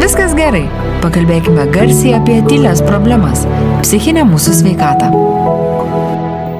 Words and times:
viskas 0.00 0.34
gerai. 0.38 0.66
Pakalbėkime 1.00 1.64
garsiai 1.72 2.16
apie 2.18 2.40
tylės 2.48 2.82
problemas- 2.86 3.46
psichinę 3.84 4.24
mūsų 4.28 4.52
sveikatą. 4.60 5.10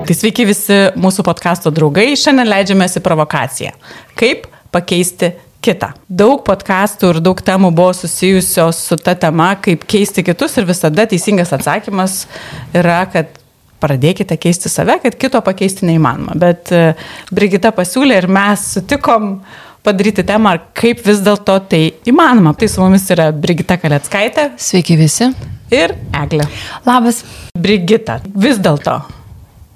Tai 0.06 0.14
sveiki 0.16 0.46
visi 0.46 0.79
mūsų 0.96 1.22
podkasto 1.22 1.70
draugai, 1.70 2.16
šiandien 2.18 2.48
leidžiamės 2.50 2.96
į 2.98 3.04
provokaciją. 3.04 3.72
Kaip 4.16 4.46
pakeisti 4.72 5.32
kitą. 5.62 5.93
Daug 6.09 6.43
podkastų 6.46 7.14
ir 7.14 7.20
daug 7.20 7.41
temų 7.45 7.70
buvo 7.77 7.93
susijusios 7.96 8.80
su 8.88 8.96
ta 8.96 9.14
tema, 9.14 9.52
kaip 9.61 9.84
keisti 9.84 10.25
kitus 10.27 10.57
ir 10.59 10.68
visada 10.68 11.07
teisingas 11.07 11.52
atsakymas 11.52 12.27
yra, 12.75 13.05
kad 13.12 13.37
pradėkite 13.80 14.37
keisti 14.41 14.71
save, 14.73 14.98
kad 15.02 15.16
kito 15.21 15.41
pakeisti 15.45 15.89
neįmanoma. 15.89 16.37
Bet 16.41 16.73
e, 16.73 16.95
Brigita 17.32 17.73
pasiūlė 17.77 18.21
ir 18.21 18.29
mes 18.32 18.66
sutikom 18.75 19.37
padaryti 19.86 20.24
temą, 20.26 20.56
kaip 20.76 21.02
vis 21.06 21.22
dėlto 21.24 21.56
tai 21.70 21.82
įmanoma. 22.08 22.54
Tai 22.58 22.68
su 22.71 22.82
mumis 22.82 23.07
yra 23.12 23.30
Brigita 23.32 23.79
Kaleckaitė. 23.80 24.50
Sveiki 24.61 24.98
visi. 25.00 25.30
Ir 25.75 25.94
Eglė. 26.16 26.48
Labas. 26.86 27.22
Brigita, 27.58 28.21
vis 28.35 28.58
dėlto, 28.62 28.96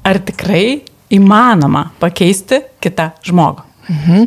ar 0.04 0.24
tikrai 0.26 0.82
įmanoma 1.14 1.88
pakeisti 2.02 2.62
kitą 2.82 3.12
žmogų? 3.26 3.70
Mhm. 3.84 4.24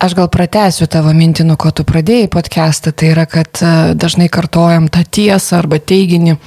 Aš 0.00 0.14
gal 0.16 0.28
pratęsiu 0.32 0.86
tavo 0.88 1.10
mintį, 1.12 1.44
nuo 1.44 1.58
ko 1.60 1.68
tu 1.68 1.84
pradėjai 1.84 2.30
podcastą, 2.32 2.94
tai 2.96 3.10
yra, 3.12 3.26
kad 3.28 3.60
e, 3.60 3.72
dažnai 3.92 4.30
kartojam 4.32 4.88
tą 4.92 5.02
tiesą 5.04 5.58
arba 5.60 5.76
teiginį, 5.76 6.38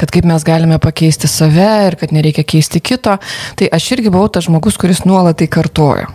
kad 0.00 0.12
kaip 0.14 0.28
mes 0.28 0.46
galime 0.46 0.80
pakeisti 0.80 1.28
save 1.28 1.68
ir 1.90 1.98
kad 2.00 2.14
nereikia 2.16 2.46
keisti 2.48 2.80
kito. 2.80 3.18
Tai 3.60 3.68
aš 3.76 3.90
irgi 3.98 4.12
buvau 4.12 4.32
tas 4.32 4.48
žmogus, 4.48 4.80
kuris 4.80 5.04
nuolat 5.04 5.42
tai 5.42 5.50
kartojo. 5.52 6.08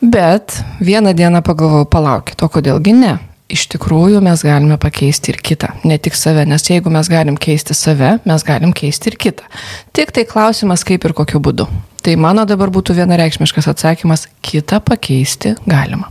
Bet 0.00 0.60
vieną 0.80 1.14
dieną 1.16 1.42
pagalvojau, 1.46 1.88
palaukit, 1.90 2.40
o 2.42 2.48
kodėlgi 2.48 2.94
ne? 2.96 3.18
Iš 3.50 3.64
tikrųjų 3.72 4.20
mes 4.22 4.44
galime 4.46 4.76
pakeisti 4.78 5.32
ir 5.32 5.40
kitą, 5.42 5.72
ne 5.82 5.96
tik 5.98 6.14
save, 6.14 6.44
nes 6.46 6.62
jeigu 6.70 6.92
mes 6.94 7.08
galim 7.10 7.34
keisti 7.34 7.74
save, 7.74 8.20
mes 8.22 8.44
galim 8.46 8.70
keisti 8.70 9.10
ir 9.10 9.16
kitą. 9.18 9.48
Tik 9.96 10.14
tai 10.14 10.24
klausimas, 10.30 10.86
kaip 10.86 11.04
ir 11.04 11.16
kokiu 11.18 11.42
būdu. 11.42 11.66
Tai 12.00 12.14
mano 12.16 12.46
dabar 12.46 12.70
būtų 12.70 12.94
vienareikšmiškas 13.00 13.66
atsakymas- 13.74 14.28
kitą 14.46 14.78
pakeisti 14.80 15.56
galima. 15.66 16.08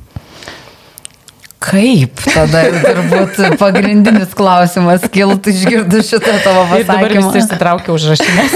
Kaip 1.59 2.21
tada 2.23 2.61
turbūt 2.71 3.39
pagrindinis 3.59 4.31
klausimas 4.37 5.03
kiltų 5.11 5.51
išgirdus 5.51 6.07
šitą 6.07 6.37
tavo 6.45 6.63
pasakymą. 6.69 6.79
Ir 6.79 6.87
dabar 6.87 7.15
visi 7.17 7.41
išsitraukia 7.41 7.95
užrašinės. 7.97 8.55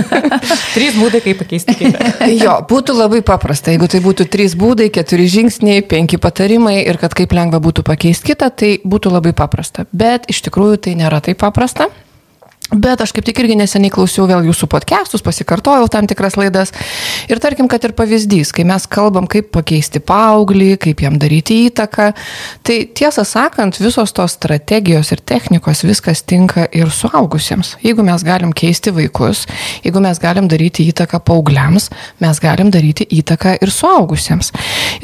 trys 0.76 0.98
būdai, 1.00 1.22
kaip 1.24 1.40
pakeisti 1.40 1.76
kitą. 1.80 2.12
Jo, 2.36 2.58
būtų 2.68 2.98
labai 2.98 3.22
paprasta. 3.24 3.72
Jeigu 3.72 3.88
tai 3.88 4.02
būtų 4.04 4.28
trys 4.32 4.56
būdai, 4.58 4.90
keturi 4.92 5.30
žingsniai, 5.32 5.80
penki 5.88 6.20
patarimai 6.20 6.82
ir 6.82 7.00
kad 7.00 7.16
kaip 7.16 7.32
lengva 7.36 7.62
būtų 7.64 7.86
pakeisti 7.88 8.34
kitą, 8.34 8.52
tai 8.52 8.74
būtų 8.84 9.16
labai 9.16 9.32
paprasta. 9.36 9.88
Bet 9.96 10.28
iš 10.28 10.44
tikrųjų 10.44 10.82
tai 10.88 10.98
nėra 11.00 11.24
taip 11.24 11.40
paprasta. 11.40 11.88
Bet 12.66 12.98
aš 12.98 13.12
kaip 13.14 13.22
tik 13.22 13.38
irgi 13.38 13.54
neseniai 13.54 13.92
klausiau 13.94 14.24
vėl 14.26 14.48
jūsų 14.48 14.66
podcastus, 14.66 15.22
pasikartojau 15.22 15.86
tam 15.92 16.08
tikras 16.10 16.34
laidas. 16.34 16.72
Ir 17.30 17.38
tarkim, 17.38 17.68
kad 17.70 17.84
ir 17.86 17.92
pavyzdys, 17.94 18.50
kai 18.50 18.64
mes 18.66 18.88
kalbam, 18.90 19.28
kaip 19.30 19.52
pakeisti 19.54 20.00
paauglį, 20.02 20.72
kaip 20.82 21.04
jam 21.04 21.14
daryti 21.22 21.60
įtaką, 21.68 22.08
tai 22.66 22.78
tiesą 22.90 23.22
sakant, 23.22 23.78
visos 23.78 24.10
tos 24.16 24.34
strategijos 24.34 25.12
ir 25.14 25.22
technikos 25.22 25.84
viskas 25.86 26.24
tinka 26.26 26.64
ir 26.74 26.90
suaugusiems. 26.90 27.76
Jeigu 27.86 28.02
mes 28.06 28.24
galim 28.26 28.50
keisti 28.50 28.90
vaikus, 28.96 29.44
jeigu 29.86 30.02
mes 30.02 30.18
galim 30.18 30.50
daryti 30.50 30.88
įtaką 30.90 31.22
paaugliams, 31.22 31.92
mes 32.24 32.42
galim 32.42 32.74
daryti 32.74 33.06
įtaką 33.20 33.60
ir 33.62 33.70
suaugusiems. 33.70 34.50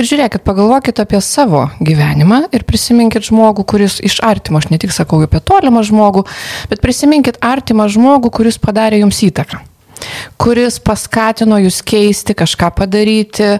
Ir 0.02 0.10
žiūrėkit, 0.10 0.42
pagalvokit 0.42 0.98
apie 1.05 1.22
savo 1.22 1.68
gyvenimą 1.78 2.48
ir 2.50 2.66
prisiminkit 2.66 3.30
žmogų, 3.30 3.68
kuris 3.70 4.00
iš 4.02 4.18
artimo, 4.27 4.58
aš 4.58 4.72
ne 4.74 4.83
tik 4.83 4.90
sakau 4.90 5.22
apie 5.22 5.38
tolimą 5.46 5.86
žmogų, 5.86 6.27
bet 6.74 6.83
prisiminkit 6.83 7.38
artimą 7.53 7.89
žmogų, 7.92 8.33
kuris 8.41 8.58
padarė 8.62 9.05
jums 9.05 9.20
įtaką 9.29 9.63
kuris 10.40 10.80
paskatino 10.83 11.58
jūs 11.63 11.80
keisti, 11.86 12.35
kažką 12.35 12.73
padaryti, 12.74 13.58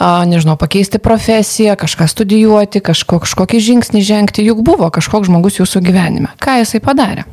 nežinau, 0.00 0.56
pakeisti 0.60 1.00
profesiją, 1.02 1.76
kažką 1.80 2.08
studijuoti, 2.08 2.80
kažko, 2.84 3.20
kažkokį 3.26 3.60
žingsnį 3.68 4.04
žengti, 4.06 4.46
juk 4.46 4.64
buvo 4.64 4.88
kažkoks 4.94 5.28
žmogus 5.28 5.60
jūsų 5.60 5.84
gyvenime. 5.84 6.32
Ką 6.42 6.62
jisai 6.62 6.82
padarė? 6.84 7.26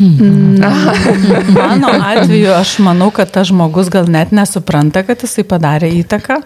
Na, 0.00 0.70
mano 1.56 1.88
atveju 1.92 2.52
aš 2.54 2.76
manau, 2.82 3.10
kad 3.14 3.30
tas 3.30 3.50
žmogus 3.50 3.90
gal 3.92 4.08
net 4.10 4.32
nesupranta, 4.34 5.02
kad 5.06 5.22
jisai 5.22 5.44
padarė 5.48 5.90
įtaką. 6.00 6.40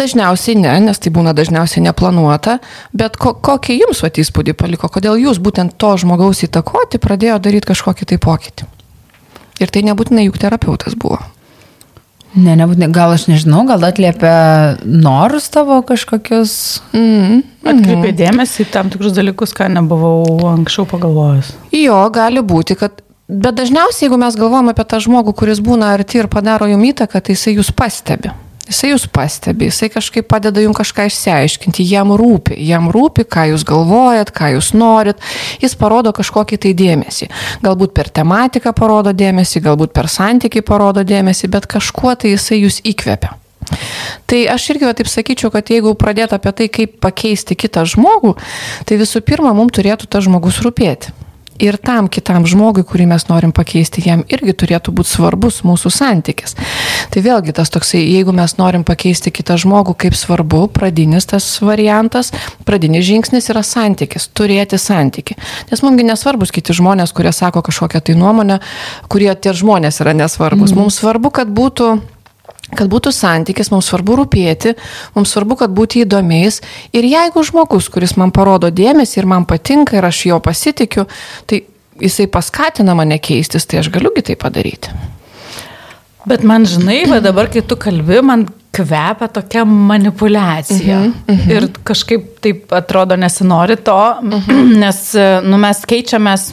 Dažniausiai 0.00 0.58
ne, 0.60 0.72
nes 0.86 1.02
tai 1.02 1.12
būna 1.14 1.34
dažniausiai 1.36 1.84
neplanuota, 1.84 2.58
bet 2.96 3.18
ko, 3.20 3.34
kokį 3.36 3.80
jums 3.82 4.02
vat 4.04 4.20
įspūdį 4.22 4.56
paliko, 4.58 4.90
kodėl 4.92 5.20
jūs 5.20 5.42
būtent 5.42 5.76
to 5.80 5.92
žmogaus 6.00 6.44
įtakoti 6.46 7.02
pradėjo 7.02 7.40
daryti 7.42 7.72
kažkokį 7.72 8.12
tai 8.12 8.20
pokytį. 8.22 8.70
Ir 9.60 9.68
tai 9.72 9.84
nebūtinai 9.84 10.24
juk 10.28 10.40
terapeutas 10.40 10.96
buvo. 10.96 11.20
Ne, 12.38 12.54
nebūtinai, 12.54 12.90
gal 12.94 13.10
aš 13.16 13.24
nežinau, 13.26 13.64
gal 13.66 13.82
atliepia 13.88 14.78
norus 14.86 15.48
tavo 15.50 15.80
kažkokius. 15.86 16.52
Mm, 16.94 17.40
Atkreipė 17.72 18.12
dėmesį 18.20 18.62
į 18.64 18.68
tam 18.70 18.92
tikrus 18.92 19.16
dalykus, 19.16 19.54
ką 19.56 19.66
nebuvau 19.74 20.38
anksčiau 20.52 20.86
pagalvojęs. 20.90 21.50
Jo, 21.74 21.98
gali 22.14 22.44
būti, 22.46 22.78
kad, 22.78 23.02
bet 23.26 23.58
dažniausiai, 23.58 24.06
jeigu 24.06 24.20
mes 24.22 24.38
galvojame 24.38 24.76
apie 24.76 24.86
tą 24.92 25.02
žmogų, 25.02 25.34
kuris 25.42 25.62
būna 25.64 25.90
arti 25.96 26.22
ir 26.22 26.30
padaro 26.30 26.70
jum 26.70 26.86
įtaką, 26.92 27.18
tai 27.18 27.34
jisai 27.34 27.56
jūs 27.58 27.74
pastebi. 27.74 28.30
Jisai 28.70 28.92
jūs 28.92 29.08
pastebi, 29.10 29.66
jisai 29.66 29.88
kažkaip 29.90 30.28
padeda 30.30 30.62
jums 30.62 30.78
kažką 30.78 31.08
išsiaiškinti, 31.08 31.82
jam 31.90 32.12
rūpi, 32.14 32.54
jam 32.68 32.86
rūpi, 32.94 33.24
ką 33.26 33.48
jūs 33.50 33.64
galvojat, 33.66 34.30
ką 34.30 34.52
jūs 34.54 34.70
norit, 34.78 35.18
jis 35.58 35.74
parodo 35.78 36.12
kažkokį 36.14 36.60
tai 36.62 36.70
dėmesį. 36.78 37.26
Galbūt 37.64 37.96
per 37.96 38.12
tematiką 38.14 38.70
parodo 38.78 39.10
dėmesį, 39.10 39.64
galbūt 39.64 39.94
per 39.96 40.06
santykiai 40.06 40.62
parodo 40.62 41.02
dėmesį, 41.02 41.50
bet 41.50 41.66
kažkuo 41.70 42.14
tai 42.14 42.36
jisai 42.36 42.60
jūs 42.62 42.78
įkvepia. 42.86 43.34
Tai 44.30 44.38
aš 44.54 44.68
irgi 44.72 44.86
va, 44.86 44.94
taip 44.94 45.10
sakyčiau, 45.10 45.50
kad 45.50 45.66
jeigu 45.70 45.96
pradėtų 45.98 46.38
apie 46.38 46.52
tai, 46.60 46.68
kaip 46.70 46.94
pakeisti 47.02 47.58
kitą 47.58 47.82
žmogų, 47.90 48.36
tai 48.86 49.02
visų 49.02 49.24
pirma, 49.26 49.50
mums 49.56 49.74
turėtų 49.74 50.06
tas 50.10 50.26
žmogus 50.30 50.62
rūpėti 50.62 51.10
ir 51.60 51.76
tam 51.76 52.08
kitam 52.12 52.46
žmogui, 52.48 52.84
kurį 52.86 53.06
mes 53.12 53.26
norim 53.28 53.52
pakeisti, 53.56 54.02
jam 54.06 54.22
irgi 54.32 54.54
turėtų 54.62 54.94
būti 54.96 55.12
svarbus 55.12 55.60
mūsų 55.66 55.92
santykis. 55.94 56.56
Tai 57.12 57.22
vėlgi 57.24 57.54
tas 57.56 57.72
toksai, 57.72 58.02
jeigu 58.02 58.34
mes 58.36 58.56
norim 58.58 58.84
pakeisti 58.88 59.32
kitą 59.34 59.58
žmogų, 59.60 59.94
kaip 60.04 60.16
svarbu, 60.18 60.66
pradinis 60.74 61.28
tas 61.30 61.46
variantas, 61.64 62.32
pradinis 62.68 63.06
žingsnis 63.08 63.50
yra 63.52 63.64
santykis, 63.66 64.30
turėti 64.36 64.80
santyki. 64.80 65.36
Nes 65.70 65.84
mumsgi 65.84 66.06
nesvarbus 66.08 66.54
kiti 66.54 66.76
žmonės, 66.76 67.14
kurie 67.16 67.32
sako 67.36 67.64
kažkokią 67.66 68.02
tai 68.08 68.16
nuomonę, 68.18 68.60
kurie 69.12 69.32
tie 69.34 69.54
žmonės 69.56 70.00
yra 70.04 70.16
nesvarbus. 70.16 70.72
Mm. 70.72 70.80
Mums 70.82 71.00
svarbu, 71.02 71.32
kad 71.40 71.52
būtų 71.52 71.98
kad 72.76 72.90
būtų 72.90 73.12
santykis, 73.14 73.70
mums 73.72 73.90
svarbu 73.90 74.20
rūpėti, 74.20 74.74
mums 75.16 75.34
svarbu, 75.34 75.58
kad 75.62 75.74
būti 75.74 76.04
įdomiais. 76.04 76.60
Ir 76.96 77.08
jeigu 77.08 77.44
žmogus, 77.46 77.90
kuris 77.92 78.16
man 78.20 78.34
parodo 78.34 78.70
dėmesį 78.70 79.22
ir 79.22 79.30
man 79.30 79.46
patinka 79.48 79.98
ir 79.98 80.06
aš 80.06 80.26
jo 80.30 80.40
pasitikiu, 80.44 81.06
tai 81.46 81.64
jisai 82.00 82.28
paskatina 82.32 82.94
mane 82.94 83.18
keistis, 83.18 83.66
tai 83.66 83.82
aš 83.82 83.90
galiugi 83.92 84.30
tai 84.30 84.38
padaryti. 84.40 84.94
Bet 86.28 86.44
man 86.44 86.66
žinai, 86.68 87.04
va 87.08 87.20
dabar, 87.24 87.48
kai 87.52 87.62
tu 87.64 87.78
kalbi, 87.80 88.20
man 88.24 88.46
kvepia 88.76 89.28
tokia 89.32 89.64
manipulacija. 89.64 90.98
Uh 90.98 91.04
-huh, 91.04 91.12
uh 91.32 91.38
-huh. 91.38 91.56
Ir 91.56 91.68
kažkaip 91.84 92.40
taip 92.40 92.72
atrodo 92.72 93.16
nesinori 93.16 93.76
to, 93.76 94.16
uh 94.22 94.28
-huh. 94.28 94.76
nes 94.84 95.14
nu, 95.42 95.56
mes 95.56 95.84
keičiamės 95.86 96.52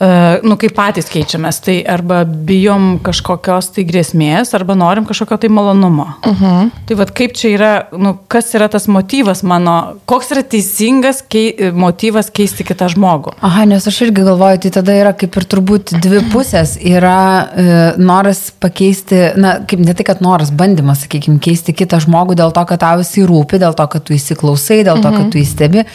nu, 0.00 0.56
kaip 0.56 0.72
patys 0.72 1.10
keičiamės, 1.12 1.58
tai 1.64 1.74
arba 1.84 2.22
bijom 2.24 2.94
kažkokios 3.04 3.66
tai 3.74 3.84
grėsmės, 3.84 4.54
arba 4.56 4.72
norim 4.78 5.04
kažkokio 5.08 5.36
tai 5.42 5.50
malonumo. 5.52 6.06
Uh 6.24 6.30
mhm. 6.32 6.44
-huh. 6.44 6.70
Tai 6.86 6.96
vad 6.96 7.10
kaip 7.12 7.34
čia 7.36 7.48
yra, 7.48 7.72
nu, 7.92 8.16
kas 8.28 8.54
yra 8.54 8.68
tas 8.68 8.88
motyvas 8.88 9.42
mano, 9.42 9.94
koks 10.06 10.30
yra 10.32 10.42
teisingas 10.42 11.22
kei, 11.28 11.70
motyvas 11.72 12.30
keisti 12.30 12.64
kitą 12.64 12.88
žmogų. 12.88 13.34
Aha, 13.40 13.64
nes 13.64 13.86
aš 13.86 14.00
irgi 14.06 14.24
galvoju, 14.24 14.58
tai 14.58 14.70
tada 14.70 14.92
yra 14.92 15.12
kaip 15.12 15.36
ir 15.36 15.44
turbūt 15.44 15.94
dvi 16.00 16.22
pusės. 16.32 16.76
Yra 16.80 17.48
e, 17.56 17.92
noras 17.98 18.50
pakeisti, 18.50 19.20
na, 19.36 19.58
kaip 19.66 19.80
ne 19.80 19.94
tai, 19.94 20.04
kad 20.04 20.20
noras, 20.24 20.50
bandymas, 20.50 21.04
sakykime, 21.04 21.38
keisti 21.38 21.72
kitą 21.76 22.00
žmogų 22.00 22.34
dėl 22.40 22.52
to, 22.56 22.64
kad 22.64 22.80
tau 22.80 22.98
jisai 22.98 23.26
rūpi, 23.28 23.60
dėl 23.62 23.76
to, 23.76 23.86
kad 23.86 24.04
tu 24.04 24.16
įsiklausai, 24.16 24.82
dėl 24.84 25.02
to, 25.02 25.08
kad 25.10 25.24
mhm. 25.26 25.30
tu 25.30 25.38
įstebi. 25.38 25.86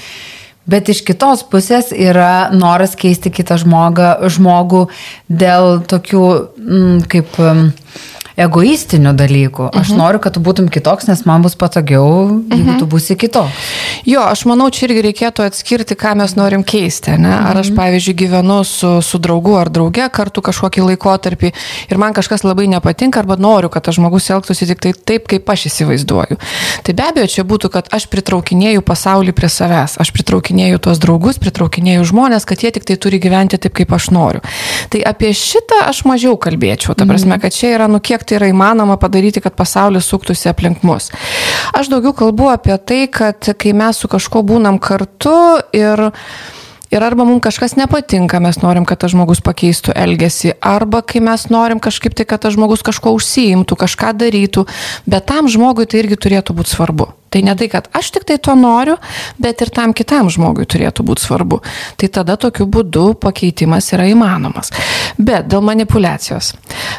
Bet 0.66 0.90
iš 0.90 1.04
kitos 1.06 1.44
pusės 1.46 1.92
yra 1.94 2.50
noras 2.54 2.96
keisti 2.98 3.30
kitą 3.34 3.60
žmogą, 3.62 4.16
žmogų 4.34 4.88
dėl 5.30 5.84
tokių 5.86 6.24
mm, 6.58 7.04
kaip 7.12 7.38
mm, 7.38 7.68
egoistinių 8.36 9.14
dalykų. 9.16 9.70
Aš 9.72 9.94
mhm. 9.94 10.00
noriu, 10.02 10.20
kad 10.24 10.36
tu 10.36 10.44
būtum 10.44 10.68
kitoks, 10.72 11.08
nes 11.10 11.24
man 11.28 11.46
bus 11.46 11.56
patogiau, 11.60 12.42
jeigu 12.52 12.72
mhm. 12.72 12.80
tu 12.82 12.88
būsi 12.90 13.16
kitoks. 13.20 13.70
Jo, 14.06 14.26
aš 14.28 14.44
manau, 14.50 14.68
čia 14.74 14.86
irgi 14.90 15.06
reikėtų 15.08 15.46
atskirti, 15.48 15.96
ką 15.98 16.16
mes 16.20 16.36
norim 16.38 16.66
keisti. 16.68 17.16
Ne? 17.22 17.32
Ar 17.34 17.58
aš, 17.62 17.72
pavyzdžiui, 17.78 18.16
gyvenu 18.26 18.60
su, 18.68 18.92
su 19.06 19.20
draugu 19.24 19.56
ar 19.58 19.72
drauge 19.74 20.06
kartu 20.14 20.44
kažkokį 20.46 20.84
laikotarpį 20.92 21.52
ir 21.90 22.02
man 22.02 22.14
kažkas 22.16 22.44
labai 22.46 22.68
nepatinka 22.72 23.22
arba 23.24 23.38
noriu, 23.40 23.72
kad 23.74 23.88
tas 23.88 23.98
žmogus 23.98 24.28
elgtųsi 24.34 24.68
tik 24.70 24.84
tai 24.84 24.92
taip, 24.94 25.30
kaip 25.32 25.50
aš 25.50 25.68
įsivaizduoju. 25.72 26.38
Tai 26.86 26.96
be 26.98 27.08
abejo, 27.08 27.32
čia 27.38 27.48
būtų, 27.48 27.72
kad 27.74 27.90
aš 27.96 28.08
pritraukinėjau 28.12 28.84
pasaulį 28.86 29.36
prie 29.38 29.50
savęs, 29.52 29.98
aš 30.02 30.12
pritraukinėjau 30.16 30.82
tuos 30.90 31.02
draugus, 31.02 31.40
pritraukinėjau 31.42 32.06
žmonės, 32.12 32.48
kad 32.50 32.62
jie 32.66 32.74
tik 32.76 32.86
tai 32.88 33.00
turi 33.02 33.22
gyventi 33.24 33.60
taip, 33.62 33.74
kaip 33.80 33.96
aš 33.96 34.12
noriu. 34.14 34.44
Tai 34.92 35.02
apie 35.08 35.32
šitą 35.36 35.86
aš 35.88 36.04
mažiau 36.10 36.36
kalbėčiau. 36.42 36.98
Ta 36.98 37.08
prasme, 37.10 37.40
kad 37.42 37.56
čia 37.56 37.74
yra, 37.78 37.90
nu 37.92 38.02
kiek 38.04 38.25
tai 38.26 38.40
yra 38.40 38.50
įmanoma 38.52 38.98
padaryti, 39.02 39.44
kad 39.44 39.56
pasaulis 39.58 40.10
suktųsi 40.10 40.50
aplink 40.52 40.84
mus. 40.84 41.12
Aš 41.78 41.90
daugiau 41.94 42.16
kalbu 42.18 42.52
apie 42.54 42.78
tai, 42.78 43.06
kad 43.12 43.54
kai 43.62 43.74
mes 43.78 44.02
su 44.02 44.12
kažkuo 44.12 44.44
būnam 44.46 44.82
kartu 44.82 45.38
ir 45.76 46.10
Ir 46.94 47.04
arba 47.04 47.26
mums 47.26 47.42
kažkas 47.44 47.74
nepatinka, 47.76 48.40
mes 48.40 48.60
norim, 48.62 48.86
kad 48.88 49.02
tas 49.02 49.12
žmogus 49.12 49.42
pakeistų 49.44 49.96
elgesį, 49.98 50.54
arba 50.64 51.02
kai 51.02 51.20
mes 51.20 51.48
norim 51.52 51.82
kažkaip 51.84 52.14
tai, 52.16 52.28
kad 52.30 52.46
tas 52.46 52.54
žmogus 52.56 52.86
kažko 52.86 53.12
užsiimtų, 53.18 53.76
kažką 53.82 54.14
darytų, 54.22 54.68
bet 55.10 55.26
tam 55.28 55.50
žmogui 55.52 55.90
tai 55.90 56.06
irgi 56.06 56.22
turėtų 56.28 56.56
būti 56.56 56.76
svarbu. 56.78 57.10
Tai 57.30 57.42
ne 57.44 57.56
tai, 57.58 57.68
kad 57.72 57.90
aš 57.92 58.12
tik 58.16 58.24
tai 58.30 58.38
to 58.40 58.54
noriu, 58.56 58.96
bet 59.42 59.62
ir 59.62 59.72
tam 59.74 59.94
kitam 59.98 60.30
žmogui 60.32 60.68
turėtų 60.70 61.04
būti 61.04 61.26
svarbu. 61.26 61.60
Tai 62.00 62.08
tada 62.20 62.38
tokiu 62.40 62.68
būdu 62.72 63.16
pakeitimas 63.20 63.92
yra 63.96 64.06
įmanomas. 64.12 64.72
Bet 65.18 65.50
dėl 65.52 65.64
manipulacijos. 65.66 66.54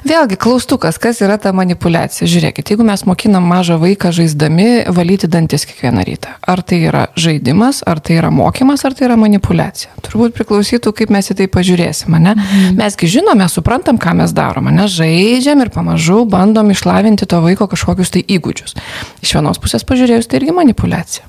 Vėlgi, 0.07 0.37
klaustukas, 0.41 0.99
kas 1.01 1.23
yra 1.25 1.39
ta 1.41 1.53
manipulacija. 1.57 2.29
Žiūrėkit, 2.29 2.73
jeigu 2.73 2.85
mes 2.87 3.05
mokinam 3.09 3.47
mažą 3.49 3.79
vaiką 3.81 4.13
žaisdami 4.15 4.87
valyti 4.93 5.31
dantis 5.31 5.65
kiekvieną 5.69 6.05
rytą, 6.07 6.35
ar 6.47 6.63
tai 6.63 6.83
yra 6.91 7.07
žaidimas, 7.17 7.83
ar 7.87 8.01
tai 8.05 8.19
yra 8.21 8.31
mokymas, 8.35 8.85
ar 8.85 8.97
tai 8.97 9.09
yra 9.09 9.17
manipulacija. 9.21 9.95
Turbūt 10.05 10.37
priklausytų, 10.37 10.93
kaip 11.01 11.13
mes 11.15 11.33
į 11.33 11.39
tai 11.41 11.49
pažiūrėsim, 11.53 12.13
ne? 12.13 12.35
Mhm. 12.37 12.77
Mesgi 12.81 13.09
žinome, 13.17 13.49
suprantam, 13.53 13.99
ką 13.99 14.15
mes 14.21 14.37
darome, 14.37 14.75
ne? 14.75 14.87
Žaidžiam 14.91 15.65
ir 15.65 15.73
pamažu 15.75 16.23
bandom 16.29 16.71
išlavinti 16.75 17.29
to 17.29 17.41
vaiko 17.45 17.69
kažkokius 17.73 18.13
tai 18.15 18.25
įgūdžius. 18.37 18.77
Iš 19.25 19.35
vienos 19.39 19.61
pusės 19.63 19.87
pažiūrėjus, 20.17 20.29
tai 20.31 20.41
irgi 20.41 20.55
manipulacija. 20.57 21.25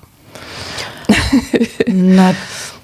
Na 2.18 2.32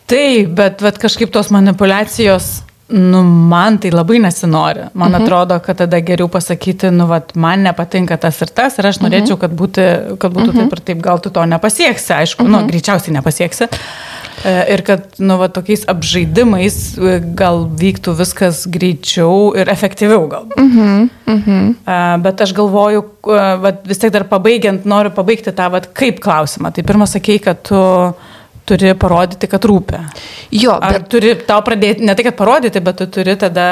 taip, 0.08 0.52
bet, 0.56 0.82
bet 0.84 1.00
kažkaip 1.00 1.32
tos 1.32 1.52
manipulacijos, 1.54 2.64
nu, 2.86 3.22
man 3.22 3.78
tai 3.78 3.90
labai 3.92 4.20
nesinori. 4.20 4.88
Man 4.92 5.12
mhm. 5.12 5.24
atrodo, 5.24 5.60
kad 5.60 5.78
tada 5.78 6.00
geriau 6.00 6.28
pasakyti, 6.28 6.92
nu, 6.94 7.08
vat, 7.08 7.32
man 7.36 7.64
nepatinka 7.64 8.18
tas 8.18 8.42
ir 8.44 8.52
tas 8.54 8.78
ir 8.78 8.90
aš 8.90 9.00
norėčiau, 9.04 9.38
kad, 9.40 9.54
būti, 9.56 9.86
kad 10.20 10.34
būtų 10.36 10.52
mhm. 10.52 10.60
taip 10.60 10.76
ir 10.76 10.84
taip, 10.90 11.06
gal 11.06 11.22
tu 11.24 11.32
to 11.34 11.46
nepasieksi, 11.48 12.12
aišku, 12.20 12.44
nu, 12.44 12.58
mhm. 12.58 12.68
nu, 12.68 12.74
greičiausiai 12.74 13.16
nepasieksi. 13.16 13.70
E, 14.44 14.54
ir 14.74 14.84
kad, 14.84 15.06
nu, 15.24 15.38
va, 15.40 15.48
tokiais 15.54 15.86
apžaidimais 15.88 16.78
e, 16.98 17.16
gal 17.38 17.64
vyktų 17.80 18.16
viskas 18.20 18.66
greičiau 18.68 19.54
ir 19.56 19.72
efektyviau 19.72 20.28
gal. 20.32 20.50
Mhm, 20.60 21.10
mhm. 21.30 21.74
E, 21.88 21.98
bet 22.26 22.44
aš 22.44 22.52
galvoju, 22.58 23.06
va, 23.24 23.74
vis 23.88 24.02
tiek 24.02 24.12
dar 24.14 24.28
pabaigiant, 24.28 24.84
noriu 24.90 25.14
pabaigti 25.16 25.56
tą, 25.56 25.70
va, 25.72 25.80
kaip 25.82 26.20
klausimą. 26.24 26.74
Tai 26.76 26.86
pirmą 26.90 27.08
sakei, 27.08 27.40
kad 27.44 27.64
tu 27.70 27.80
turi 28.70 28.94
parodyti, 29.00 29.50
kad 29.52 29.66
rūpi. 29.70 30.00
Jo, 30.56 30.78
bet... 30.80 30.88
Ar 30.88 31.06
turi 31.12 31.36
tau 31.48 31.62
pradėti, 31.66 32.06
ne 32.08 32.16
tai, 32.16 32.28
kad 32.30 32.40
parodyti, 32.40 32.84
bet 32.84 33.02
tu 33.02 33.10
turi 33.20 33.38
tada 33.40 33.68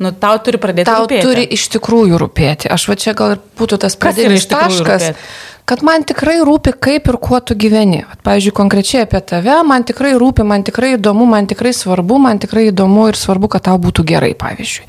Nu, 0.00 0.14
tau 0.16 0.38
turi 0.40 0.56
pradėti 0.56 0.88
tau 0.88 1.02
rūpėti. 1.04 1.20
Tau 1.20 1.28
turi 1.28 1.42
iš 1.52 1.66
tikrųjų 1.74 2.16
rūpėti. 2.22 2.70
Aš 2.72 2.86
va 2.88 2.94
čia 2.96 3.12
gal 3.12 3.34
ir 3.34 3.40
būtų 3.60 3.76
tas 3.82 3.98
pradinis 4.00 4.46
taškas. 4.48 5.10
Rūpėti? 5.10 5.26
Kad 5.70 5.84
man 5.86 6.02
tikrai 6.02 6.40
rūpi, 6.42 6.72
kaip 6.82 7.06
ir 7.12 7.16
kuo 7.22 7.38
tu 7.46 7.54
gyveni. 7.54 8.00
At, 8.02 8.18
pavyzdžiui, 8.26 8.54
konkrečiai 8.58 9.04
apie 9.04 9.20
tave, 9.22 9.54
man 9.66 9.84
tikrai 9.86 10.16
rūpi, 10.18 10.42
man 10.42 10.64
tikrai 10.66 10.96
įdomu, 10.96 11.28
man 11.30 11.46
tikrai 11.50 11.70
svarbu, 11.76 12.16
man 12.18 12.40
tikrai 12.42 12.64
įdomu 12.72 13.04
ir 13.12 13.18
svarbu, 13.18 13.46
kad 13.52 13.68
tau 13.68 13.76
būtų 13.78 14.02
gerai, 14.08 14.32
pavyzdžiui. 14.38 14.88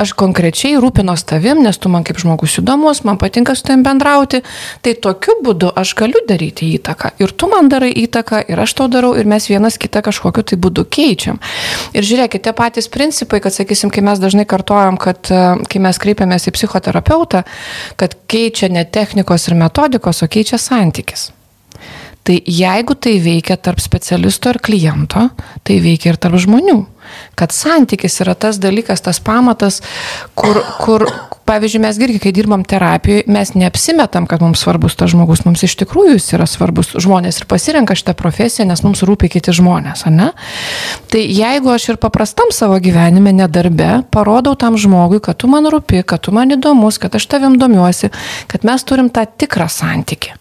Aš 0.00 0.14
konkrečiai 0.16 0.78
rūpinos 0.80 1.26
tavim, 1.28 1.60
nes 1.60 1.76
tu 1.76 1.92
man 1.92 2.06
kaip 2.08 2.16
žmogus 2.22 2.56
įdomus, 2.62 3.02
man 3.04 3.18
patinka 3.20 3.52
su 3.58 3.66
tavim 3.66 3.84
bendrauti, 3.84 4.40
tai 4.80 4.94
tokiu 4.96 5.36
būdu 5.44 5.74
aš 5.82 5.92
galiu 6.00 6.24
daryti 6.28 6.70
įtaką. 6.78 7.12
Ir 7.20 7.36
tu 7.36 7.50
man 7.52 7.68
darai 7.68 7.92
įtaką, 8.06 8.40
ir 8.48 8.64
aš 8.64 8.76
tau 8.80 8.88
darau, 8.88 9.12
ir 9.12 9.28
mes 9.28 9.50
vienas 9.52 9.76
kitą 9.76 10.00
kažkokiu 10.08 10.46
tai 10.48 10.56
būdu 10.56 10.86
keičiam. 10.88 11.42
Ir 11.92 12.08
žiūrėkite, 12.08 12.46
tie 12.48 12.56
patys 12.56 12.88
principai, 12.88 13.42
kad, 13.44 13.52
sakysim, 13.52 13.92
kai 13.92 14.00
mes 14.08 14.22
dažnai 14.22 14.48
kartojam, 14.48 14.96
kad 14.96 15.28
e, 15.28 15.44
kai 15.68 15.84
mes 15.84 16.00
kreipiamės 16.00 16.48
į 16.48 16.56
psichoterapeutą, 16.56 17.44
kad 18.00 18.16
keičia 18.32 18.72
ne 18.72 18.86
technikos 18.88 19.50
ir 19.50 19.60
metodikos, 19.60 20.21
o 20.22 20.30
keičia 20.30 20.58
santykis. 20.60 21.30
Tai 22.22 22.36
jeigu 22.46 22.94
tai 22.94 23.16
veikia 23.18 23.56
tarp 23.58 23.80
specialisto 23.82 24.52
ir 24.52 24.60
kliento, 24.62 25.26
tai 25.66 25.80
veikia 25.82 26.12
ir 26.12 26.20
tarp 26.22 26.38
žmonių. 26.38 26.78
Kad 27.34 27.50
santykis 27.54 28.20
yra 28.22 28.36
tas 28.38 28.60
dalykas, 28.62 29.02
tas 29.02 29.18
pamatas, 29.20 29.80
kur, 30.38 30.62
kur 30.78 31.08
pavyzdžiui, 31.52 31.82
mes 31.84 32.00
irgi, 32.00 32.20
kai 32.22 32.32
dirbam 32.34 32.64
terapijoje, 32.68 33.26
mes 33.32 33.52
neapsimetam, 33.58 34.26
kad 34.30 34.42
mums 34.44 34.62
svarbus 34.64 34.96
tas 34.98 35.12
žmogus, 35.12 35.44
mums 35.46 35.64
iš 35.66 35.76
tikrųjų 35.82 36.16
jis 36.16 36.30
yra 36.36 36.48
svarbus. 36.48 36.94
Žmonės 37.02 37.42
ir 37.42 37.48
pasirenka 37.50 37.96
šitą 37.98 38.14
profesiją, 38.18 38.66
nes 38.70 38.84
mums 38.86 39.04
rūpi 39.06 39.30
kiti 39.36 39.54
žmonės, 39.56 40.06
ne? 40.12 40.30
Tai 41.12 41.22
jeigu 41.22 41.72
aš 41.74 41.92
ir 41.92 42.00
paprastam 42.02 42.52
savo 42.54 42.78
gyvenime, 42.82 43.34
nedarbe, 43.36 44.02
parodau 44.14 44.56
tam 44.58 44.78
žmogui, 44.80 45.20
kad 45.24 45.40
tu 45.42 45.50
man 45.52 45.68
rūpi, 45.72 46.04
kad 46.06 46.24
tu 46.24 46.34
man 46.34 46.54
įdomus, 46.56 47.00
kad 47.02 47.18
aš 47.18 47.28
tavim 47.34 47.58
domiuosi, 47.60 48.12
kad 48.50 48.64
mes 48.68 48.88
turim 48.88 49.12
tą 49.12 49.26
tikrą 49.26 49.68
santykį 49.72 50.38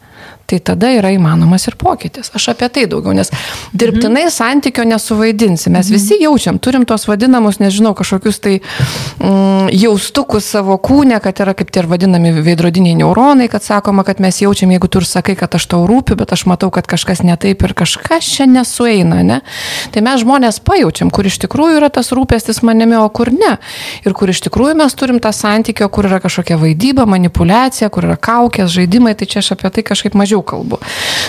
tai 0.50 0.60
tada 0.60 0.92
yra 0.92 1.12
įmanomas 1.16 1.68
ir 1.70 1.78
pokytis. 1.80 2.32
Aš 2.36 2.52
apie 2.54 2.68
tai 2.74 2.86
daugiau, 2.92 3.14
nes 3.16 3.32
dirbtinai 3.74 4.26
mhm. 4.26 4.34
santykio 4.36 4.86
nesuvaidinsi. 4.90 5.70
Mes 5.72 5.88
mhm. 5.88 5.96
visi 5.96 6.20
jaučiam, 6.22 6.60
turim 6.60 6.86
tos 6.90 7.08
vadinamus, 7.08 7.62
nežinau, 7.62 7.94
kažkokius 7.98 8.42
tai 8.44 8.58
mm, 8.60 9.72
jaustukus 9.76 10.50
savo 10.52 10.78
kūne, 10.82 11.20
kad 11.24 11.40
yra 11.44 11.56
kaip 11.58 11.72
tie 11.72 11.84
ir 11.84 11.90
vadinami 11.92 12.34
veidrodiniai 12.44 12.98
neuronai, 13.00 13.48
kad 13.52 13.64
sakoma, 13.66 14.06
kad 14.08 14.22
mes 14.24 14.42
jaučiam, 14.42 14.72
jeigu 14.74 14.90
tu 14.92 15.02
ir 15.02 15.08
sakai, 15.08 15.36
kad 15.40 15.56
aš 15.58 15.68
tau 15.72 15.86
rūpiu, 15.90 16.18
bet 16.20 16.34
aš 16.36 16.46
matau, 16.50 16.72
kad 16.74 16.88
kažkas 16.90 17.24
netaip 17.26 17.64
ir 17.66 17.76
kažkas 17.78 18.28
čia 18.36 18.48
nesueina, 18.50 19.22
ne? 19.26 19.42
Tai 19.94 20.06
mes 20.06 20.22
žmonės 20.24 20.62
pajaučiam, 20.66 21.12
kur 21.14 21.28
iš 21.28 21.40
tikrųjų 21.46 21.80
yra 21.80 21.92
tas 21.94 22.12
rūpestis 22.16 22.62
manimi, 22.68 22.98
o 23.00 23.08
kur 23.14 23.32
ne. 23.34 23.56
Ir 24.06 24.16
kur 24.18 24.32
iš 24.32 24.44
tikrųjų 24.48 24.78
mes 24.82 24.96
turim 24.98 25.20
tą 25.24 25.34
santykio, 25.36 25.88
kur 25.94 26.10
yra 26.10 26.22
kažkokia 26.24 26.60
vaidyba, 26.62 27.08
manipulacija, 27.10 27.90
kur 27.94 28.10
yra 28.10 28.18
kaukės, 28.20 28.72
žaidimai, 28.74 29.16
tai 29.18 29.28
čia 29.30 29.42
aš 29.44 29.54
apie 29.56 29.72
tai 29.74 29.86
kažkaip 29.88 30.16
mažiau 30.18 30.31
daugiau 30.32 30.42
kalbu. 30.44 30.80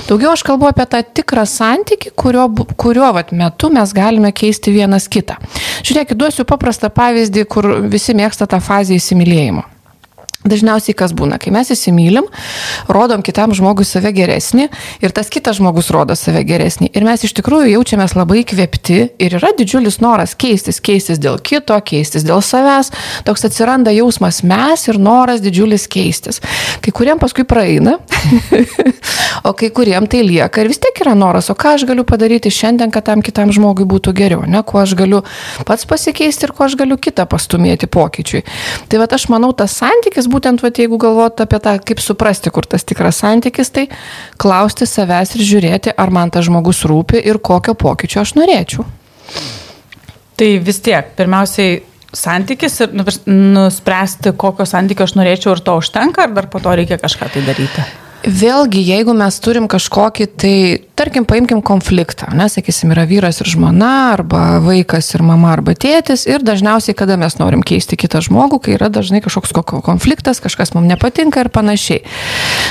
Daugiau 0.08 0.32
aš 0.32 0.43
kalbu 0.46 0.69
apie 0.70 0.87
tą 0.87 1.02
tikrą 1.02 1.44
santyki, 1.46 2.12
kurio, 2.16 2.49
kurio 2.76 3.12
vat, 3.14 3.32
metu 3.32 3.70
mes 3.72 3.93
galime 3.93 4.32
keisti 4.32 4.72
vienas 4.75 5.08
kitą. 5.08 5.38
Žiūrėkit, 5.82 6.19
duosiu 6.19 6.46
paprastą 6.49 6.90
pavyzdį, 6.94 7.46
kur 7.46 7.69
visi 7.90 8.14
mėgsta 8.14 8.46
tą 8.46 8.60
fazę 8.62 8.94
įsimylėjimo. 8.99 9.71
Dažniausiai 10.43 10.94
kas 10.99 11.12
būna, 11.15 11.37
kai 11.39 11.53
mes 11.55 11.69
įsimylim, 11.71 12.27
rodom 12.91 13.23
kitam 13.23 13.53
žmogui 13.55 13.85
save 13.87 14.11
geresnį 14.17 14.67
ir 15.05 15.15
tas 15.15 15.29
kitas 15.31 15.61
žmogus 15.61 15.93
rodo 15.94 16.17
save 16.19 16.43
geresnį. 16.49 16.89
Ir 16.99 17.06
mes 17.06 17.22
iš 17.22 17.37
tikrųjų 17.39 17.77
jaučiamės 17.77 18.17
labai 18.19 18.43
kvepti 18.49 18.99
ir 19.22 19.37
yra 19.39 19.53
didžiulis 19.58 20.01
noras 20.03 20.34
keistis, 20.34 20.81
keistis 20.82 21.20
dėl 21.22 21.39
kito, 21.39 21.77
keistis 21.87 22.27
dėl 22.27 22.43
savęs. 22.43 22.91
Toks 23.29 23.46
atsiranda 23.46 23.94
jausmas 23.94 24.43
mes 24.43 24.89
ir 24.91 24.99
noras 24.99 25.44
didžiulis 25.44 25.87
keistis. 25.87 26.43
Kai 26.82 26.91
kuriem 26.91 27.22
paskui 27.22 27.46
praeina, 27.46 28.01
o 29.49 29.55
kai 29.55 29.70
kuriem 29.70 30.11
tai 30.11 30.25
lieka 30.27 30.65
ir 30.65 30.72
vis 30.72 30.82
tiek 30.82 31.05
yra 31.05 31.15
noras, 31.19 31.53
o 31.55 31.56
ką 31.58 31.77
aš 31.77 31.87
galiu 31.87 32.03
padaryti 32.08 32.51
šiandien, 32.51 32.91
kad 32.91 33.06
tam 33.06 33.22
kitam 33.22 33.55
žmogui 33.55 33.87
būtų 33.87 34.17
geriau, 34.19 34.43
ne, 34.51 34.65
kuo 34.67 34.82
aš 34.82 34.96
galiu 34.99 35.22
pats 35.69 35.87
pasikeisti 35.87 36.49
ir 36.49 36.56
kuo 36.56 36.67
aš 36.67 36.75
galiu 36.82 36.99
kitą 36.99 37.29
pastumėti 37.31 37.87
pokyčiui. 37.87 38.43
Tai 38.91 39.03
va 39.03 39.06
aš 39.13 39.31
manau, 39.31 39.53
tas 39.55 39.79
santykis 39.79 40.31
būtent, 40.32 40.62
vat, 40.65 40.81
jeigu 40.81 40.98
galvot 41.01 41.44
apie 41.44 41.60
tą, 41.62 41.77
kaip 41.84 42.03
suprasti, 42.03 42.53
kur 42.55 42.67
tas 42.69 42.84
tikras 42.89 43.20
santykis, 43.22 43.70
tai 43.74 43.86
klausti 44.41 44.89
savęs 44.89 45.36
ir 45.36 45.46
žiūrėti, 45.48 45.94
ar 45.96 46.12
man 46.15 46.32
tas 46.32 46.48
žmogus 46.48 46.84
rūpi 46.89 47.22
ir 47.22 47.41
kokio 47.44 47.77
pokyčio 47.79 48.24
aš 48.24 48.34
norėčiau. 48.41 48.86
Tai 50.41 50.53
vis 50.65 50.81
tiek, 50.82 51.12
pirmiausiai 51.19 51.82
santykis 52.12 52.81
ir 52.84 52.94
nuspręsti, 53.29 54.34
kokio 54.36 54.67
santykio 54.69 55.06
aš 55.06 55.17
norėčiau 55.20 55.56
ir 55.56 55.65
to 55.65 55.77
užtenka, 55.81 56.27
ar 56.27 56.34
dar 56.36 56.48
po 56.53 56.60
to 56.60 56.74
reikia 56.77 57.01
kažką 57.01 57.31
tai 57.32 57.44
daryti? 57.46 57.84
Vėlgi, 58.22 58.79
jeigu 58.86 59.17
mes 59.19 59.34
turim 59.43 59.64
kažkokį, 59.67 60.26
tai 60.38 60.56
tarkim, 60.94 61.24
paimkim 61.26 61.58
konfliktą, 61.67 62.29
nesakysim, 62.38 62.93
yra 62.94 63.02
vyras 63.10 63.41
ir 63.43 63.48
žmona, 63.50 64.12
arba 64.12 64.60
vaikas 64.62 65.08
ir 65.17 65.24
mama, 65.26 65.50
arba 65.56 65.74
tėtis, 65.74 66.22
ir 66.31 66.44
dažniausiai, 66.46 66.94
kada 66.94 67.17
mes 67.19 67.34
norim 67.41 67.64
keisti 67.67 67.98
kitą 67.98 68.20
žmogų, 68.22 68.60
kai 68.62 68.76
yra 68.76 68.86
dažnai 68.94 69.19
kažkoks 69.24 69.50
konfliktas, 69.82 70.38
kažkas 70.44 70.70
mums 70.76 70.86
nepatinka 70.93 71.43
ir 71.43 71.50
panašiai. 71.50 72.05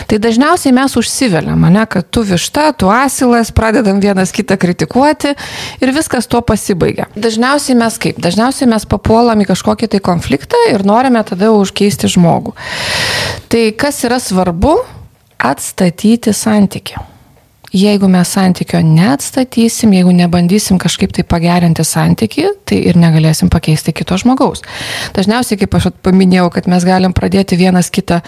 Tai 0.07 0.21
dažniausiai 0.23 0.71
mes 0.77 0.95
užsiveliam, 1.01 1.67
ne, 1.67 1.83
kad 1.83 2.07
tu 2.07 2.23
višta, 2.23 2.69
tu 2.71 2.87
asilas, 2.87 3.51
pradedam 3.51 3.99
vienas 3.99 4.31
kitą 4.31 4.55
kritikuoti 4.61 5.35
ir 5.83 5.91
viskas 5.91 6.31
tuo 6.31 6.39
pasibaigia. 6.39 7.09
Dažniausiai 7.19 7.75
mes 7.75 7.99
kaip? 7.99 8.23
Dažniausiai 8.23 8.71
mes 8.71 8.87
papuolam 8.87 9.43
į 9.43 9.51
kažkokį 9.51 9.91
tai 9.91 9.99
konfliktą 9.99 10.63
ir 10.71 10.87
norime 10.87 11.27
tada 11.27 11.51
užkeisti 11.51 12.07
žmogų. 12.15 12.55
Tai 13.51 13.67
kas 13.75 14.03
yra 14.07 14.23
svarbu? 14.23 14.79
Atstatyti 15.43 16.33
santyki. 16.33 16.95
Jeigu 17.71 18.07
mes 18.11 18.27
santykio 18.35 18.81
neatstatysim, 18.83 19.93
jeigu 19.95 20.11
nebandysim 20.15 20.79
kažkaip 20.81 21.13
tai 21.15 21.23
pagerinti 21.27 21.85
santyki, 21.87 22.47
tai 22.67 22.81
ir 22.89 22.97
negalėsim 22.99 23.51
pakeisti 23.51 23.93
kito 23.95 24.17
žmogaus. 24.19 24.63
Dažniausiai, 25.15 25.59
kaip 25.61 25.77
aš 25.79 25.89
paminėjau, 26.03 26.49
kad 26.51 26.67
mes 26.71 26.85
galim 26.87 27.15
pradėti 27.15 27.59
vienas 27.59 27.91
kitą 27.93 28.21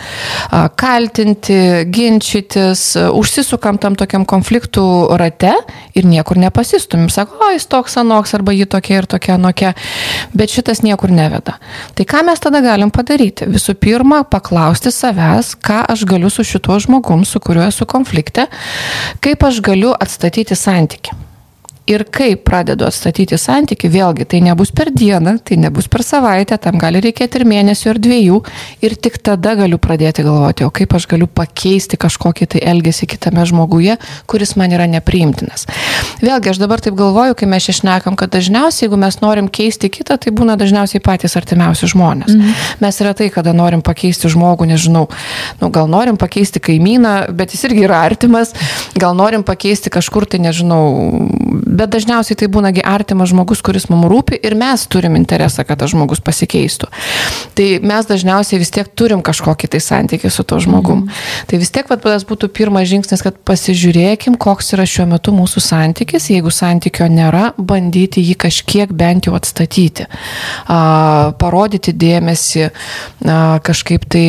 kaltinti, 0.80 1.58
ginčytis, 1.92 2.86
užsisukam 3.12 3.80
tam 3.82 3.98
tokiam 4.00 4.28
konfliktų 4.30 4.86
rate 5.20 5.54
ir 5.98 6.08
niekur 6.08 6.40
nepasistumim. 6.40 7.10
Sako, 7.14 7.42
o 7.48 7.52
jis 7.54 7.68
toks 7.68 7.98
anoks 8.00 8.36
arba 8.38 8.56
ji 8.56 8.68
tokia 8.70 9.02
ir 9.02 9.10
tokia 9.12 9.36
anokia, 9.36 9.74
bet 10.36 10.54
šitas 10.54 10.84
niekur 10.86 11.12
neveda. 11.12 11.58
Tai 11.98 12.08
ką 12.08 12.24
mes 12.30 12.40
tada 12.44 12.64
galim 12.64 12.94
padaryti? 12.94 13.48
Visų 13.52 13.76
pirma, 13.80 14.24
paklausti 14.24 14.92
savęs, 14.94 15.54
ką 15.64 15.84
aš 15.94 16.06
galiu 16.10 16.32
su 16.32 16.46
šituo 16.48 16.80
žmogum, 16.84 17.26
su 17.28 17.42
kuriuo 17.44 17.68
esu 17.68 17.88
konflikte, 17.90 18.48
kaip 19.24 19.33
aš 19.44 19.62
galiu 19.62 19.96
atstatyti 20.00 20.56
santyki. 20.56 21.12
Ir 21.84 22.06
kai 22.08 22.38
pradedu 22.40 22.86
atstatyti 22.88 23.36
santyki, 23.36 23.90
vėlgi 23.92 24.24
tai 24.32 24.40
nebus 24.46 24.70
per 24.72 24.88
dieną, 24.96 25.34
tai 25.44 25.58
nebus 25.60 25.90
per 25.92 26.00
savaitę, 26.08 26.56
tam 26.64 26.78
gali 26.80 27.02
reikėti 27.04 27.42
ir 27.42 27.44
mėnesio, 27.44 27.90
ir 27.92 27.98
dviejų. 28.00 28.38
Ir 28.88 28.96
tik 28.96 29.18
tada 29.20 29.52
galiu 29.60 29.76
pradėti 29.84 30.24
galvoti, 30.24 30.64
o 30.64 30.72
kaip 30.72 30.96
aš 30.96 31.10
galiu 31.12 31.28
pakeisti 31.28 32.00
kažkokį 32.00 32.48
tai 32.54 32.62
elgesį 32.72 33.10
kitame 33.12 33.44
žmoguje, 33.50 33.98
kuris 34.32 34.56
man 34.56 34.72
yra 34.72 34.86
nepriimtinas. 34.88 35.68
Vėlgi 36.24 36.54
aš 36.54 36.62
dabar 36.62 36.80
taip 36.80 36.96
galvoju, 36.96 37.36
kai 37.42 37.50
mes 37.52 37.68
išnekam, 37.68 38.16
kad 38.16 38.32
dažniausiai, 38.32 38.86
jeigu 38.86 39.02
mes 39.04 39.20
norim 39.20 39.52
keisti 39.52 39.92
kitą, 39.92 40.16
tai 40.24 40.32
būna 40.32 40.56
dažniausiai 40.60 41.04
patys 41.04 41.36
artimiausi 41.36 41.92
žmonės. 41.92 42.32
Mhm. 42.32 42.64
Mes 42.80 43.02
retai, 43.04 43.28
kada 43.28 43.52
norim 43.52 43.84
pakeisti 43.84 44.32
žmogų, 44.32 44.70
nežinau, 44.72 45.10
nu, 45.60 45.72
gal 45.76 45.92
norim 45.92 46.16
pakeisti 46.16 46.64
kaimyną, 46.64 47.28
bet 47.36 47.52
jis 47.52 47.68
irgi 47.68 47.84
yra 47.90 48.06
artimas, 48.08 48.56
gal 48.96 49.20
norim 49.20 49.44
pakeisti 49.44 49.92
kažkur 49.92 50.32
tai, 50.32 50.40
nežinau, 50.48 50.88
bet 51.74 51.94
dažniausiai 51.94 52.38
tai 52.40 52.50
būnagi 52.54 52.84
artimas 52.86 53.32
žmogus, 53.34 53.64
kuris 53.66 53.90
mums 53.92 54.08
rūpi 54.12 54.38
ir 54.46 54.56
mes 54.60 54.86
turim 54.92 55.18
interesą, 55.20 55.66
kad 55.68 55.82
tas 55.82 55.92
žmogus 55.94 56.22
pasikeistų. 56.24 56.90
Tai 57.58 57.68
mes 57.84 58.10
dažniausiai 58.10 58.62
vis 58.62 58.72
tiek 58.74 58.90
turim 58.98 59.24
kažkokį 59.26 59.72
tai 59.74 59.82
santykį 59.84 60.32
su 60.34 60.46
to 60.48 60.60
žmogum. 60.64 61.06
Mm. 61.06 61.22
Tai 61.50 61.60
vis 61.62 61.74
tiek 61.74 61.90
tas 62.04 62.26
būtų 62.30 62.50
pirmas 62.54 62.88
žingsnis, 62.92 63.24
kad 63.26 63.38
pasižiūrėkim, 63.48 64.38
koks 64.42 64.74
yra 64.78 64.86
šiuo 64.90 65.08
metu 65.14 65.34
mūsų 65.36 65.64
santykis. 65.64 66.30
Jeigu 66.34 66.54
santykio 66.54 67.08
nėra, 67.12 67.52
bandyti 67.58 68.24
jį 68.24 68.38
kažkiek 68.46 68.94
bent 68.94 69.30
jau 69.30 69.36
atstatyti. 69.38 70.08
A, 70.68 71.34
parodyti 71.42 71.96
dėmesį, 71.98 72.66
a, 72.70 73.40
kažkaip 73.66 74.08
tai 74.14 74.28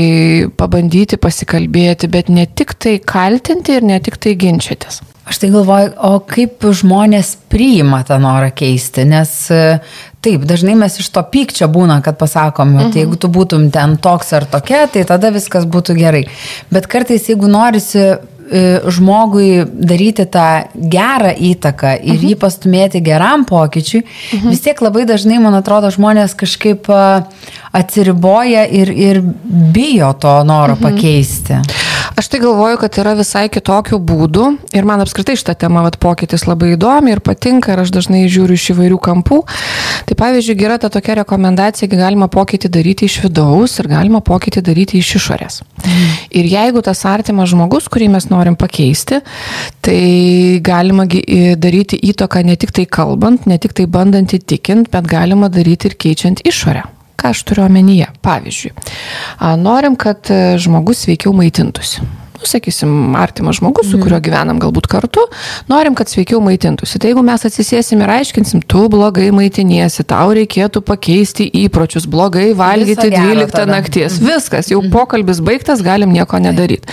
pabandyti 0.58 1.20
pasikalbėti, 1.20 2.10
bet 2.12 2.30
ne 2.32 2.46
tik 2.46 2.76
tai 2.78 2.98
kaltinti 3.00 3.78
ir 3.78 3.90
ne 3.92 4.00
tik 4.04 4.20
tai 4.20 4.36
ginčytis. 4.38 5.02
Aš 5.24 5.38
tai 5.40 5.48
galvoju, 5.48 5.94
o 6.04 6.18
kaip 6.28 6.66
žmonės 6.76 7.30
priima 7.48 8.02
tą 8.04 8.18
norą 8.20 8.50
keisti, 8.52 9.06
nes 9.08 9.30
e, 9.48 9.62
taip, 10.24 10.44
dažnai 10.48 10.74
mes 10.76 10.98
iš 11.00 11.08
to 11.14 11.22
pykčio 11.32 11.68
būna, 11.72 12.02
kad 12.04 12.18
pasakom, 12.20 12.74
mhm. 12.76 12.92
tai 12.92 13.04
jeigu 13.04 13.16
tu 13.20 13.30
būtum 13.32 13.70
ten 13.72 13.96
toks 14.04 14.34
ar 14.36 14.44
tokia, 14.52 14.84
tai 14.92 15.06
tada 15.08 15.32
viskas 15.32 15.64
būtų 15.64 15.96
gerai. 15.96 16.26
Bet 16.72 16.90
kartais, 16.92 17.24
jeigu 17.32 17.48
norisi 17.48 18.02
e, 18.04 18.16
žmogui 18.92 19.64
daryti 19.64 20.28
tą 20.28 20.48
gerą 20.92 21.32
įtaką 21.32 21.96
ir 22.02 22.18
mhm. 22.18 22.26
jį 22.28 22.38
pastumėti 22.44 23.00
geram 23.08 23.48
pokyčiui, 23.48 24.04
mhm. 24.04 24.52
vis 24.52 24.60
tiek 24.66 24.84
labai 24.84 25.06
dažnai, 25.08 25.40
man 25.40 25.56
atrodo, 25.56 25.88
žmonės 25.94 26.36
kažkaip 26.36 26.92
e, 26.92 27.00
atsiriboja 27.80 28.68
ir, 28.68 28.92
ir 28.92 29.24
bijo 29.48 30.12
to 30.20 30.36
noro 30.44 30.76
mhm. 30.76 30.84
pakeisti. 30.84 31.62
Aš 32.14 32.28
tai 32.28 32.38
galvoju, 32.40 32.78
kad 32.78 32.94
yra 33.02 33.16
visai 33.18 33.48
kitokių 33.50 33.98
būdų 33.98 34.44
ir 34.78 34.86
man 34.86 35.02
apskritai 35.02 35.34
šitą 35.34 35.56
temą 35.64 35.82
vat, 35.82 35.96
pokytis 35.98 36.44
labai 36.46 36.76
įdomi 36.76 37.10
ir 37.10 37.20
patinka 37.24 37.72
ir 37.74 37.82
aš 37.82 37.90
dažnai 37.96 38.20
žiūriu 38.30 38.54
iš 38.54 38.68
įvairių 38.70 39.00
kampų. 39.02 39.40
Tai 40.06 40.16
pavyzdžiui, 40.20 40.54
yra 40.62 40.78
ta 40.78 40.92
tokia 40.94 41.18
rekomendacija, 41.24 41.90
kad 41.90 42.04
galima 42.04 42.30
pokytį 42.30 42.70
daryti 42.70 43.10
iš 43.10 43.18
vidaus 43.24 43.74
ir 43.82 43.90
galima 43.90 44.22
pokytį 44.22 44.62
daryti 44.62 45.02
iš 45.02 45.10
išorės. 45.18 45.60
Mm. 45.82 46.16
Ir 46.38 46.50
jeigu 46.54 46.86
tas 46.86 47.02
artimas 47.10 47.50
žmogus, 47.50 47.90
kurį 47.90 48.12
mes 48.14 48.30
norim 48.30 48.54
pakeisti, 48.54 49.18
tai 49.82 50.00
galima 50.62 51.08
daryti 51.10 51.98
įtoką 51.98 52.46
ne 52.46 52.54
tik 52.54 52.76
tai 52.78 52.86
kalbant, 52.86 53.50
ne 53.50 53.58
tik 53.58 53.74
tai 53.74 53.90
bandant 53.90 54.38
įtikint, 54.38 54.92
bet 54.94 55.10
galima 55.10 55.50
daryti 55.50 55.90
ir 55.90 55.98
keičiant 55.98 56.46
išorę. 56.46 56.93
Ką 57.24 57.30
aš 57.32 57.40
turiu 57.48 57.62
omenyje? 57.64 58.10
Pavyzdžiui, 58.20 58.74
norim, 59.56 59.94
kad 59.96 60.28
e, 60.28 60.58
žmogus 60.60 61.06
sveikiau 61.06 61.32
maitintųsi 61.32 62.04
nu, 62.44 62.50
sakysim, 62.50 63.16
artimas 63.16 63.56
žmogus, 63.56 63.88
su 63.90 63.96
mhm. 63.96 64.02
kuriuo 64.04 64.20
gyvenam 64.20 64.60
galbūt 64.60 64.88
kartu, 64.90 65.24
norim, 65.68 65.94
kad 65.96 66.10
sveikiau 66.12 66.40
maitintųsi. 66.44 67.00
Tai 67.00 67.12
jeigu 67.12 67.24
mes 67.24 67.44
atsisėsim 67.48 68.02
ir 68.04 68.12
aiškinsim, 68.18 68.62
tu 68.68 68.86
blogai 68.92 69.30
maitiniesi, 69.34 70.04
tau 70.04 70.34
reikėtų 70.36 70.84
pakeisti 70.84 71.48
įpročius, 71.64 72.06
blogai 72.10 72.52
valgyti 72.56 73.10
12 73.14 73.64
nakties, 73.70 74.20
mhm. 74.20 74.28
viskas, 74.28 74.70
jau 74.72 74.82
mhm. 74.82 74.92
pokalbis 74.92 75.40
baigtas, 75.44 75.82
galim 75.84 76.12
nieko 76.12 76.40
nedaryti. 76.42 76.92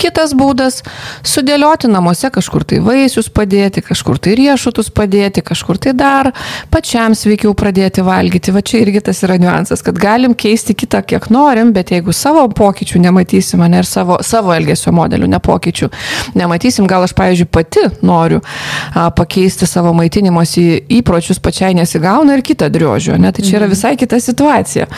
Kitas 0.00 0.32
būdas- 0.34 0.80
sudėlioti 1.32 1.90
namuose 1.90 2.30
kažkur 2.32 2.64
tai 2.64 2.78
vaisius 2.80 3.28
padėti, 3.28 3.82
kažkur 3.84 4.18
tai 4.18 4.34
riešutus 4.38 4.88
padėti, 4.90 5.44
kažkur 5.44 5.78
tai 5.78 5.92
dar 5.92 6.32
pačiam 6.70 7.12
sveikiau 7.12 7.52
pradėti 7.54 8.00
valgyti. 8.00 8.52
Va 8.52 8.62
čia 8.64 8.80
irgi 8.80 9.04
tas 9.04 9.20
yra 9.22 9.36
niuansas, 9.36 9.84
kad 9.84 9.98
galim 10.00 10.34
keisti 10.34 10.74
kitą 10.74 11.04
kiek 11.04 11.28
norim, 11.28 11.74
bet 11.76 11.92
jeigu 11.92 12.14
savo 12.16 12.46
pokyčių 12.48 13.02
nematysim, 13.04 13.60
ne 13.68 13.82
ir 13.82 13.84
savo, 13.84 14.16
savo 14.24 14.54
elgesio 14.56 14.79
modelių 14.88 15.28
nepokyčių 15.34 15.90
nematysim, 16.38 16.88
gal 16.88 17.04
aš, 17.04 17.12
pavyzdžiui, 17.18 17.48
pati 17.52 17.84
noriu 18.06 18.40
a, 18.40 19.10
pakeisti 19.12 19.68
savo 19.68 19.92
maitinimosi 19.96 20.86
įpročius, 21.00 21.42
pačiai 21.42 21.76
nesigauna 21.76 22.38
ir 22.38 22.44
kitą 22.46 22.70
driožiu, 22.72 23.18
ne? 23.20 23.32
tai 23.36 23.44
čia 23.44 23.58
yra 23.58 23.68
mhm. 23.68 23.74
visai 23.76 23.94
kita 24.00 24.20
situacija. 24.20 24.88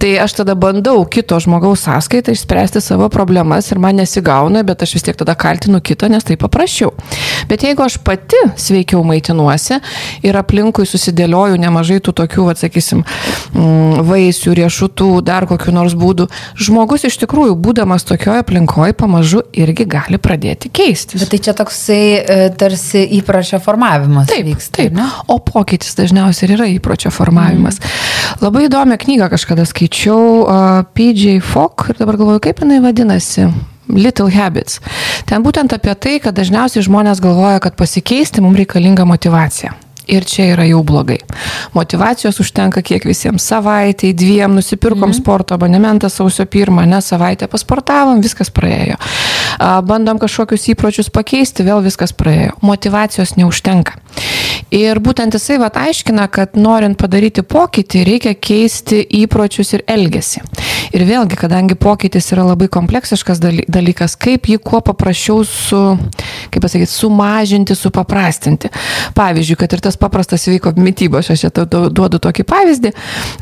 Tai 0.00 0.14
aš 0.24 0.38
tada 0.40 0.56
bandau 0.56 1.04
kito 1.10 1.38
žmogaus 1.42 1.84
sąskaitą 1.86 2.32
išspręsti 2.32 2.80
savo 2.80 3.10
problemas 3.12 3.70
ir 3.72 3.82
man 3.82 4.00
nesigauna 4.00 4.46
gauna, 4.46 4.62
bet 4.66 4.82
aš 4.82 4.96
vis 4.96 5.04
tiek 5.06 5.16
tada 5.18 5.34
kaltinu 5.34 5.80
kitą, 5.80 6.08
nes 6.10 6.24
tai 6.24 6.36
paprasčiau. 6.40 6.92
Bet 7.48 7.64
jeigu 7.66 7.84
aš 7.84 7.98
pati 8.04 8.38
sveikiau 8.60 9.02
maitinuosi 9.06 9.80
ir 10.26 10.38
aplinkui 10.38 10.86
susidėlioju 10.88 11.58
nemažai 11.60 11.98
tų 12.04 12.14
tokių, 12.20 12.48
atsakysim, 12.52 13.04
mm, 13.54 14.02
vaisių, 14.06 14.54
riešutų, 14.60 15.10
dar 15.26 15.46
kokiu 15.50 15.74
nors 15.74 15.94
būdu, 15.98 16.28
žmogus 16.58 17.06
iš 17.08 17.18
tikrųjų, 17.24 17.56
būdamas 17.56 18.06
tokioje 18.06 18.44
aplinkoje, 18.44 18.96
pamažu 18.96 19.25
irgi 19.56 19.86
gali 19.90 20.18
pradėti 20.22 20.70
keistis. 20.74 21.20
Bet 21.22 21.32
tai 21.34 21.40
čia 21.42 21.54
toksai 21.56 22.00
e, 22.16 22.36
tarsi 22.58 23.04
įpročio 23.18 23.60
formavimas. 23.62 24.28
Taip, 24.30 24.46
vyksta, 24.48 24.80
taip. 24.80 24.96
Ne? 24.96 25.06
O 25.32 25.38
pokytis 25.44 25.96
dažniausiai 25.98 26.48
ir 26.48 26.56
yra 26.58 26.68
įpročio 26.72 27.12
formavimas. 27.14 27.80
Mm. 27.80 28.42
Labai 28.44 28.66
įdomią 28.68 28.98
knygą 29.02 29.30
kažkada 29.32 29.66
skaičiau, 29.68 30.20
uh, 30.42 30.82
PJ 30.96 31.38
Fok, 31.44 31.88
ir 31.92 32.00
dabar 32.00 32.18
galvoju, 32.20 32.42
kaip 32.48 32.62
jinai 32.64 32.82
vadinasi. 32.84 33.50
Little 33.86 34.32
Habits. 34.34 34.80
Ten 35.30 35.44
būtent 35.46 35.70
apie 35.76 35.94
tai, 35.94 36.16
kad 36.22 36.34
dažniausiai 36.34 36.82
žmonės 36.82 37.22
galvoja, 37.22 37.62
kad 37.62 37.78
pasikeisti 37.78 38.42
mums 38.42 38.58
reikalinga 38.58 39.06
motivacija. 39.06 39.76
Ir 40.06 40.24
čia 40.28 40.52
yra 40.52 40.66
jau 40.68 40.84
blogai. 40.86 41.18
Motivacijos 41.74 42.38
užtenka 42.42 42.82
kiek 42.86 43.04
visiems 43.08 43.42
savaitai, 43.42 44.12
dviem, 44.14 44.54
nusipirkom 44.54 45.10
mm. 45.10 45.16
sporto 45.18 45.56
abonementą 45.58 46.10
sausio 46.12 46.46
pirmą, 46.46 46.84
ne 46.86 47.00
savaitę 47.02 47.48
pasportavom, 47.50 48.22
viskas 48.22 48.52
praėjo. 48.54 49.00
Bandom 49.88 50.20
kažkokius 50.22 50.68
įpročius 50.74 51.10
pakeisti, 51.10 51.66
vėl 51.66 51.82
viskas 51.82 52.14
praėjo. 52.14 52.54
Motivacijos 52.62 53.34
neužtenka. 53.40 53.98
Ir 54.74 54.98
būtent 54.98 55.36
jisai 55.36 55.60
vat 55.62 55.76
aiškina, 55.78 56.26
kad 56.32 56.56
norint 56.58 56.98
padaryti 56.98 57.44
pokytį, 57.46 58.02
reikia 58.08 58.32
keisti 58.34 58.98
įpročius 59.22 59.76
ir 59.76 59.84
elgesį. 59.86 60.42
Ir 60.96 61.04
vėlgi, 61.06 61.36
kadangi 61.38 61.76
pokytis 61.78 62.32
yra 62.34 62.44
labai 62.46 62.66
kompleksiškas 62.72 63.38
dalykas, 63.42 64.16
kaip 64.18 64.48
jį 64.50 64.58
kuo 64.62 64.80
paprasčiau 64.82 65.44
su, 65.46 65.80
kaip 66.50 66.64
pasakyti, 66.64 66.90
sumažinti, 66.90 67.76
supaprastinti. 67.78 68.70
Pavyzdžiui, 69.14 69.58
kad 69.60 69.76
ir 69.76 69.82
tas 69.86 69.98
paprastas 70.00 70.46
veiko 70.50 70.72
mytybos, 70.78 71.30
aš 71.30 71.46
čia 71.46 71.66
duodu 71.66 72.20
tokį 72.22 72.46
pavyzdį, 72.48 72.92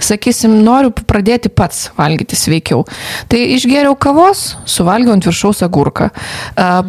sakysim, 0.03 0.59
noriu 0.67 0.93
pradėti 0.93 1.53
pats 1.53 1.89
valgyti 1.99 2.37
sveikiau. 2.37 2.85
Tai 3.33 3.41
išgeriau 3.57 3.97
kavos, 3.97 4.45
suvalgiau 4.69 5.15
ant 5.17 5.29
viršaus 5.29 5.65
agurką, 5.65 6.11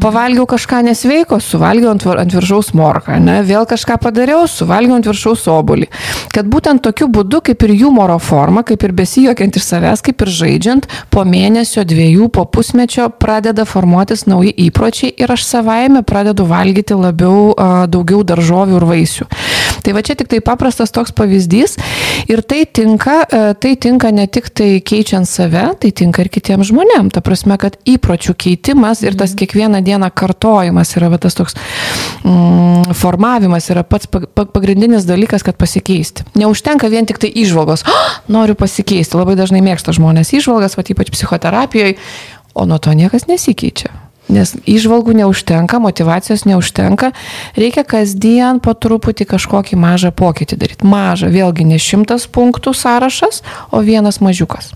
pavalgiau 0.04 0.48
kažką 0.50 0.82
nesveiko, 0.90 1.40
suvalgiau 1.44 1.94
ant 1.96 2.36
viršaus 2.36 2.74
morką, 2.76 3.20
ne? 3.24 3.42
vėl 3.46 3.68
kažką 3.70 4.00
padariau, 4.02 4.25
suvalgiau 4.50 4.98
ant 4.98 5.06
viršaus 5.06 5.46
obolį. 5.52 5.88
Kad 6.34 6.50
būtent 6.52 6.82
tokiu 6.84 7.08
būdu, 7.08 7.42
kaip 7.46 7.64
ir 7.64 7.76
humoro 7.84 8.18
forma, 8.20 8.64
kaip 8.64 8.84
ir 8.84 8.94
besijokiant 8.96 9.56
iš 9.56 9.68
savęs, 9.70 10.02
kaip 10.06 10.22
ir 10.26 10.32
žaidžiant, 10.40 10.88
po 11.14 11.24
mėnesio, 11.28 11.86
dviejų, 11.88 12.30
po 12.34 12.46
pusmečio 12.46 13.08
pradeda 13.10 13.66
formuotis 13.70 14.26
nauji 14.28 14.54
įpročiai 14.68 15.14
ir 15.16 15.32
aš 15.32 15.46
savaime 15.48 16.04
pradedu 16.04 16.48
valgyti 16.50 16.98
labiau, 16.98 17.54
daugiau 17.88 18.24
daržovių 18.28 18.80
ir 18.80 18.88
vaisių. 18.90 19.30
Tai 19.86 19.94
va 19.94 20.02
čia 20.02 20.16
tik 20.18 20.32
tai 20.32 20.40
paprastas 20.42 20.90
toks 20.90 21.14
pavyzdys 21.14 21.76
ir 22.32 22.42
tai 22.42 22.64
tinka, 22.66 23.20
e, 23.30 23.42
tai 23.62 23.76
tinka 23.78 24.10
ne 24.10 24.26
tik 24.26 24.50
tai 24.50 24.80
keičiant 24.82 25.30
save, 25.30 25.68
tai 25.82 25.92
tinka 25.94 26.24
ir 26.26 26.30
kitiems 26.34 26.72
žmonėms. 26.72 27.14
Ta 27.14 27.22
prasme, 27.22 27.54
kad 27.62 27.78
įpročių 27.86 28.34
keitimas 28.34 29.04
ir 29.06 29.14
tas 29.20 29.36
kiekvieną 29.38 29.84
dieną 29.86 30.10
kartojimas 30.10 30.96
yra 30.98 31.12
va, 31.14 31.20
tas 31.22 31.38
toks 31.38 31.54
mm, 32.26 32.96
formavimas 32.98 33.70
yra 33.70 33.86
pats 33.86 34.10
pag- 34.10 34.26
pag- 34.34 34.50
pagrindinis 34.56 35.06
dalykas, 35.06 35.46
kad 35.46 35.60
pasikeisti. 35.62 36.26
Neužtenka 36.34 36.90
vien 36.90 37.06
tik 37.06 37.22
tai 37.22 37.30
išvalgos. 37.30 37.86
"Ah, 37.86 38.18
Noriu 38.36 38.58
pasikeisti. 38.58 39.18
Labai 39.22 39.38
dažnai 39.38 39.62
mėgsta 39.62 39.94
žmonės 39.94 40.34
išvalgas, 40.34 40.78
va 40.78 40.84
ypač 40.84 41.14
psichoterapijoje, 41.14 42.00
o 42.56 42.66
nuo 42.66 42.82
to 42.82 42.90
niekas 42.98 43.30
nesikeičia. 43.30 44.05
Nes 44.30 44.56
išvalgų 44.66 45.14
neužtenka, 45.20 45.78
motivacijos 45.80 46.46
neužtenka, 46.50 47.12
reikia 47.56 47.84
kasdien 47.86 48.58
po 48.60 48.74
truputį 48.74 49.28
kažkokį 49.36 49.78
mažą 49.78 50.10
pokytį 50.18 50.58
daryti. 50.58 50.88
Mažą, 50.90 51.30
vėlgi 51.30 51.68
ne 51.70 51.78
šimtas 51.78 52.26
punktų 52.34 52.74
sąrašas, 52.74 53.44
o 53.70 53.84
vienas 53.86 54.18
mažiukas. 54.26 54.72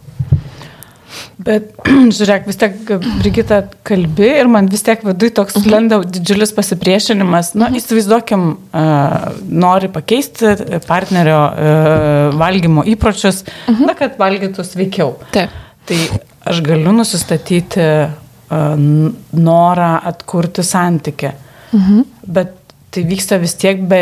Bet 1.41 1.71
žiūrėk, 2.17 2.45
vis 2.45 2.59
tiek 2.61 2.75
Brigita 3.23 3.63
kalbi 3.87 4.27
ir 4.43 4.47
man 4.51 4.67
vis 4.69 4.83
tiek 4.85 5.01
viduje 5.07 5.33
toks 5.39 5.57
Mhm. 5.57 5.69
lenda 5.73 5.99
didžiulis 6.05 6.53
pasipriešinimas. 6.53 7.55
Na, 7.57 7.71
įsivaizduokim, 7.73 8.43
uh, 8.53 9.33
nori 9.49 9.89
pakeisti 9.89 10.53
partnerio 10.85 11.39
uh, 11.49 12.37
valgymo 12.37 12.85
įpročius, 12.85 13.41
Mhm. 13.67 13.85
na, 13.89 13.97
kad 13.97 14.17
valgytų 14.21 14.61
sveikiau. 14.67 15.15
Taip. 15.33 15.49
Tai 15.89 15.97
aš 16.45 16.61
galiu 16.61 16.93
nusistatyti 16.93 17.81
uh, 17.81 18.17
norą 18.49 19.89
atkurti 20.11 20.63
santykį. 20.65 21.31
Mhm. 21.73 22.05
Bet 22.25 22.58
tai 22.99 23.07
vyksta 23.07 23.37
vis 23.39 23.53
tiek, 23.55 23.79
be, 23.87 23.99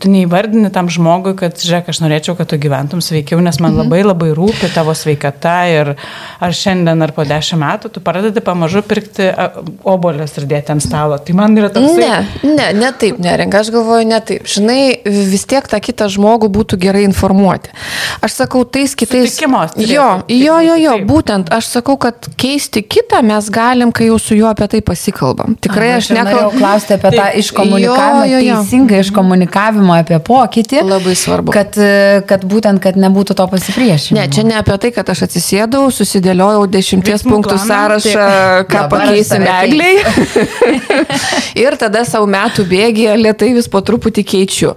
tu 0.00 0.10
neįvardini 0.10 0.70
tam 0.72 0.88
žmogui, 0.92 1.34
kad, 1.38 1.56
žiūrėk, 1.60 1.90
aš 1.92 2.00
norėčiau, 2.02 2.36
kad 2.38 2.48
tu 2.50 2.58
gyventum 2.60 3.02
sveikiau, 3.04 3.40
nes 3.44 3.58
man 3.62 3.76
labai 3.76 4.02
labai 4.04 4.30
rūpi 4.36 4.70
tavo 4.74 4.94
sveikata 4.96 5.56
ir 5.72 5.92
ar 6.40 6.56
šiandien 6.56 7.02
ar 7.04 7.12
po 7.16 7.26
dešimt 7.28 7.60
metų 7.62 7.90
tu 7.94 8.02
pradedi 8.04 8.42
pamažu 8.44 8.82
pirkti 8.86 9.28
obolės 9.86 10.36
ir 10.40 10.48
dėti 10.48 10.74
ant 10.74 10.84
stalo. 10.84 11.18
Tai 11.18 11.36
man 11.36 11.56
yra 11.58 11.70
toks... 11.72 11.96
Ne, 11.98 12.20
ne, 12.46 12.68
ne 12.76 12.92
taip, 12.96 13.20
neringa, 13.22 13.62
aš 13.64 13.72
galvoju, 13.74 14.06
ne 14.08 14.20
taip. 14.24 14.48
Žinai, 14.50 14.80
vis 15.04 15.46
tiek 15.48 15.66
tą 15.68 15.80
kitą 15.82 16.08
žmogų 16.12 16.50
būtų 16.56 16.80
gerai 16.80 17.04
informuoti. 17.08 17.72
Aš 18.24 18.38
sakau, 18.42 18.64
tais 18.64 18.96
kitais. 18.98 19.34
Sutikimo 19.34 19.64
turėtų 19.74 19.92
Jo, 19.96 20.08
jo, 20.30 20.58
jo, 20.64 20.76
jo, 20.80 20.96
taip. 21.00 21.08
būtent. 21.10 21.52
Aš 21.56 21.70
sakau, 21.76 21.96
kad 22.00 22.28
keisti 22.40 22.82
kitą 22.86 23.22
mes 23.26 23.50
galim, 23.52 23.92
kai 23.94 24.08
jau 24.10 24.18
su 24.22 24.36
juo 24.38 24.48
apie 24.50 24.68
tai 24.72 24.82
pasikalbam. 24.84 25.56
Tikrai 25.62 25.92
Aha, 25.94 26.00
aš 26.02 26.10
nekalbu. 26.14 26.56
klausti 26.60 26.96
apie 26.96 27.12
tą 27.12 27.22
Taip. 27.26 27.40
Iškomunikavimą, 28.06 28.26
Jo, 28.26 28.38
jo, 28.38 28.38
jo. 28.46 28.56
teisingą 28.62 29.00
iškomunikavimą 29.04 29.94
apie 30.02 30.18
pokytį. 30.20 30.82
Labai 30.86 31.14
svarbu. 31.18 31.52
Kad, 31.54 31.76
e, 31.78 32.22
kad 32.28 32.44
būtent, 32.44 32.80
kad 32.82 32.96
nebūtų 32.96 33.34
to 33.38 33.46
pasipriešinimo. 33.52 34.20
Ne, 34.20 34.28
čia 34.32 34.42
ne 34.46 34.56
apie 34.58 34.76
tai, 34.82 34.90
kad 34.94 35.08
aš 35.12 35.24
atsisėdau, 35.28 35.86
susidėliojau 35.94 36.66
dešimties 36.70 37.22
Veiksmų 37.24 37.32
punktų 37.32 37.56
planą. 37.56 37.68
sąrašą, 37.70 38.26
ką 38.70 38.82
Dabar 38.82 39.02
aš 39.02 39.08
pakeisim 39.08 39.44
tave 39.44 39.66
egliai. 39.66 39.96
ir 41.66 41.76
tada 41.80 42.04
savo 42.08 42.26
metų 42.30 42.64
bėgėje 42.68 43.16
lietai 43.20 43.50
vis 43.56 43.68
po 43.72 43.80
truputį 43.84 44.24
keičiu. 44.26 44.74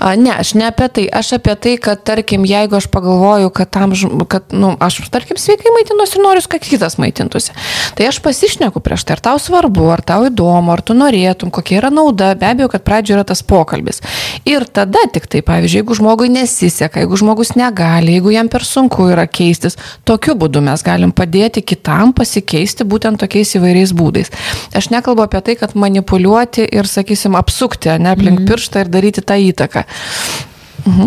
A, 0.00 0.14
Ne, 0.16 0.32
aš 0.32 0.54
ne 0.56 0.64
apie 0.70 0.88
tai. 0.88 1.04
Aš 1.12 1.34
apie 1.36 1.54
tai, 1.60 1.74
kad 1.82 2.00
tarkim, 2.06 2.44
jeigu 2.48 2.76
aš 2.78 2.86
pagalvoju, 2.90 3.50
kad, 3.54 3.68
tam, 3.70 3.92
kad 4.30 4.48
nu, 4.56 4.72
aš, 4.82 5.02
tarkim, 5.12 5.36
sveikai 5.38 5.70
maitinuosi 5.74 6.16
ir 6.18 6.24
noriu, 6.24 6.42
kad 6.50 6.64
kitas 6.64 6.96
maitintųsi, 6.98 7.52
tai 7.98 8.08
aš 8.08 8.18
pasišneku 8.24 8.80
prieš 8.80 9.04
tai, 9.06 9.18
ar 9.18 9.22
tau 9.28 9.38
svarbu, 9.42 9.84
ar 9.92 10.02
tau 10.06 10.26
įdomu, 10.30 10.72
ar 10.72 10.80
tu 10.82 10.96
norėtum, 10.96 11.52
kokia 11.54 11.78
yra 11.82 11.90
nauda. 11.92 12.32
Be 12.38 12.54
abejo, 12.56 12.70
kad 12.72 12.84
pradžioje 12.86 13.18
yra 13.20 13.26
tas 13.28 13.42
pokalbis. 13.46 14.02
Ir 14.48 14.66
tada 14.66 15.04
tik 15.12 15.28
tai, 15.30 15.42
pavyzdžiui, 15.46 15.82
jeigu 15.82 15.98
žmogui 15.98 16.30
nesiseka, 16.32 17.04
jeigu 17.04 17.20
žmogus 17.20 17.54
negali, 17.58 18.16
jeigu 18.16 18.34
jam 18.34 18.50
per 18.52 18.66
sunku 18.66 19.10
yra 19.12 19.28
keistis, 19.30 19.78
tokiu 20.08 20.36
būdu 20.40 20.64
mes 20.64 20.84
galim 20.86 21.14
padėti 21.16 21.62
kitam 21.62 22.14
pasikeisti 22.16 22.88
būtent 22.88 23.20
tokiais 23.22 23.56
įvairiais 23.58 23.94
būdais. 23.96 24.32
Aš 24.76 24.90
nekalbu 24.94 25.26
apie 25.26 25.44
tai, 25.46 25.56
kad 25.60 25.76
manipuliuoti 25.78 26.66
ir, 26.66 26.88
sakysim, 26.90 27.38
apsukti, 27.38 27.92
ne 28.00 28.12
aplink 28.16 28.42
mm. 28.42 28.50
pirštą 28.50 28.84
ir 28.84 28.92
daryti 28.92 29.24
tą 29.26 29.38
įtaką. 29.50 29.86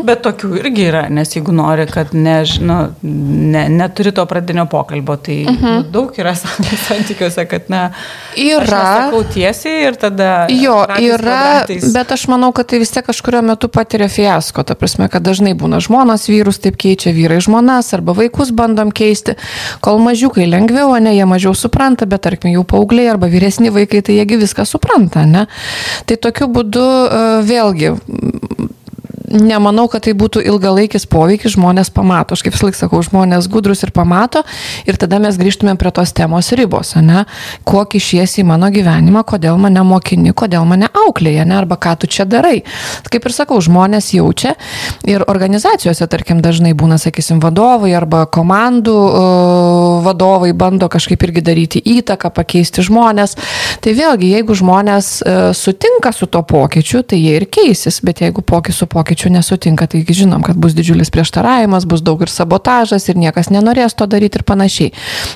Bet 0.08 0.24
tokių 0.26 0.54
irgi 0.60 0.88
yra, 0.90 1.06
nes 1.14 1.36
jeigu 1.36 1.54
nori, 1.56 1.86
kad 1.90 2.14
ne, 2.14 2.42
nu, 2.62 2.80
ne, 3.04 3.66
neturi 3.72 4.12
to 4.16 4.26
pradinio 4.30 4.66
pokalbio, 4.70 5.16
tai 5.16 5.46
-huh. 5.46 5.62
nu, 5.62 5.84
daug 5.92 6.20
yra 6.20 6.36
santykiuose, 6.88 7.46
kad 7.46 7.70
na, 7.70 7.90
Yra. 8.40 8.68
Sakau 8.68 9.24
tiesiai 9.28 9.88
ir 9.88 9.98
tada... 10.00 10.48
Jo, 10.54 10.78
yra, 11.02 11.66
bet 11.94 12.12
aš 12.16 12.28
manau, 12.32 12.52
kad 12.56 12.70
tai 12.70 12.80
vis 12.80 12.92
tiek 12.94 13.06
kažkurio 13.06 13.42
metu 13.46 13.70
patiria 13.72 14.08
fiasko. 14.12 14.64
Ta 14.64 14.78
prasme, 14.80 15.10
kad 15.12 15.26
dažnai 15.26 15.56
būna 15.60 15.82
žmonos 15.84 16.28
vyrus 16.30 16.62
taip 16.64 16.78
keičia, 16.80 17.14
vyrai 17.16 17.40
žmonas 17.44 17.92
arba 17.98 18.16
vaikus 18.18 18.54
bandom 18.56 18.94
keisti. 18.96 19.36
Kol 19.86 20.00
mažiukai 20.04 20.48
lengviau, 20.50 20.94
o 20.96 21.00
ne, 21.04 21.16
jie 21.18 21.28
mažiau 21.30 21.56
supranta, 21.58 22.08
bet 22.10 22.24
tarkim 22.28 22.54
jau 22.54 22.66
paaugliai 22.68 23.12
arba 23.16 23.32
vyresni 23.32 23.74
vaikai, 23.74 24.04
tai 24.06 24.20
jiegi 24.20 24.40
viską 24.46 24.68
supranta, 24.70 25.26
ne? 25.28 25.48
Tai 26.06 26.20
tokiu 26.22 26.50
būdu 26.54 26.86
e, 26.86 27.24
vėlgi 27.50 27.96
nemanau, 29.30 29.88
kad 29.92 30.04
tai 30.06 30.14
būtų 30.18 30.42
ilgalaikis 30.50 31.06
poveikis, 31.10 31.56
žmonės 31.56 31.92
pamato. 31.94 32.36
Aš 32.36 32.44
kaip 32.46 32.56
vis 32.56 32.64
laik 32.66 32.78
sakau, 32.78 33.02
žmonės 33.06 33.50
gudrus 33.52 33.84
ir 33.86 33.94
pamato 33.96 34.44
ir 34.90 34.98
tada 35.00 35.20
mes 35.22 35.38
grįžtume 35.40 35.76
prie 35.80 35.92
tos 35.96 36.14
temos 36.16 36.52
ribos, 36.58 36.96
ne? 37.00 37.26
Kuo 37.68 37.84
kišiesi 37.90 38.44
į 38.44 38.48
mano 38.50 38.70
gyvenimą, 38.74 39.24
kodėl 39.28 39.60
mane 39.62 39.84
mokini, 39.86 40.34
kodėl 40.34 40.66
mane 40.70 40.90
auklėja, 41.06 41.46
ne? 41.48 41.58
Arba 41.60 41.78
ką 41.82 41.96
tu 42.02 42.10
čia 42.10 42.26
darai. 42.30 42.64
Kaip 43.10 43.28
ir 43.30 43.36
sakau, 43.36 43.60
žmonės 43.64 44.12
jaučia 44.16 44.56
ir 45.08 45.26
organizacijose, 45.28 46.08
tarkim, 46.10 46.42
dažnai 46.46 46.74
būna, 46.78 47.00
sakysim, 47.02 47.42
vadovai 47.44 47.94
arba 47.98 48.26
komandų 48.30 48.98
vadovai 50.06 50.52
bando 50.58 50.90
kažkaip 50.92 51.24
irgi 51.28 51.44
daryti 51.46 51.84
įtaką, 51.98 52.32
pakeisti 52.34 52.84
žmonės. 52.86 53.36
Tai 53.84 53.96
vėlgi, 53.96 54.34
jeigu 54.36 54.56
žmonės 54.58 55.12
uh, 55.22 55.40
sutinka 55.56 56.12
su 56.16 56.30
to 56.32 56.42
pokyčiu, 56.48 57.04
tai 57.04 57.20
jie 57.22 57.38
ir 57.40 57.48
keisis, 57.52 58.02
bet 58.06 58.24
jeigu 58.24 58.44
pokyčių 58.46 58.80
su 58.80 58.88
pokyčiu 58.88 59.19
nesutinka, 59.28 59.90
tai 59.92 60.06
žinom, 60.08 60.40
kad 60.46 60.56
bus 60.56 60.72
didžiulis 60.78 61.12
prieštaravimas, 61.12 61.84
bus 61.90 62.00
daug 62.06 62.24
ir 62.24 62.32
sabotažas 62.32 63.10
ir 63.12 63.20
niekas 63.20 63.52
nenorės 63.52 63.98
to 64.00 64.08
daryti 64.08 64.40
ir 64.40 64.46
panašiai. 64.48 64.94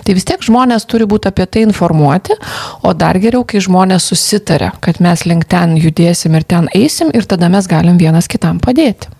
Tai 0.07 0.15
vis 0.15 0.27
tiek 0.29 0.39
žmonės 0.39 0.87
turi 0.87 1.09
būti 1.09 1.27
apie 1.27 1.45
tai 1.51 1.65
informuoti, 1.67 2.39
o 2.87 2.93
dar 2.95 3.19
geriau, 3.19 3.43
kai 3.43 3.59
žmonės 3.59 4.07
susitarė, 4.07 4.71
kad 4.79 5.03
mes 5.03 5.25
link 5.27 5.49
ten 5.51 5.75
judėsim 5.75 6.39
ir 6.39 6.47
ten 6.47 6.71
eisim 6.71 7.11
ir 7.11 7.27
tada 7.27 7.51
mes 7.51 7.67
galim 7.67 7.99
vienas 7.99 8.31
kitam 8.31 8.63
padėti. 8.63 9.11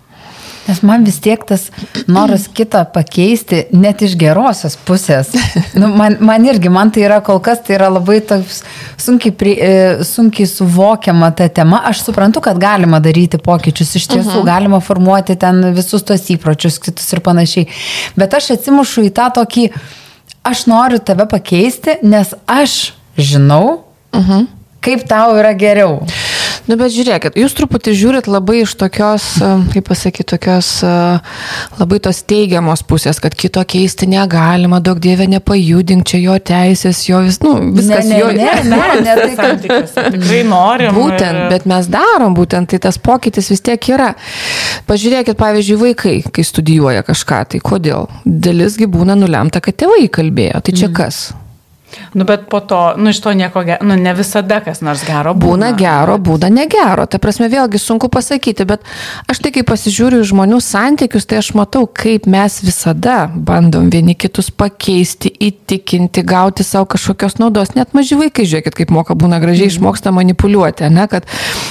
Nes 0.64 0.80
man 0.80 1.04
vis 1.04 1.18
tiek 1.20 1.42
tas 1.44 1.66
noras 2.08 2.46
kitą 2.48 2.84
pakeisti, 2.92 3.64
net 3.76 4.02
iš 4.04 4.14
gerosios 4.20 4.78
pusės. 4.86 5.34
Nu, 5.74 5.88
man, 5.90 6.16
man 6.22 6.44
irgi, 6.46 6.70
man 6.72 6.92
tai 6.94 7.02
yra 7.04 7.18
kol 7.24 7.40
kas, 7.44 7.58
tai 7.66 7.74
yra 7.76 7.88
labai 7.90 8.20
toks 8.24 8.60
sunkiai, 9.00 9.34
pri, 9.36 9.54
e, 9.58 9.72
sunkiai 10.06 10.46
suvokiama 10.48 11.32
ta 11.36 11.48
tema. 11.52 11.82
Aš 11.90 12.04
suprantu, 12.06 12.40
kad 12.44 12.60
galima 12.62 13.00
daryti 13.02 13.40
pokyčius, 13.42 13.94
iš 13.98 14.06
tiesų 14.12 14.30
uh 14.30 14.40
-huh. 14.40 14.46
galima 14.46 14.80
formuoti 14.80 15.36
ten 15.36 15.74
visus 15.74 16.06
tos 16.06 16.30
įpročius, 16.30 16.78
kitus 16.80 17.12
ir 17.12 17.20
panašiai. 17.20 17.66
Bet 18.16 18.34
aš 18.34 18.50
atsimušu 18.56 19.08
į 19.08 19.10
tą 19.18 19.28
tokį, 19.40 19.68
aš 20.42 20.66
noriu 20.66 20.98
tave 20.98 21.26
pakeisti, 21.28 21.98
nes 22.02 22.34
aš 22.46 22.94
žinau, 23.16 23.84
uh 24.12 24.28
-huh. 24.28 24.46
kaip 24.80 25.08
tau 25.08 25.36
yra 25.36 25.52
geriau. 25.52 26.00
Nu, 26.64 26.78
bet 26.80 26.94
žiūrėkit, 26.94 27.34
jūs 27.36 27.52
truputį 27.58 27.92
žiūrit 27.92 28.28
labai 28.30 28.62
iš 28.62 28.72
tokios, 28.80 29.24
e, 29.36 29.48
kaip 29.74 29.84
pasakyti, 29.90 30.24
tokios 30.32 30.68
e, 30.80 30.92
labai 31.76 31.98
tos 32.00 32.22
teigiamos 32.24 32.80
pusės, 32.88 33.20
kad 33.20 33.36
kito 33.36 33.60
keisti 33.68 34.08
negalima, 34.08 34.80
daug 34.80 35.02
dievė 35.04 35.26
nepajudink, 35.34 36.06
čia 36.08 36.22
jo 36.22 36.38
teisės, 36.40 37.02
jo 37.10 37.20
vis, 37.26 37.36
nu, 37.44 37.52
viskas 37.76 38.08
ne, 38.08 38.22
jo. 38.22 38.32
ne, 38.32 38.48
ne, 38.64 38.80
ne, 39.04 39.18
tai 39.20 39.28
kad 39.36 39.36
santykiuose. 39.42 40.06
Tikrai 40.16 40.40
norim. 40.48 40.96
Būtent, 40.96 41.42
ir- 41.44 41.52
bet 41.52 41.68
mes 41.68 41.92
darom 41.92 42.36
būtent, 42.38 42.72
tai 42.72 42.80
tas 42.88 42.96
pokytis 42.96 43.52
vis 43.52 43.60
tiek 43.64 43.92
yra. 43.92 44.14
Pažiūrėkit, 44.88 45.36
pavyzdžiui, 45.36 45.80
vaikai, 45.84 46.18
kai 46.32 46.48
studijuoja 46.48 47.04
kažką, 47.04 47.44
tai 47.52 47.60
kodėl? 47.60 48.08
Dalisgi 48.24 48.88
būna 48.88 49.20
nulemta, 49.20 49.60
kad 49.60 49.76
tėvai 49.84 50.08
kalbėjo. 50.08 50.64
Tai 50.64 50.80
čia 50.80 50.88
kas? 50.96 51.26
Nu, 52.14 52.24
bet 52.28 52.46
po 52.50 52.60
to, 52.60 52.94
nu, 52.96 53.10
iš 53.10 53.20
to 53.24 53.32
nieko 53.34 53.64
nu, 53.82 53.96
ne 53.98 54.14
visada 54.14 54.60
kas 54.64 54.80
nors 54.84 55.02
gero 55.06 55.34
būna. 55.34 55.44
Būna 55.44 55.70
gero, 55.78 56.16
būna 56.22 56.50
negero. 56.52 57.06
Tai 57.10 57.18
prasme, 57.22 57.48
vėlgi 57.50 57.80
sunku 57.82 58.08
pasakyti, 58.12 58.66
bet 58.68 58.84
aš 59.30 59.42
tai, 59.44 59.52
kai 59.54 59.64
pasižiūriu 59.66 60.22
žmonių 60.26 60.60
santykius, 60.62 61.26
tai 61.30 61.40
aš 61.42 61.52
matau, 61.58 61.86
kaip 61.90 62.28
mes 62.30 62.60
visada 62.64 63.24
bandom 63.34 63.90
vieni 63.92 64.14
kitus 64.18 64.50
pakeisti, 64.54 65.32
įtikinti, 65.48 66.24
gauti 66.26 66.66
savo 66.66 66.88
kažkokios 66.94 67.38
naudos. 67.42 67.74
Net 67.78 67.94
maži 67.96 68.18
vaikai, 68.20 68.46
žiūrėkit, 68.48 68.78
kaip 68.78 68.94
moka 68.94 69.16
būna 69.18 69.40
gražiai 69.42 69.72
išmoksta 69.72 70.14
manipuliuoti, 70.14 70.88
ne, 70.94 71.08
kad 71.10 71.28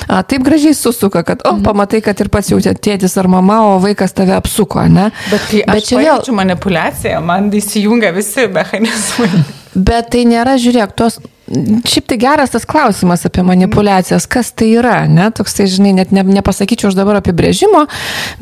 a, 0.08 0.22
taip 0.28 0.46
gražiai 0.46 0.76
susuka, 0.78 1.24
kad, 1.28 1.44
o, 1.48 1.56
pamatai, 1.64 2.04
kad 2.06 2.20
ir 2.20 2.32
pats 2.34 2.52
jautė 2.52 2.76
tėtis 2.76 3.18
ar 3.22 3.32
mama, 3.32 3.62
o 3.72 3.80
vaikas 3.84 4.16
tave 4.18 4.36
apsuko, 4.38 4.84
ne. 4.92 5.10
Bet 5.32 5.50
kai 5.50 5.66
aš 5.66 5.90
čia 5.90 5.98
vėl, 5.98 6.04
pajaučiu 6.04 6.38
manipulaciją, 6.38 7.24
man 7.26 7.52
įsijungia 7.54 8.14
visi 8.16 8.48
mechanizmai. 8.52 9.62
Bet 9.76 10.12
tai 10.14 10.26
nėra, 10.30 10.58
žiūrėk, 10.62 10.98
tos... 10.98 11.20
Šiaip 11.54 12.06
tai 12.08 12.16
geras 12.18 12.54
tas 12.54 12.64
klausimas 12.66 13.26
apie 13.28 13.44
manipulacijas, 13.46 14.24
kas 14.32 14.54
tai 14.56 14.70
yra, 14.78 15.02
ne? 15.12 15.28
Toks 15.36 15.58
tai, 15.58 15.66
žinai, 15.70 15.92
net 15.98 16.14
ne, 16.16 16.24
nepasakyčiau 16.40 16.88
aš 16.90 16.96
dabar 16.98 17.20
apibrėžimo, 17.20 17.84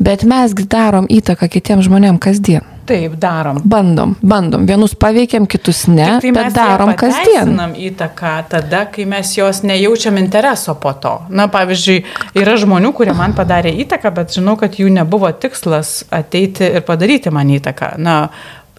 bet 0.00 0.22
mes 0.28 0.54
darom 0.70 1.08
įtaką 1.10 1.48
kitiems 1.50 1.88
žmonėms 1.88 2.22
kasdien. 2.22 2.68
Taip, 2.86 3.14
darom. 3.20 3.58
Bandom, 3.64 4.14
bandom. 4.22 4.64
Vienus 4.66 4.94
paveikiam, 4.98 5.44
kitus 5.50 5.84
ne, 5.90 6.20
Tik 6.22 6.24
tai 6.24 6.32
bet 6.34 6.46
mes 6.48 6.54
darom 6.56 6.94
kasdien. 6.98 7.50
pateisinam 7.50 7.74
įtaką 7.78 8.32
tada, 8.54 8.84
kai 8.94 9.04
mes 9.10 9.34
jos 9.36 9.62
nejaučiam 9.66 10.18
intereso 10.22 10.74
po 10.82 10.94
to. 10.98 11.12
Na, 11.30 11.46
pavyzdžiui, 11.52 12.00
yra 12.38 12.56
žmonių, 12.58 12.94
kurie 12.96 13.14
man 13.18 13.36
padarė 13.38 13.74
įtaką, 13.84 14.14
bet 14.14 14.34
žinau, 14.38 14.56
kad 14.58 14.78
jų 14.78 14.90
nebuvo 14.94 15.30
tikslas 15.34 16.02
ateiti 16.10 16.70
ir 16.70 16.86
padaryti 16.86 17.34
man 17.34 17.50
įtaką. 17.54 17.94
Na, 18.02 18.16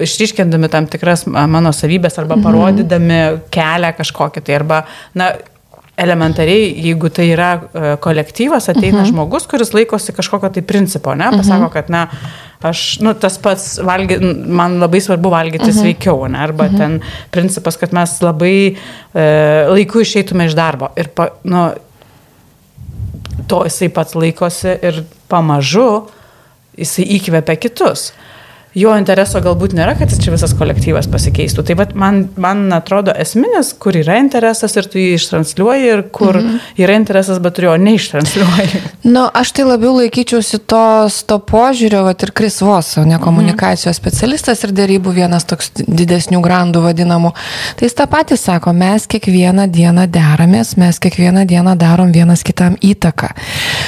išryškindami 0.02 0.70
tam 0.74 0.88
tikras 0.90 1.28
mano 1.30 1.74
savybės 1.76 2.18
arba 2.22 2.40
parodydami 2.42 3.20
kelią 3.54 3.94
kažkokį 3.98 4.42
tai 4.46 4.56
arba, 4.58 4.84
na, 5.18 5.34
elementariai, 5.98 6.72
jeigu 6.82 7.10
tai 7.14 7.28
yra 7.36 7.52
e, 7.54 7.92
kolektyvas, 8.02 8.66
ateina 8.72 9.04
žmogus, 9.06 9.46
kuris 9.50 9.76
laikosi 9.76 10.16
kažkokio 10.18 10.50
tai 10.56 10.64
principo, 10.66 11.14
ne, 11.18 11.28
pasako, 11.36 11.68
kad, 11.76 11.92
na, 11.94 12.08
aš, 12.66 12.82
nu, 13.06 13.14
tas 13.14 13.38
pats, 13.42 13.68
valgy, 13.86 14.18
man 14.50 14.80
labai 14.82 15.04
svarbu 15.06 15.30
valgyti 15.34 15.70
sveikiau, 15.76 16.26
ne, 16.34 16.42
arba 16.48 16.72
ten 16.74 16.98
principas, 17.34 17.78
kad 17.78 17.94
mes 17.94 18.16
labai 18.26 18.56
e, 18.74 18.74
laiku 19.70 20.02
išeitume 20.02 20.50
iš 20.50 20.58
darbo. 20.58 20.90
Ir, 20.98 21.12
pa, 21.14 21.30
nu, 21.46 21.68
to 23.52 23.62
jisai 23.68 23.92
pats 23.94 24.18
laikosi 24.18 24.74
ir 24.82 25.04
pamažu 25.30 26.08
jisai 26.80 27.06
įkvepia 27.20 27.60
kitus. 27.62 28.10
Jo 28.74 28.96
intereso 28.98 29.38
galbūt 29.44 29.76
nėra, 29.78 29.94
kad 30.00 30.10
čia 30.10 30.32
visas 30.34 30.56
kolektyvas 30.58 31.06
pasikeistų. 31.14 31.62
Tai 31.68 31.76
vat 31.78 31.92
man, 31.98 32.24
man 32.42 32.66
atrodo 32.74 33.14
esminis, 33.22 33.70
kur 33.78 33.94
yra 34.00 34.18
interesas 34.18 34.74
ir 34.80 34.88
tu 34.90 34.98
jį 34.98 35.12
ištransliuoji 35.20 35.92
ir 35.92 36.02
kur 36.14 36.40
mhm. 36.40 36.58
yra 36.82 36.98
interesas, 36.98 37.38
bet 37.44 37.58
tu 37.58 37.68
jo 37.68 37.76
neištransliuoji. 37.78 38.84
Nu, 39.04 39.26
aš 39.36 39.52
tai 39.58 39.66
labiau 39.68 39.92
laikyčiausi 39.98 40.62
tos, 40.70 41.18
to 41.28 41.36
požiūrio, 41.44 42.06
va 42.06 42.14
ir 42.16 42.32
Kris 42.34 42.62
Vos, 42.64 42.94
ne 43.04 43.18
komunikacijos 43.22 43.98
specialistas 44.00 44.64
ir 44.64 44.72
dėrybų 44.74 45.12
vienas 45.18 45.44
toks 45.46 45.74
didesnių 45.76 46.40
grandų 46.42 46.86
vadinamų. 46.86 47.34
Tai 47.78 47.90
jis 47.90 47.98
tą 47.98 48.08
patį 48.10 48.38
sako, 48.40 48.72
mes 48.78 49.06
kiekvieną 49.12 49.68
dieną 49.76 50.08
deramės, 50.08 50.78
mes 50.80 51.02
kiekvieną 51.04 51.44
dieną 51.52 51.76
darom 51.82 52.14
vienas 52.16 52.46
kitam 52.48 52.80
įtaką. 52.80 53.34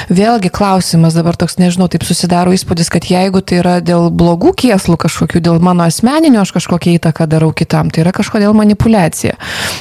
Vėlgi 0.06 0.52
klausimas 0.54 1.16
dabar 1.18 1.34
toks, 1.34 1.56
nežinau, 1.58 1.88
taip 1.90 2.04
susidaro 2.06 2.52
įspūdis, 2.54 2.90
kad 2.94 3.08
jeigu 3.10 3.40
tai 3.42 3.58
yra 3.58 3.74
dėl 3.82 4.06
blogų 4.14 4.52
kieslų 4.62 4.94
kažkokių, 5.02 5.42
dėl 5.42 5.58
mano 5.62 5.82
asmeninio 5.82 6.44
aš 6.44 6.52
kažkokią 6.54 6.94
įtaką 7.00 7.26
darau 7.30 7.50
kitam, 7.56 7.90
tai 7.90 8.04
yra 8.04 8.14
kažkodėl 8.14 8.54
manipulacija. 8.54 9.34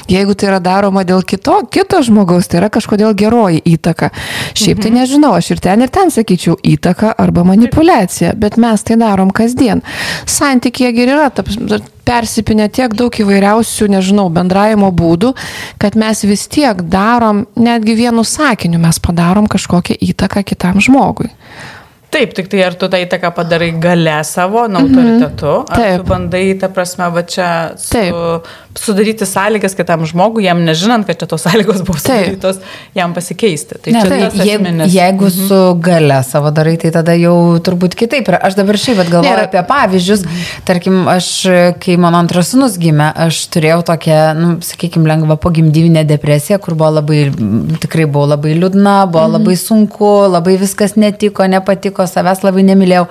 Jeigu 0.09 0.33
tai 0.33 0.49
yra 0.49 0.59
daroma 0.65 1.05
dėl 1.05 1.21
kito, 1.21 1.59
kito 1.69 2.01
žmogaus, 2.05 2.49
tai 2.49 2.63
yra 2.63 2.71
kažkodėl 2.73 3.13
geroji 3.13 3.61
įtaka. 3.75 4.09
Šiaip 4.57 4.81
tai 4.81 4.95
nežinau, 4.97 5.35
aš 5.37 5.53
ir 5.53 5.61
ten 5.61 5.85
ir 5.85 5.93
ten 5.93 6.09
sakyčiau 6.13 6.57
įtaka 6.73 7.13
arba 7.21 7.45
manipulacija, 7.45 8.33
bet 8.33 8.57
mes 8.57 8.81
tai 8.87 8.97
darom 9.01 9.29
kasdien. 9.29 9.85
Santykė 10.25 10.89
ir 10.89 11.13
yra, 11.19 11.29
persipinę 12.05 12.67
tiek 12.69 12.93
daug 12.97 13.13
įvairiausių, 13.21 13.89
nežinau, 13.95 14.27
bendravimo 14.33 14.91
būdų, 14.95 15.33
kad 15.81 15.97
mes 15.99 16.25
vis 16.27 16.45
tiek 16.51 16.85
darom, 16.91 17.45
netgi 17.57 17.97
vienu 17.97 18.25
sakiniu 18.27 18.81
mes 18.81 19.01
padarom 19.01 19.49
kažkokią 19.51 19.97
įtaką 20.11 20.45
kitam 20.45 20.81
žmogui. 20.83 21.31
Taip, 22.15 22.31
tik 22.31 22.47
tai 22.47 22.61
ar 22.63 22.75
tu 22.79 22.87
tą 22.87 22.99
įtaką 23.03 23.33
padarai 23.35 23.73
gale 23.81 24.13
savo, 24.23 24.61
na, 24.71 24.85
autoritetu, 24.85 25.55
ar 25.65 25.81
Taip. 25.81 25.97
tu 25.99 26.07
bandai, 26.07 26.45
ta 26.61 26.69
prasme, 26.71 27.09
va 27.11 27.25
čia 27.27 27.49
su, 27.75 27.91
Taip. 27.91 28.47
Sudaryti 28.79 29.25
sąlygas 29.25 29.75
kitam 29.75 30.03
žmogui, 30.05 30.43
jam 30.43 30.59
nežinant, 30.65 31.05
kad 31.07 31.17
čia 31.19 31.27
tos 31.31 31.41
sąlygos 31.45 31.81
buvo 31.87 31.97
Taip. 31.99 32.25
sudarytos, 32.25 32.57
jam 32.95 33.13
pasikeisti. 33.15 33.77
Tai 33.81 33.93
Ne, 33.93 34.01
čia 34.01 34.09
tai, 34.09 34.47
jeigu, 34.49 34.87
jeigu 34.91 35.29
su 35.31 35.59
gale 35.79 36.17
savo 36.27 36.51
darai, 36.51 36.75
tai 36.81 36.91
tada 36.91 37.15
jau 37.17 37.35
turbūt 37.63 37.95
kitaip. 37.95 38.29
Aš 38.35 38.57
dabar 38.59 38.75
šiaip 38.79 38.99
galvoju 39.07 39.31
Nėra- 39.31 39.47
apie 39.47 39.61
pavyzdžius. 39.69 40.25
Tarkim, 40.67 41.07
aš, 41.07 41.29
kai 41.79 41.95
mano 42.01 42.19
antras 42.19 42.51
sunus 42.51 42.75
gimė, 42.81 43.11
aš 43.27 43.39
turėjau 43.55 43.81
tokią, 43.87 44.19
nu, 44.39 44.51
sakykime, 44.65 45.07
lengvą 45.07 45.37
pogimdyvinę 45.39 46.03
depresiją, 46.07 46.59
kur 46.59 46.75
buvo 46.75 46.91
labai, 46.99 47.21
tikrai 47.79 48.05
buvo 48.05 48.27
labai 48.35 48.55
liūdna, 48.59 48.97
buvo 49.11 49.27
labai 49.37 49.55
sunku, 49.59 50.11
labai 50.35 50.57
viskas 50.61 50.95
netiko, 50.99 51.47
nepatiko, 51.47 52.03
savęs 52.11 52.43
labai 52.43 52.63
nemylėjau. 52.67 53.07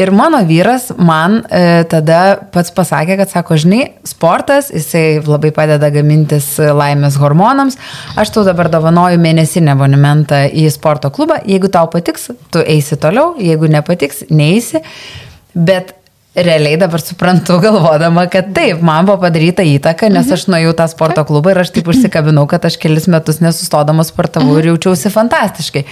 Ir 0.00 0.10
mano 0.14 0.38
vyras 0.48 0.90
man 0.96 1.42
e, 1.50 1.82
tada 1.90 2.38
pats 2.54 2.70
pasakė, 2.72 3.18
kad 3.20 3.30
sako, 3.34 3.58
žinai, 3.60 3.82
sportas, 4.08 4.70
jisai 4.92 5.22
labai 5.26 5.52
padeda 5.54 5.90
gamintis 5.90 6.58
laimės 6.58 7.16
hormonams. 7.20 7.78
Aš 8.16 8.32
tau 8.34 8.44
dabar 8.44 8.70
dovanoju 8.70 9.20
mėnesinę 9.20 9.72
abonementą 9.72 10.44
į 10.52 10.68
sporto 10.70 11.10
klubą. 11.10 11.40
Jeigu 11.46 11.70
tau 11.72 11.88
patiks, 11.90 12.30
tu 12.52 12.60
eisi 12.60 12.96
toliau, 12.96 13.34
jeigu 13.40 13.68
nepatiks, 13.68 14.26
neisi. 14.30 14.82
Bet 15.54 15.94
realiai 16.34 16.76
dabar 16.80 17.00
suprantu, 17.00 17.58
galvodama, 17.60 18.24
kad 18.32 18.54
taip, 18.56 18.80
man 18.84 19.04
buvo 19.04 19.18
padaryta 19.26 19.64
įtaka, 19.68 20.08
nes 20.12 20.30
aš 20.32 20.46
nuėjau 20.48 20.72
tą 20.78 20.86
sporto 20.88 21.24
klubą 21.28 21.52
ir 21.52 21.60
aš 21.60 21.74
taip 21.74 21.90
užsikabinau, 21.92 22.46
kad 22.48 22.64
aš 22.64 22.78
kelis 22.80 23.08
metus 23.12 23.42
nesustodama 23.44 24.04
sportavau 24.08 24.56
ir 24.56 24.70
jaučiausi 24.70 25.12
fantastiškai. 25.12 25.84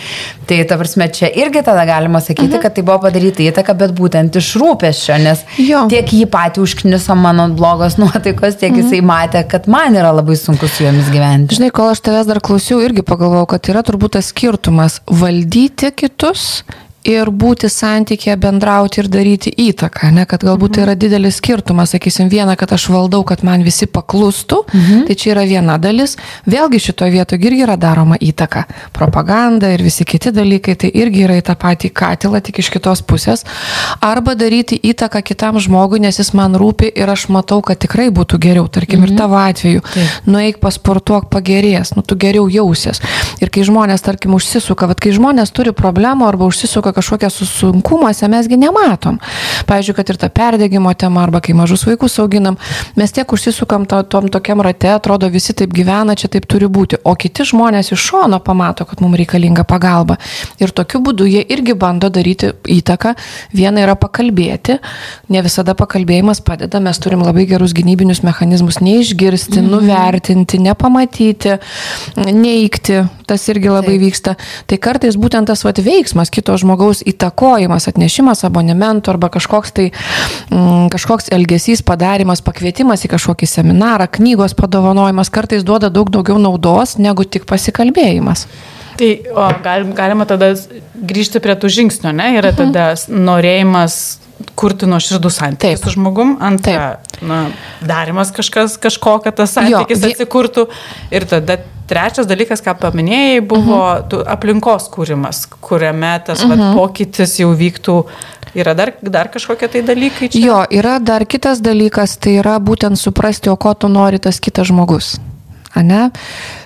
Tai 0.49 0.61
ta 0.71 0.81
prasme, 0.81 1.11
čia 1.13 1.29
irgi 1.43 1.61
tada 1.67 1.85
galima 1.89 2.25
sakyti, 2.25 2.57
kad 2.63 2.73
tai 2.77 2.87
buvo 2.89 3.03
padaryta 3.05 3.45
įtaka, 3.45 3.77
bet 3.85 3.93
būtent 4.01 4.41
iš 4.41 4.55
rūpeščio, 4.63 5.21
nes 5.21 5.45
Jo. 5.61 5.85
tiek 5.93 6.09
jį 6.09 6.25
patį 6.33 6.65
užkniso 6.65 7.19
mano 7.21 7.51
blogos 7.53 8.01
nuotaikos, 8.01 8.57
tiek 8.63 8.81
jisai 8.81 9.05
matė, 9.05 9.45
kad 9.45 9.69
man 9.69 9.99
yra 10.01 10.15
labai 10.17 10.41
sunku 10.41 10.71
su 10.73 10.89
jomis 10.89 11.13
gyventi. 11.13 11.61
Žinai, 11.61 11.75
kol 11.77 11.93
aš 11.93 12.01
tavęs 12.09 12.31
dar 12.31 12.41
klausiau, 12.41 12.81
irgi 12.81 13.05
pagalvojau, 13.05 13.51
kad 13.59 13.75
yra 13.75 13.85
turbūt 13.85 14.17
tas 14.17 14.33
skirtumas 14.33 15.03
valdyti 15.05 15.93
kitus 15.93 16.63
ir 17.07 17.31
būti 17.33 17.69
santykėje, 17.73 18.37
bendrauti 18.41 19.01
ir 19.01 19.09
daryti 19.09 19.51
įtaką, 19.69 20.11
ne, 20.13 20.27
kad 20.29 20.45
galbūt 20.45 20.75
tai 20.77 20.83
yra 20.85 20.95
didelis 20.99 21.39
skirtumas, 21.41 21.95
sakysim, 21.95 22.29
viena, 22.29 22.57
kad 22.61 22.73
aš 22.77 22.89
valdau, 22.93 23.23
kad 23.25 23.45
man 23.47 23.65
visi 23.65 23.89
paklustų, 23.89 24.61
mhm. 24.69 25.07
tai 25.09 25.17
čia 25.17 25.33
yra 25.33 25.47
viena 25.49 25.79
dalis, 25.81 26.17
vėlgi 26.45 26.81
šitoje 26.85 27.15
vietoje 27.15 27.49
irgi 27.49 27.65
yra 27.65 27.79
daroma 27.81 28.19
įtaka, 28.21 28.67
propaganda 28.97 29.71
ir 29.73 29.85
visi 29.85 30.05
kiti 30.05 30.33
dalykai, 30.35 30.77
tai 30.77 30.91
irgi 30.93 31.25
yra 31.25 31.39
į 31.41 31.47
tą 31.49 31.57
patį 31.61 31.93
katilą, 31.97 32.43
tik 32.45 32.61
iš 32.61 32.71
kitos 32.75 33.01
pusės, 33.01 33.47
arba 34.05 34.37
daryti 34.37 34.77
įtaką 34.77 35.25
kitam 35.25 35.61
žmogui, 35.63 36.03
nes 36.05 36.21
jis 36.21 36.35
man 36.37 36.59
rūpi 36.61 36.93
ir 36.93 37.09
aš 37.09 37.29
matau, 37.33 37.63
kad 37.65 37.81
tikrai 37.81 38.11
būtų 38.13 38.41
geriau, 38.45 38.69
tarkim, 38.69 39.01
mhm. 39.01 39.15
ir 39.15 39.23
tavo 39.23 39.41
atveju, 39.41 39.85
nueik 40.29 40.61
pasportuok 40.61 41.31
pagerės, 41.33 41.95
nu 41.97 42.05
tu 42.05 42.19
geriau 42.21 42.45
jausies. 42.53 43.01
Ir 43.41 43.49
kai 43.49 43.65
žmonės, 43.65 44.05
tarkim, 44.05 44.37
užsisuka, 44.37 44.91
bet 44.91 45.01
kai 45.01 45.15
žmonės 45.17 45.55
turi 45.57 45.73
problemų 45.77 46.29
arba 46.29 46.49
užsisuka 46.51 46.90
kažkokia 46.97 47.31
susunkumuose, 47.33 48.29
mesgi 48.31 48.59
nematom. 48.61 49.19
Pavyzdžiui, 49.69 49.97
kad 49.97 50.13
ir 50.13 50.19
ta 50.21 50.31
perdėgymo 50.33 50.93
tema, 50.99 51.25
arba 51.27 51.41
kai 51.45 51.55
mažus 51.57 51.85
vaikus 51.89 52.19
auginam, 52.23 52.59
mes 52.97 53.13
tiek 53.15 53.33
užsisukam 53.33 53.87
to, 53.91 54.03
tom 54.11 54.29
tokiam 54.33 54.63
rate, 54.65 54.91
atrodo 54.93 55.31
visi 55.33 55.55
taip 55.57 55.75
gyvena, 55.77 56.17
čia 56.19 56.31
taip 56.33 56.49
turi 56.51 56.69
būti, 56.71 57.01
o 57.05 57.15
kiti 57.19 57.47
žmonės 57.47 57.93
iš 57.95 58.09
šono 58.11 58.41
pamato, 58.45 58.87
kad 58.89 59.03
mums 59.05 59.19
reikalinga 59.21 59.65
pagalba. 59.69 60.19
Ir 60.61 60.73
tokiu 60.75 61.03
būdu 61.05 61.29
jie 61.29 61.45
irgi 61.53 61.77
bando 61.79 62.11
daryti 62.13 62.53
įtaką. 62.81 63.15
Viena 63.55 63.85
yra 63.85 63.97
pakalbėti, 63.99 64.79
ne 65.31 65.43
visada 65.45 65.75
pakalbėjimas 65.79 66.43
padeda, 66.45 66.81
mes 66.83 66.99
turim 67.03 67.23
labai 67.25 67.47
gerus 67.51 67.75
gynybinius 67.77 68.23
mechanizmus 68.27 68.81
neišgirsti, 68.85 69.61
mm. 69.61 69.71
nuvertinti, 69.71 70.61
nepamatyti, 70.65 71.57
neikti, 72.17 73.03
tas 73.29 73.47
irgi 73.53 73.71
labai 73.71 73.97
Taip. 73.97 74.05
vyksta. 74.05 74.37
Tai 74.71 74.79
kartais 74.83 75.19
būtent 75.21 75.51
tas 75.51 75.63
vat, 75.67 75.79
veiksmas, 75.85 76.33
kito 76.33 76.57
žmogaus 76.61 76.80
įtakojimas, 77.07 77.89
atnešimas 77.91 78.45
abonementų 78.49 79.15
arba 79.15 79.31
kažkoks 79.33 79.75
tai 79.77 79.87
mm, 79.91 80.89
kažkoks 80.95 81.31
elgesys, 81.35 81.85
padarimas, 81.87 82.43
pakvietimas 82.45 83.05
į 83.07 83.13
kažkokį 83.15 83.49
seminarą, 83.51 84.09
knygos 84.19 84.57
padovanojimas 84.59 85.33
kartais 85.33 85.67
duoda 85.67 85.93
daug 85.93 86.11
daugiau 86.13 86.39
naudos 86.43 86.97
negu 86.99 87.25
tik 87.25 87.47
pasikalbėjimas. 87.51 88.47
Tai 89.01 89.11
o, 89.33 89.45
galim, 89.65 89.95
galima 89.97 90.27
tada 90.29 90.53
grįžti 90.95 91.41
prie 91.41 91.55
tų 91.57 91.71
žingsnių, 91.73 92.11
ne? 92.17 92.33
Yra 92.37 92.51
tada 92.57 92.91
norėjimas 93.09 93.95
kurti 94.59 94.89
nuoširdų 94.91 95.31
santykį 95.33 95.75
Taip. 95.75 95.83
su 95.85 95.95
žmogum, 95.97 96.37
antra, 96.45 97.01
na, 97.23 97.43
darimas 97.81 98.33
kažkas, 98.37 98.79
kažko, 98.81 99.19
kad 99.25 99.37
tas 99.41 99.55
santykis 99.57 100.01
Jo, 100.01 100.07
vi- 100.07 100.15
atsikurtų. 100.15 100.67
Ir 101.11 101.27
tada 101.31 101.59
trečias 101.91 102.29
dalykas, 102.31 102.63
ką 102.63 102.77
paminėjai, 102.79 103.41
buvo 103.41 103.79
uh 103.79 104.03
-huh. 104.03 104.25
aplinkos 104.27 104.91
kūrimas, 104.91 105.47
kuriame 105.61 106.21
tas 106.27 106.45
uh 106.45 106.51
-huh. 106.51 106.59
vat, 106.59 106.77
pokytis 106.77 107.41
jau 107.41 107.55
vyktų. 107.55 108.05
Yra 108.55 108.75
dar, 108.75 108.93
dar 109.03 109.29
kažkokie 109.29 109.69
tai 109.69 109.83
dalykai 109.83 110.29
čia? 110.29 110.47
Jo, 110.47 110.65
yra 110.71 110.99
dar 110.99 111.25
kitas 111.25 111.61
dalykas, 111.61 112.17
tai 112.19 112.39
yra 112.43 112.59
būtent 112.59 112.97
suprasti, 112.97 113.49
o 113.51 113.57
ko 113.57 113.75
tu 113.75 113.89
nori 113.89 114.19
tas 114.19 114.41
kitas 114.41 114.67
žmogus. 114.67 115.21
Ane, 115.75 116.11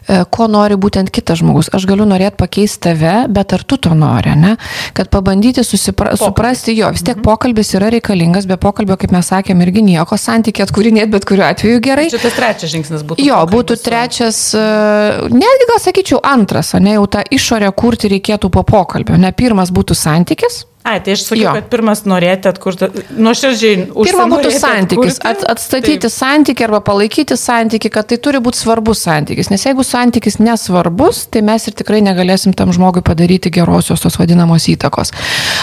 e, 0.09 0.19
ko 0.31 0.47
nori 0.51 0.77
būtent 0.81 1.11
kitas 1.15 1.41
žmogus. 1.43 1.71
Aš 1.75 1.87
galiu 1.89 2.07
norėti 2.09 2.39
pakeisti 2.41 2.83
tave, 2.89 3.15
bet 3.33 3.55
ar 3.57 3.65
tu 3.69 3.79
to 3.81 3.95
nori, 3.99 4.35
ne? 4.39 4.55
Kad 4.97 5.11
pabandyti 5.13 5.65
susipra, 5.67 6.15
suprasti 6.21 6.77
jo, 6.77 6.91
vis 6.95 7.05
tiek 7.07 7.21
pokalbis 7.25 7.75
yra 7.79 7.91
reikalingas, 7.95 8.49
be 8.51 8.59
pokalbio, 8.61 8.99
kaip 9.01 9.15
mes 9.15 9.31
sakėm, 9.33 9.63
irgi 9.67 9.85
nieko 9.87 10.19
santykį 10.21 10.67
atkūrinėti, 10.67 11.13
bet 11.15 11.29
kuriuo 11.29 11.49
atveju 11.51 11.83
gerai. 11.85 12.09
Šitas 12.13 12.37
trečias 12.39 12.75
žingsnis 12.75 13.07
būtų. 13.07 13.25
Jo, 13.25 13.41
būtų 13.51 13.79
trečias, 13.85 14.43
e, 14.57 14.67
netgi 15.33 15.71
gal 15.73 15.83
sakyčiau 15.85 16.23
antras, 16.25 16.75
o 16.75 16.83
ne 16.83 16.99
jau 16.99 17.09
tą 17.11 17.25
išorę 17.35 17.73
kurti 17.77 18.13
reikėtų 18.17 18.53
po 18.53 18.65
pokalbio. 18.69 19.19
Ne 19.21 19.33
pirmas 19.37 19.73
būtų 19.75 19.97
santykis. 19.99 20.65
Ai, 20.85 20.99
tai 21.01 21.15
aš 21.17 21.23
sakiau, 21.25 21.47
Jo. 21.47 21.53
kad 21.57 21.69
pirmas 21.73 22.03
norėti 22.05 22.51
atkurti, 22.51 22.91
nuoširdžiai 23.17 23.87
užsinorėti. 23.89 24.11
Pirma 24.11 24.27
būtų 24.29 24.51
santykis, 24.53 25.17
atkurti. 25.17 25.31
at, 25.31 25.45
atstatyti 25.55 26.03
Taip. 26.05 26.13
santykį 26.13 26.67
arba 26.67 26.81
palaikyti 26.85 27.39
santykį, 27.41 27.91
kad 27.95 28.11
tai 28.11 28.19
turi 28.21 28.43
būti 28.45 28.61
svarbus 28.61 29.01
santykis. 29.07 29.49
Nes 29.49 29.65
jeigu 29.65 29.81
santykis 29.81 30.37
nesvarbus, 30.45 31.23
tai 31.33 31.41
mes 31.41 31.65
ir 31.65 31.73
tikrai 31.81 32.03
negalėsim 32.05 32.53
tam 32.53 32.69
žmogui 32.77 33.01
padaryti 33.01 33.49
gerosios 33.49 34.05
tos 34.05 34.21
vadinamos 34.21 34.69
įtakos. 34.69 35.15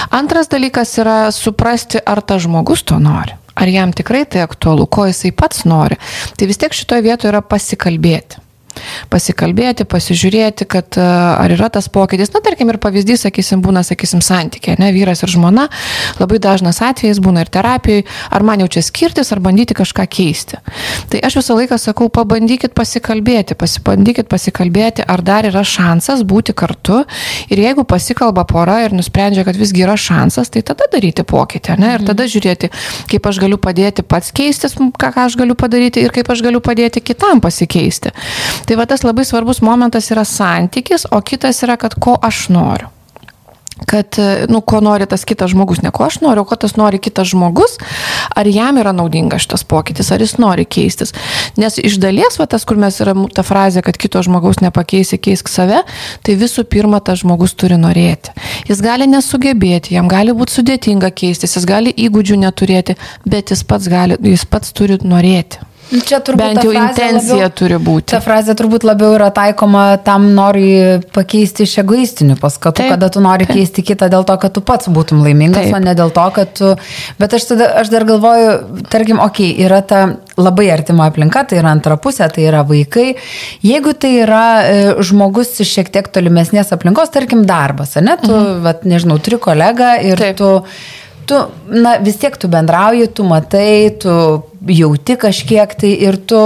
Antras 0.10 0.50
dalykas 0.50 0.98
yra 0.98 1.20
suprasti, 1.30 2.02
ar 2.02 2.26
tas 2.26 2.42
žmogus 2.48 2.82
to 2.82 2.98
nori. 2.98 3.38
Ar 3.54 3.70
jam 3.70 3.94
tikrai 3.94 4.26
tai 4.26 4.42
aktualu, 4.42 4.90
ko 4.90 5.06
jisai 5.06 5.30
pats 5.38 5.68
nori. 5.70 6.02
Tai 6.34 6.50
vis 6.50 6.58
tiek 6.58 6.74
šitoje 6.74 7.06
vietoje 7.06 7.30
yra 7.30 7.46
pasikalbėti. 7.46 8.41
Pasikalbėti, 9.12 9.86
pasižiūrėti, 9.90 10.68
kad 10.70 10.98
e, 11.00 11.06
ar 11.06 11.54
yra 11.54 11.70
tas 11.74 11.90
pokytis. 11.92 12.32
Na, 12.36 12.42
tarkim, 12.44 12.72
ir 12.72 12.80
pavyzdys, 12.82 13.26
sakysim, 13.28 13.62
būna, 13.66 13.84
sakysim, 13.88 14.24
santykiai, 14.26 14.78
ne, 14.82 14.92
vyras 14.96 15.24
ir 15.26 15.34
žmona. 15.34 15.68
Labai 16.20 16.40
dažnas 16.44 16.82
atvejis 16.86 17.22
būna 17.24 17.46
ir 17.46 17.52
terapijoje, 17.54 18.06
ar 18.32 18.46
man 18.48 18.64
jau 18.64 18.70
čia 18.78 18.86
skirtis, 18.86 19.32
ar 19.34 19.42
bandyti 19.44 19.78
kažką 19.78 20.08
keisti. 20.12 20.60
Tai 21.12 21.22
aš 21.28 21.40
visą 21.42 21.58
laiką 21.58 21.80
sakau, 21.82 22.10
pabandykit 22.14 22.76
pasikalbėti, 22.78 23.58
pasibandykit 23.60 24.30
pasikalbėti, 24.32 25.06
ar 25.08 25.24
dar 25.26 25.48
yra 25.50 25.64
šansas 25.68 26.24
būti 26.28 26.56
kartu. 26.58 27.02
Ir 27.52 27.62
jeigu 27.62 27.86
pasikalba 27.88 28.46
pora 28.50 28.82
ir 28.86 28.96
nusprendžia, 28.96 29.46
kad 29.48 29.58
visgi 29.60 29.86
yra 29.86 29.98
šansas, 30.00 30.52
tai 30.54 30.64
tada 30.66 30.88
daryti 30.92 31.26
pokytį, 31.28 31.78
ne, 31.82 31.96
ir 31.98 32.06
tada 32.08 32.28
žiūrėti, 32.30 32.72
kaip 33.12 33.28
aš 33.28 33.42
galiu 33.44 33.60
padėti 33.62 34.06
pats 34.06 34.32
keistis, 34.36 34.76
ką 34.78 35.12
aš 35.26 35.38
galiu 35.40 35.56
padaryti 35.60 36.04
ir 36.04 36.14
kaip 36.16 36.30
aš 36.32 36.44
galiu 36.46 36.62
padėti 36.64 37.04
kitam 37.04 37.42
pasikeisti. 37.44 38.14
Tai 38.72 38.78
va 38.80 38.86
tas 38.88 39.02
labai 39.04 39.26
svarbus 39.28 39.58
momentas 39.60 40.06
yra 40.16 40.24
santykis, 40.24 41.04
o 41.12 41.18
kitas 41.20 41.58
yra, 41.66 41.76
kad 41.76 41.98
ko 42.00 42.14
aš 42.24 42.46
noriu 42.56 42.88
kad, 43.86 44.16
e, 44.18 44.46
nu, 44.48 44.62
ko 44.62 44.80
nori 44.80 45.06
tas 45.10 45.26
kitas 45.28 45.52
žmogus, 45.52 45.82
ne 45.84 45.92
ko 45.92 46.06
aš 46.06 46.22
noriu, 46.24 46.46
ko 46.48 46.56
tas 46.56 46.78
nori 46.80 47.00
kitas 47.04 47.34
žmogus, 47.34 47.74
ar 48.38 48.48
jam 48.48 48.78
yra 48.80 48.94
naudingas 48.96 49.44
šitas 49.44 49.66
pokytis, 49.68 50.12
ar 50.16 50.24
jis 50.24 50.38
nori 50.40 50.64
keistis. 50.64 51.12
Nes 51.60 51.76
iš 51.82 51.98
dalies, 52.00 52.38
va 52.40 52.48
tas, 52.48 52.64
kur 52.64 52.80
mes 52.80 53.02
yra 53.04 53.16
ta 53.36 53.44
frazė, 53.44 53.84
kad 53.84 54.00
kito 54.00 54.22
žmogaus 54.24 54.62
nepakeisi, 54.64 55.20
keisk 55.20 55.52
save, 55.52 55.82
tai 56.24 56.38
visų 56.40 56.64
pirma, 56.72 57.02
tas 57.04 57.26
žmogus 57.26 57.58
turi 57.60 57.80
norėti. 57.82 58.32
Jis 58.70 58.86
gali 58.86 59.10
nesugebėti, 59.12 59.98
jam 59.98 60.08
gali 60.08 60.32
būti 60.38 60.62
sudėtinga 60.62 61.12
keistis, 61.12 61.58
jis 61.58 61.68
gali 61.68 61.92
įgūdžių 61.92 62.40
neturėti, 62.46 62.96
bet 63.26 63.52
jis 63.52 63.66
pats, 63.68 63.92
gali, 63.92 64.22
jis 64.32 64.48
pats 64.48 64.72
turi 64.78 65.02
norėti. 65.04 65.71
Nu, 65.92 66.00
Čia 66.08 66.22
turbūt 66.24 66.40
Bent 66.56 66.64
jau 66.64 66.72
intencija 66.72 67.36
labiau- 67.36 67.54
turi 67.60 67.76
būti. 67.76 68.14
Ta 68.14 68.22
frazė 68.24 68.56
turbūt 68.56 68.86
labiau 68.88 69.16
yra 69.18 69.28
taikoma 69.36 70.00
tam 70.04 70.30
nori 70.36 71.02
pakeisti 71.12 71.66
iš 71.68 71.78
egoistinių 71.84 72.38
paskatų, 72.40 72.80
Taip, 72.80 72.92
kada 72.94 73.10
tu 73.12 73.20
nori 73.20 73.46
taip. 73.46 73.58
keisti 73.58 73.84
kitą 73.84 74.08
dėl 74.10 74.24
to, 74.26 74.38
kad 74.40 74.54
tu 74.56 74.62
pats 74.62 74.88
būtum 74.88 75.20
laimingas, 75.26 75.68
Taip. 75.68 75.76
o 75.76 75.80
ne 75.84 75.96
dėl 75.96 76.14
to, 76.16 76.32
kad 76.32 76.54
tu... 76.56 76.76
Bet 77.20 77.34
aš, 77.34 77.50
tada, 77.52 77.68
aš 77.82 77.92
dar 77.92 78.06
galvoju, 78.08 78.86
tarkim, 78.88 79.20
okei, 79.20 79.52
okay, 79.52 79.66
yra 79.66 79.82
ta 79.82 80.16
labai 80.38 80.70
artima 80.72 81.10
aplinka, 81.12 81.44
tai 81.44 81.60
yra 81.60 81.76
antra 81.76 81.98
pusė, 82.00 82.30
tai 82.32 82.48
yra 82.48 82.64
vaikai. 82.64 83.18
Jeigu 83.62 83.94
tai 83.94 84.14
yra 84.24 84.46
e, 84.64 84.80
žmogus 85.04 85.60
iš 85.60 85.76
šiek 85.76 85.92
tiek 85.92 86.08
tolimesnės 86.08 86.72
aplinkos, 86.72 87.12
tarkim, 87.12 87.44
darbas, 87.46 87.98
ne? 88.00 88.16
Tu, 88.22 88.32
mhm. 88.32 88.64
vat, 88.64 88.88
nežinau, 88.88 89.20
turi 89.20 89.42
kolegą 89.44 89.98
ir 90.08 90.18
Taip. 90.24 90.40
tu 90.40 90.52
tu, 91.32 91.42
na, 91.72 91.96
vis 92.04 92.20
tiek 92.20 92.36
tu 92.38 92.52
bendrauji, 92.52 93.08
tu 93.16 93.26
matai, 93.28 93.92
tu 94.02 94.14
jauti 94.68 95.18
kažkiek 95.20 95.76
tai 95.80 95.92
ir 96.08 96.18
tu, 96.28 96.42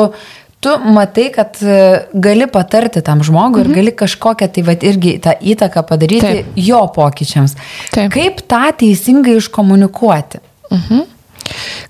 tu 0.64 0.76
matai, 0.94 1.28
kad 1.34 1.58
e, 1.62 1.80
gali 2.14 2.48
patarti 2.52 3.02
tam 3.06 3.24
žmogui 3.26 3.64
mhm. 3.64 3.72
ir 3.72 3.80
gali 3.80 3.96
kažkokią 4.04 4.50
tai 4.54 4.66
va 4.68 4.78
irgi 4.92 5.18
tą 5.24 5.36
įtaką 5.54 5.86
padaryti 5.90 6.26
Taip. 6.26 6.58
Jo 6.70 6.86
pokyčiams. 6.96 7.58
Taip. 7.96 8.14
Kaip 8.14 8.46
tą 8.46 8.64
teisingai 8.84 9.40
iškomunikuoti? 9.42 10.44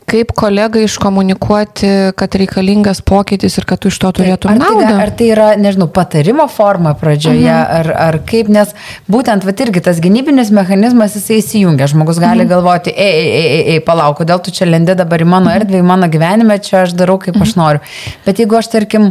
Kaip 0.06 0.32
kolegai 0.38 0.84
iškomunikuoti, 0.86 1.90
kad 2.20 2.36
reikalingas 2.38 3.00
pokytis 3.06 3.56
ir 3.58 3.66
kad 3.68 3.82
tu 3.82 3.90
iš 3.90 3.98
to 4.04 4.12
turėtum 4.20 4.52
tai, 4.52 4.58
naudą? 4.60 4.84
ga- 4.86 5.06
ar 5.06 5.12
tai 5.18 5.30
yra, 5.34 5.48
nežinau, 5.60 5.88
patarimo 5.92 6.46
forma 6.52 6.94
pradžioje, 7.00 7.48
mhm. 7.50 7.78
ar, 7.80 7.90
ar 8.08 8.20
kaip, 8.28 8.52
nes 8.54 8.74
būtent, 9.12 9.48
va 9.48 9.56
irgi 9.66 9.84
tas 9.88 10.02
gynybinis 10.04 10.52
mechanizmas 10.56 11.16
jisai 11.18 11.40
įsijungia. 11.42 11.88
Žmogus 11.92 12.20
gali 12.22 12.44
mhm. 12.44 12.52
galvoti, 12.52 12.94
ei, 12.94 13.14
ei, 13.14 13.32
ei, 13.32 13.48
ei, 13.48 13.64
ei, 13.76 13.86
palauk, 13.86 14.20
kodėl 14.22 14.44
tu 14.44 14.54
čia 14.56 14.68
lendi 14.70 14.98
dabar 14.98 15.24
į 15.24 15.30
mano 15.32 15.54
erdvę, 15.54 15.82
į 15.82 15.88
mano 15.88 16.12
gyvenimą, 16.12 16.60
čia 16.66 16.84
aš 16.84 16.94
darau, 17.00 17.18
kaip 17.22 17.38
mhm. 17.38 17.48
aš 17.48 17.56
noriu. 17.60 17.96
Bet 18.28 18.44
jeigu 18.44 18.60
aš, 18.60 18.70
tarkim, 18.76 19.10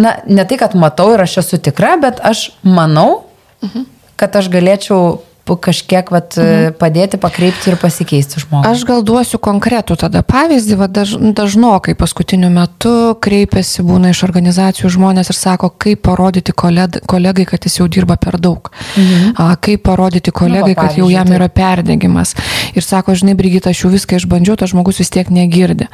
na, 0.00 0.16
ne 0.26 0.48
tai, 0.48 0.58
kad 0.60 0.74
matau 0.78 1.12
ir 1.14 1.22
aš 1.26 1.38
esu 1.44 1.60
tikra, 1.62 1.94
bet 2.02 2.24
aš 2.24 2.48
manau, 2.66 3.24
mhm. 3.62 3.86
kad 4.20 4.40
aš 4.40 4.50
galėčiau 4.52 5.20
kažkiek 5.44 6.08
vat, 6.10 6.36
mhm. 6.40 6.76
padėti, 6.80 7.18
pakreipti 7.20 7.70
ir 7.70 7.76
pasikeisti 7.80 8.40
žmogų. 8.40 8.64
Aš 8.70 8.84
gal 8.88 9.04
duosiu 9.04 9.38
konkretų 9.42 9.96
tada 10.00 10.22
pavyzdį, 10.24 10.78
va 10.80 10.88
daž, 10.88 11.16
dažnokai 11.36 11.94
paskutiniu 11.98 12.48
metu 12.52 13.14
kreipiasi 13.20 13.84
būna 13.84 14.14
iš 14.14 14.22
organizacijų 14.24 14.90
žmonės 14.96 15.30
ir 15.30 15.38
sako, 15.38 15.68
kaip 15.84 16.00
parodyti 16.06 16.54
koled, 16.56 17.00
kolegai, 17.10 17.44
kad 17.48 17.68
jis 17.68 17.78
jau 17.80 17.88
dirba 17.92 18.16
per 18.16 18.38
daug. 18.40 18.70
Mhm. 18.96 19.34
A, 19.36 19.50
kaip 19.60 19.84
parodyti 19.84 20.32
kolegai, 20.32 20.72
Nu, 20.74 20.80
va, 20.80 20.88
kad 20.88 20.98
jau 20.98 21.10
jam 21.12 21.28
yra 21.36 21.50
perdegimas. 21.52 22.32
Ir 22.72 22.86
sako, 22.86 23.14
žinai, 23.18 23.36
Brigita, 23.36 23.74
aš 23.74 23.84
jau 23.84 23.92
viską 23.92 24.16
išbandžiau, 24.22 24.56
tas 24.60 24.72
žmogus 24.72 25.02
vis 25.02 25.12
tiek 25.12 25.28
negirdi. 25.28 25.90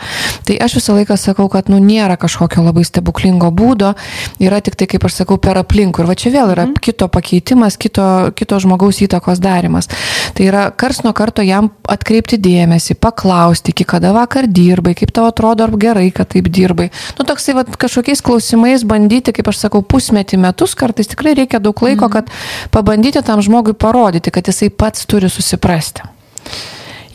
Tai 0.46 0.58
aš 0.62 0.78
visą 0.78 0.94
laiką 0.94 1.18
sakau, 1.18 1.48
kad 1.50 1.68
nu 1.72 1.80
nėra 1.82 2.14
kažkokio 2.20 2.62
labai 2.64 2.84
stebuklingo 2.86 3.50
būdo, 3.50 3.94
yra 4.38 4.62
tik 4.62 4.78
tai, 4.78 4.86
kaip 4.90 5.04
aš 5.08 5.22
sakau, 5.22 5.40
per 5.42 5.58
aplinkų. 5.60 6.04
Ir 6.04 6.10
va 6.10 6.14
čia 6.14 6.32
vėl 6.34 6.54
yra 6.54 6.68
mhm. 6.68 6.78
kito 6.84 7.10
pakeitimas, 7.10 7.78
kito, 7.80 8.30
kito 8.36 8.60
žmogaus 8.62 9.02
įtakos 9.04 9.39
darimas. 9.42 9.88
Tai 10.36 10.46
yra 10.46 10.66
kars 10.70 11.02
nuo 11.04 11.12
karto 11.16 11.44
jam 11.46 11.70
atkreipti 11.90 12.38
dėmesį, 12.40 12.96
paklausti, 13.00 13.74
iki 13.74 13.86
kada 13.88 14.12
vakar 14.16 14.48
dirbai, 14.50 14.94
kaip 14.98 15.12
tau 15.16 15.28
atrodo, 15.30 15.66
ar 15.66 15.74
gerai, 15.80 16.08
kad 16.14 16.30
taip 16.34 16.50
dirbai. 16.52 16.90
Nu, 17.18 17.26
toksai 17.28 17.56
va, 17.58 17.64
kažkokiais 17.64 18.24
klausimais 18.24 18.86
bandyti, 18.88 19.34
kaip 19.36 19.50
aš 19.50 19.64
sakau, 19.66 19.82
pusmetį 19.82 20.40
metus, 20.40 20.76
kartais 20.78 21.10
tikrai 21.10 21.36
reikia 21.38 21.62
daug 21.62 21.80
laiko, 21.84 22.10
kad 22.12 22.30
pabandyti 22.74 23.22
tam 23.26 23.42
žmogui 23.44 23.76
parodyti, 23.76 24.32
kad 24.34 24.48
jisai 24.48 24.70
pats 24.70 25.08
turi 25.10 25.32
susiprasti. 25.32 26.06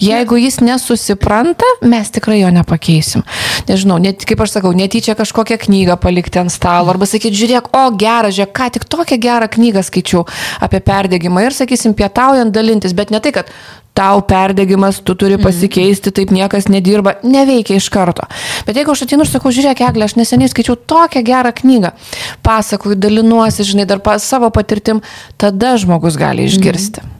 Jeigu 0.01 0.35
jis 0.35 0.59
nesusipranta, 0.59 1.67
mes 1.87 2.09
tikrai 2.11 2.41
jo 2.41 2.49
nepakeisim. 2.51 3.23
Nežinau, 3.69 3.95
net, 4.03 4.25
kaip 4.27 4.41
aš 4.43 4.57
sakau, 4.57 4.73
netyčia 4.75 5.15
kažkokią 5.15 5.57
knygą 5.61 5.95
palikti 6.01 6.41
ant 6.41 6.51
stalo 6.51 6.91
arba 6.91 7.07
sakyti, 7.07 7.37
žiūrėk, 7.39 7.71
o 7.71 7.85
gerą, 7.95 8.33
žiūrėk, 8.35 8.51
ką 8.55 8.67
tik 8.75 8.89
tokią 8.91 9.19
gerą 9.23 9.47
knygą 9.55 9.85
skaičiau 9.87 10.25
apie 10.65 10.83
perdėgymą 10.83 11.47
ir, 11.47 11.55
sakysim, 11.55 11.95
pietaujant 11.95 12.51
dalintis, 12.51 12.95
bet 12.97 13.13
ne 13.15 13.23
tai, 13.23 13.31
kad 13.39 13.55
tau 13.95 14.19
perdegimas, 14.27 14.99
tu 14.99 15.15
turi 15.15 15.39
pasikeisti, 15.39 16.11
taip 16.11 16.35
niekas 16.35 16.67
nedirba, 16.67 17.15
neveikia 17.23 17.79
iš 17.79 17.87
karto. 17.93 18.27
Bet 18.67 18.75
jeigu 18.75 18.91
aš 18.91 19.05
atinu 19.07 19.23
ir 19.23 19.31
sakau, 19.31 19.55
žiūrėk, 19.55 19.85
Eglė, 19.87 20.09
aš 20.09 20.19
neseniai 20.19 20.51
skaičiau 20.51 20.75
tokią 20.75 21.23
gerą 21.23 21.55
knygą, 21.55 21.95
pasakoju, 22.43 22.99
dalinuosi, 22.99 23.63
žinai, 23.63 23.87
dar 23.87 24.03
pas 24.03 24.19
savo 24.19 24.51
patirtim, 24.51 24.99
tada 25.39 25.77
žmogus 25.79 26.19
gali 26.19 26.51
išgirsti. 26.51 27.05
Mhm. 27.05 27.14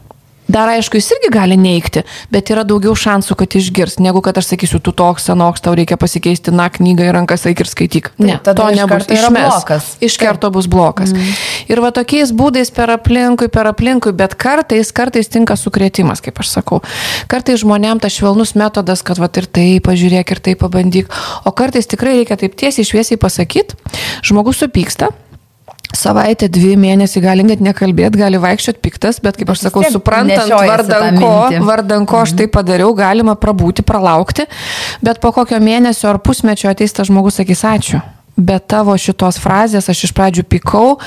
Dar 0.46 0.70
aišku, 0.70 0.98
jis 1.00 1.08
irgi 1.16 1.30
gali 1.34 1.56
neikti, 1.58 2.04
bet 2.30 2.50
yra 2.54 2.62
daugiau 2.66 2.94
šansų, 2.94 3.34
kad 3.40 3.56
išgirs, 3.58 3.98
negu 4.02 4.22
kad 4.22 4.36
aš 4.38 4.52
sakysiu, 4.52 4.78
tu 4.78 4.92
toks 4.94 5.26
senoks, 5.26 5.62
tau 5.64 5.74
reikia 5.74 5.98
pasikeisti 5.98 6.54
na 6.54 6.68
knygą 6.70 7.08
į 7.08 7.14
rankas, 7.16 7.48
eik 7.50 7.64
ir 7.64 7.70
skaityk. 7.70 8.12
Ne, 8.22 8.36
tada 8.38 8.54
to 8.60 8.68
iš 8.70 8.78
nebus. 8.78 9.08
Išmes. 9.10 9.48
blokas. 9.50 9.88
Iš 10.06 10.18
karto 10.22 10.52
bus 10.54 10.68
blokas. 10.70 11.10
Mm. 11.10 11.34
Ir 11.72 11.82
va 11.82 11.90
tokiais 11.94 12.30
būdais 12.30 12.70
per 12.74 12.94
aplinkui, 12.94 13.50
per 13.50 13.66
aplinkui, 13.72 14.14
bet 14.16 14.38
kartais, 14.38 14.94
kartais 14.94 15.30
tinka 15.32 15.58
sukrėtimas, 15.58 16.22
kaip 16.22 16.38
aš 16.42 16.54
sakau. 16.60 16.80
Kartais 17.30 17.64
žmonėm 17.64 18.00
tas 18.02 18.14
švelnus 18.14 18.54
metodas, 18.54 19.02
kad 19.06 19.18
va 19.18 19.30
ir 19.36 19.50
tai 19.50 19.68
pažiūrėk, 19.82 20.30
ir 20.30 20.44
tai 20.46 20.54
pabandyk. 20.58 21.10
O 21.42 21.50
kartais 21.50 21.90
tikrai 21.90 22.20
reikia 22.20 22.38
taip 22.38 22.54
tiesiai 22.54 22.86
šviesiai 22.86 23.18
pasakyti, 23.18 23.74
žmogus 24.22 24.62
supyksta. 24.62 25.10
Savaitę, 25.94 26.48
dvi 26.50 26.74
mėnesį 26.80 27.20
gali 27.22 27.44
net 27.46 27.62
nekalbėti, 27.62 28.18
gali 28.18 28.40
vaikščioti 28.42 28.82
piktas, 28.82 29.20
bet 29.22 29.38
kaip 29.38 29.52
aš 29.52 29.66
sakau, 29.68 29.84
suprantant, 29.92 30.50
vardan 30.50 31.20
ko, 31.20 31.30
vardan 31.66 32.08
ko 32.10 32.24
aš 32.24 32.34
tai 32.38 32.48
padariau, 32.50 32.90
galima 32.96 33.36
prabūti, 33.38 33.84
pralaukti, 33.86 34.48
bet 35.06 35.22
po 35.22 35.30
kokio 35.36 35.60
mėnesio 35.62 36.10
ar 36.10 36.20
pusmečio 36.22 36.72
ateis 36.72 36.96
tas 36.96 37.10
žmogus, 37.10 37.38
sakys 37.40 37.64
ačiū. 37.70 38.02
Be 38.36 38.58
tavo 38.60 38.92
šitos 39.00 39.38
frazės 39.40 39.86
aš 39.88 40.02
iš 40.10 40.12
pradžių 40.16 40.44
pikau, 40.50 40.98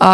a, 0.00 0.12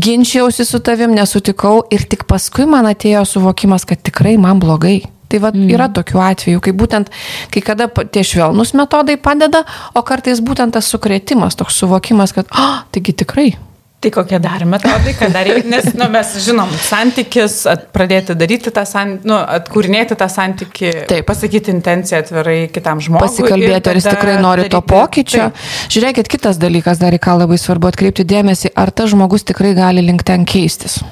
ginčiausi 0.00 0.64
su 0.64 0.80
tavim, 0.80 1.12
nesutikau 1.12 1.82
ir 1.92 2.06
tik 2.08 2.24
paskui 2.30 2.64
man 2.70 2.88
atėjo 2.88 3.26
suvokimas, 3.28 3.84
kad 3.84 4.00
tikrai 4.00 4.38
man 4.40 4.62
blogai. 4.62 5.02
Tai 5.30 5.38
va, 5.38 5.52
mm. 5.54 5.70
yra 5.70 5.86
tokių 5.94 6.22
atvejų, 6.26 6.60
kai 6.66 6.74
būtent, 6.74 7.10
kai 7.54 7.62
kada 7.62 7.86
tie 7.86 8.24
švelnus 8.26 8.74
metodai 8.78 9.14
padeda, 9.22 9.62
o 9.94 10.02
kartais 10.06 10.42
būtent 10.42 10.74
tas 10.74 10.90
sukrėtimas, 10.90 11.58
toks 11.58 11.78
suvokimas, 11.84 12.34
kad, 12.34 12.50
ah, 12.50 12.82
taigi 12.90 13.14
tikrai. 13.22 13.52
Tai 14.00 14.08
kokie 14.14 14.38
dar 14.40 14.62
metodai, 14.64 15.12
kad 15.12 15.28
dar 15.34 15.44
reikia, 15.44 15.68
nes 15.68 15.90
nu, 15.92 16.06
mes 16.08 16.28
žinom, 16.40 16.70
santykis, 16.86 17.58
at, 17.68 17.82
pradėti 17.92 18.32
daryti 18.32 18.72
tą 18.72 18.86
santykį, 18.88 19.28
nu, 19.28 19.36
atkūrinėti 19.58 20.16
tą 20.16 20.28
santykį, 20.32 20.92
Taip. 21.10 21.26
pasakyti 21.28 21.74
intenciją 21.74 22.22
atvirai 22.24 22.56
kitam 22.72 23.04
žmogui. 23.04 23.28
pasikalbėti, 23.28 23.92
ar 23.92 24.00
jis 24.00 24.08
tikrai 24.08 24.40
nori 24.40 24.64
to 24.64 24.80
daryti- 24.80 24.94
pokyčio. 24.94 25.50
Taip. 25.52 25.92
Žiūrėkit, 25.92 26.32
kitas 26.32 26.56
dalykas 26.56 26.98
dar 27.04 27.12
į 27.12 27.20
ką 27.20 27.36
labai 27.44 27.60
svarbu 27.60 27.92
atkreipti 27.92 28.24
dėmesį, 28.24 28.72
ar 28.72 28.90
tas 28.90 29.12
žmogus 29.12 29.44
tikrai 29.44 29.76
gali 29.76 30.00
link 30.00 30.24
ten 30.24 30.48
keistis. 30.48 31.02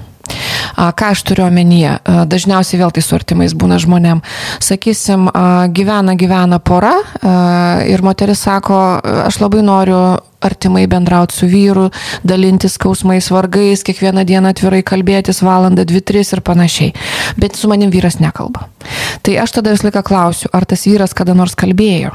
Ką 0.79 1.11
aš 1.13 1.25
turiu 1.27 1.47
omenyje? 1.49 1.99
Dažniausiai 2.31 2.81
vėl 2.83 2.93
tai 2.95 3.03
su 3.03 3.17
artimais 3.17 3.55
būna 3.59 3.81
žmonėm. 3.83 4.23
Sakysim, 4.63 5.27
gyvena, 5.75 6.15
gyvena 6.19 6.61
pora 6.63 6.95
ir 7.89 8.05
moteris 8.07 8.45
sako, 8.47 8.79
aš 9.27 9.41
labai 9.43 9.65
noriu 9.67 10.01
artimai 10.45 10.85
bendrauti 10.87 11.35
su 11.35 11.49
vyru, 11.51 11.89
dalintis 12.23 12.77
skausmais, 12.79 13.27
vargais, 13.35 13.83
kiekvieną 13.83 14.23
dieną 14.29 14.53
atvirai 14.55 14.85
kalbėtis 14.87 15.43
valandą, 15.43 15.83
dvi, 15.89 15.99
tris 15.99 16.31
ir 16.37 16.45
panašiai. 16.47 16.95
Bet 17.41 17.59
su 17.59 17.71
manim 17.71 17.91
vyras 17.91 18.21
nekalba. 18.23 18.69
Tai 19.27 19.35
aš 19.43 19.59
tada 19.59 19.75
visą 19.75 19.89
laiką 19.89 20.05
klausiu, 20.07 20.53
ar 20.55 20.69
tas 20.69 20.87
vyras 20.87 21.17
kada 21.17 21.35
nors 21.35 21.59
kalbėjo. 21.59 22.15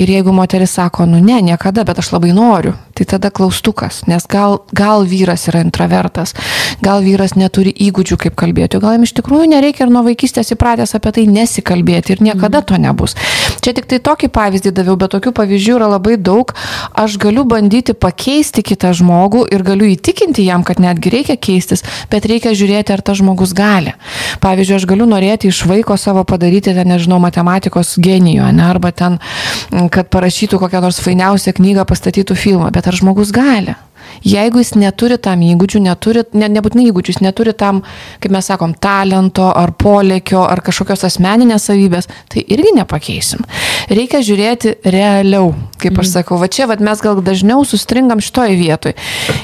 Ir 0.00 0.10
jeigu 0.10 0.32
moteris 0.34 0.74
sako, 0.74 1.06
nu 1.06 1.20
ne, 1.22 1.40
niekada, 1.42 1.84
bet 1.86 1.98
aš 2.02 2.12
labai 2.14 2.32
noriu, 2.34 2.74
tai 2.94 3.06
tada 3.08 3.30
klaustukas, 3.30 4.02
nes 4.10 4.26
gal, 4.30 4.60
gal 4.74 5.04
vyras 5.06 5.48
yra 5.50 5.62
introvertas, 5.64 6.34
gal 6.82 7.02
vyras 7.04 7.34
neturi 7.38 7.72
įgūdžių, 7.86 8.18
kaip 8.24 8.36
kalbėti, 8.38 8.80
gal 8.82 8.96
jam 8.96 9.06
iš 9.06 9.14
tikrųjų 9.18 9.50
nereikia 9.54 9.86
ir 9.86 9.92
nuo 9.94 10.04
vaikystės 10.06 10.54
įpratęs 10.54 10.94
apie 10.98 11.14
tai 11.16 11.26
nesikalbėti 11.30 12.14
ir 12.14 12.22
niekada 12.26 12.62
to 12.62 12.78
nebus. 12.80 13.16
Čia 13.64 13.74
tik 13.76 13.88
tai 13.90 14.00
tokį 14.04 14.28
pavyzdį 14.34 14.74
daviau, 14.76 14.96
bet 15.00 15.14
tokių 15.14 15.32
pavyzdžių 15.36 15.76
yra 15.78 15.88
labai 15.94 16.18
daug. 16.20 16.52
Aš 16.94 17.16
galiu 17.22 17.46
bandyti 17.48 17.94
pakeisti 17.96 18.62
kitą 18.66 18.92
žmogų 18.96 19.46
ir 19.54 19.64
galiu 19.66 19.88
įtikinti 19.88 20.44
jam, 20.44 20.66
kad 20.66 20.82
netgi 20.82 21.12
reikia 21.14 21.38
keistis, 21.40 21.84
bet 22.12 22.28
reikia 22.28 22.52
žiūrėti, 22.52 22.92
ar 22.94 23.02
tas 23.04 23.18
žmogus 23.22 23.54
gali. 23.56 23.94
Pavyzdžiui, 24.44 24.76
aš 24.78 24.88
galiu 24.90 25.08
norėti 25.08 25.48
iš 25.48 25.64
vaiko 25.70 25.96
savo 26.00 26.26
padaryti, 26.28 26.74
ten, 26.76 26.90
nežinau, 26.92 27.20
matematikos 27.22 27.94
genijų, 28.02 28.50
ne, 28.52 28.66
arba 28.68 28.92
ten, 28.92 29.16
m, 29.16 29.43
kad 29.94 30.10
parašytų 30.12 30.60
kokią 30.62 30.82
nors 30.84 31.00
fainiausią 31.04 31.54
knygą, 31.58 31.86
pastatytų 31.88 32.36
filmą, 32.38 32.70
bet 32.74 32.88
ar 32.90 32.98
žmogus 32.98 33.32
gali? 33.34 33.74
Jeigu 34.24 34.62
jis 34.62 34.74
neturi 34.78 35.18
tam 35.20 35.42
įgūdžių, 35.44 35.82
neturi, 35.84 36.24
ne, 36.36 36.48
nebūtinai 36.56 36.86
įgūdžių, 36.90 37.14
jis 37.14 37.22
neturi 37.24 37.54
tam, 37.56 37.82
kaip 38.22 38.34
mes 38.34 38.48
sakom, 38.50 38.74
talento 38.74 39.50
ar 39.52 39.74
polėkio 39.78 40.42
ar 40.46 40.62
kažkokios 40.64 41.04
asmeninės 41.08 41.68
savybės, 41.68 42.08
tai 42.32 42.44
irgi 42.54 42.74
nepakeisim. 42.78 43.44
Reikia 43.92 44.22
žiūrėti 44.24 44.76
realiau, 44.88 45.52
kaip 45.82 45.98
aš 46.00 46.12
sakau, 46.16 46.38
va 46.40 46.48
čia 46.48 46.68
va, 46.70 46.78
mes 46.80 47.02
gal 47.04 47.20
dažniau 47.24 47.64
sustringam 47.68 48.22
šitoje 48.24 48.56
vietoje. 48.58 48.96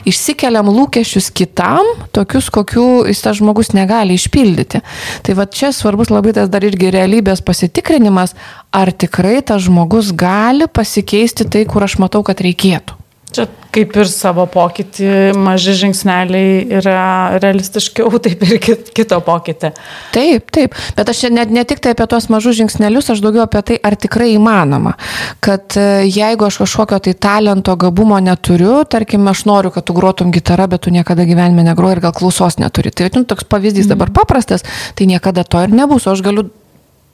Išsikeliam 0.09 0.71
lūkesčius 0.73 1.31
kitam, 1.37 1.87
tokius, 2.17 2.49
kokių 2.55 2.87
jis 3.11 3.25
tas 3.25 3.41
žmogus 3.41 3.75
negali 3.77 4.17
išpildyti. 4.17 4.83
Tai 5.27 5.37
va 5.39 5.47
čia 5.47 5.75
svarbus 5.77 6.13
labai 6.13 6.35
tas 6.37 6.51
dar 6.53 6.65
irgi 6.67 6.93
realybės 6.95 7.45
pasitikrinimas, 7.45 8.37
ar 8.73 8.93
tikrai 8.93 9.41
tas 9.45 9.67
žmogus 9.67 10.15
gali 10.17 10.69
pasikeisti 10.71 11.49
tai, 11.51 11.67
kur 11.69 11.85
aš 11.87 12.01
matau, 12.03 12.25
kad 12.27 12.41
reikėtų. 12.45 13.00
Čia 13.31 13.47
kaip 13.71 13.95
ir 14.01 14.09
savo 14.11 14.45
pokytį, 14.51 15.11
maži 15.39 15.75
žingsneliai 15.79 16.65
yra 16.81 17.39
realistiškiau, 17.43 18.11
taip 18.25 18.43
ir 18.47 18.59
kit- 18.63 18.91
kito 18.97 19.21
pokytį. 19.25 19.73
Taip, 20.15 20.51
taip, 20.55 20.75
bet 20.97 21.13
aš 21.13 21.23
net 21.35 21.53
ne 21.55 21.65
tik 21.69 21.83
tai 21.85 21.95
apie 21.95 22.09
tuos 22.11 22.27
mažus 22.33 22.59
žingsnelius, 22.59 23.13
aš 23.15 23.23
daugiau 23.23 23.45
apie 23.47 23.63
tai, 23.71 23.79
ar 23.87 23.97
tikrai 24.01 24.33
įmanoma. 24.35 24.97
Kad 25.45 25.79
e, 25.79 25.87
jeigu 26.11 26.49
aš 26.49 26.61
kažkokio 26.65 27.01
tai 27.07 27.15
talento, 27.15 27.77
gabumo 27.81 28.19
neturiu, 28.23 28.81
tarkim, 28.91 29.29
aš 29.31 29.45
noriu, 29.51 29.73
kad 29.75 29.87
tu 29.87 29.97
grotum 29.97 30.35
gitarą, 30.35 30.67
bet 30.71 30.87
tu 30.87 30.95
niekada 30.95 31.27
gyvenime 31.29 31.65
negroji 31.67 31.99
ir 31.99 32.05
gal 32.09 32.17
klausos 32.17 32.59
neturi. 32.63 32.91
Tai 32.95 33.13
nu, 33.15 33.27
toks 33.29 33.47
pavyzdys 33.51 33.91
dabar 33.91 34.11
paprastas, 34.15 34.67
tai 34.99 35.07
niekada 35.11 35.47
to 35.47 35.63
ir 35.63 35.75
nebus, 35.75 36.09
o 36.09 36.17
aš 36.17 36.25
galiu 36.27 36.49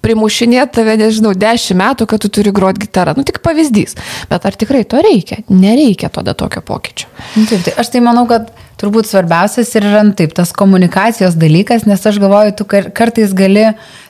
primušinėti 0.07 0.79
tave, 0.79 0.97
nežinau, 1.01 1.35
dešimt 1.37 1.81
metų, 1.83 2.07
kad 2.11 2.23
tu 2.23 2.31
turi 2.39 2.55
groti 2.55 2.87
gitarą. 2.87 3.17
Nu, 3.19 3.27
tik 3.27 3.43
pavyzdys. 3.45 3.99
Bet 4.31 4.47
ar 4.47 4.59
tikrai 4.59 4.85
to 4.89 5.03
reikia? 5.05 5.43
Nereikia 5.51 6.13
tada 6.15 6.37
tokio 6.39 6.63
pokyčio. 6.67 7.11
Nu, 7.35 7.45
Taip, 7.51 7.67
tai 7.67 7.77
aš 7.83 7.93
tai 7.95 8.05
manau, 8.05 8.27
kad 8.31 8.53
turbūt 8.81 9.09
svarbiausias 9.09 9.71
ir 9.79 9.87
yra 9.89 10.03
nu, 10.05 10.13
taip, 10.17 10.35
tas 10.37 10.53
komunikacijos 10.57 11.37
dalykas, 11.41 11.87
nes 11.89 12.03
aš 12.09 12.19
galvoju, 12.21 12.53
tu 12.59 12.67
kar- 12.69 12.91
kartais 12.97 13.33
gali, 13.37 13.65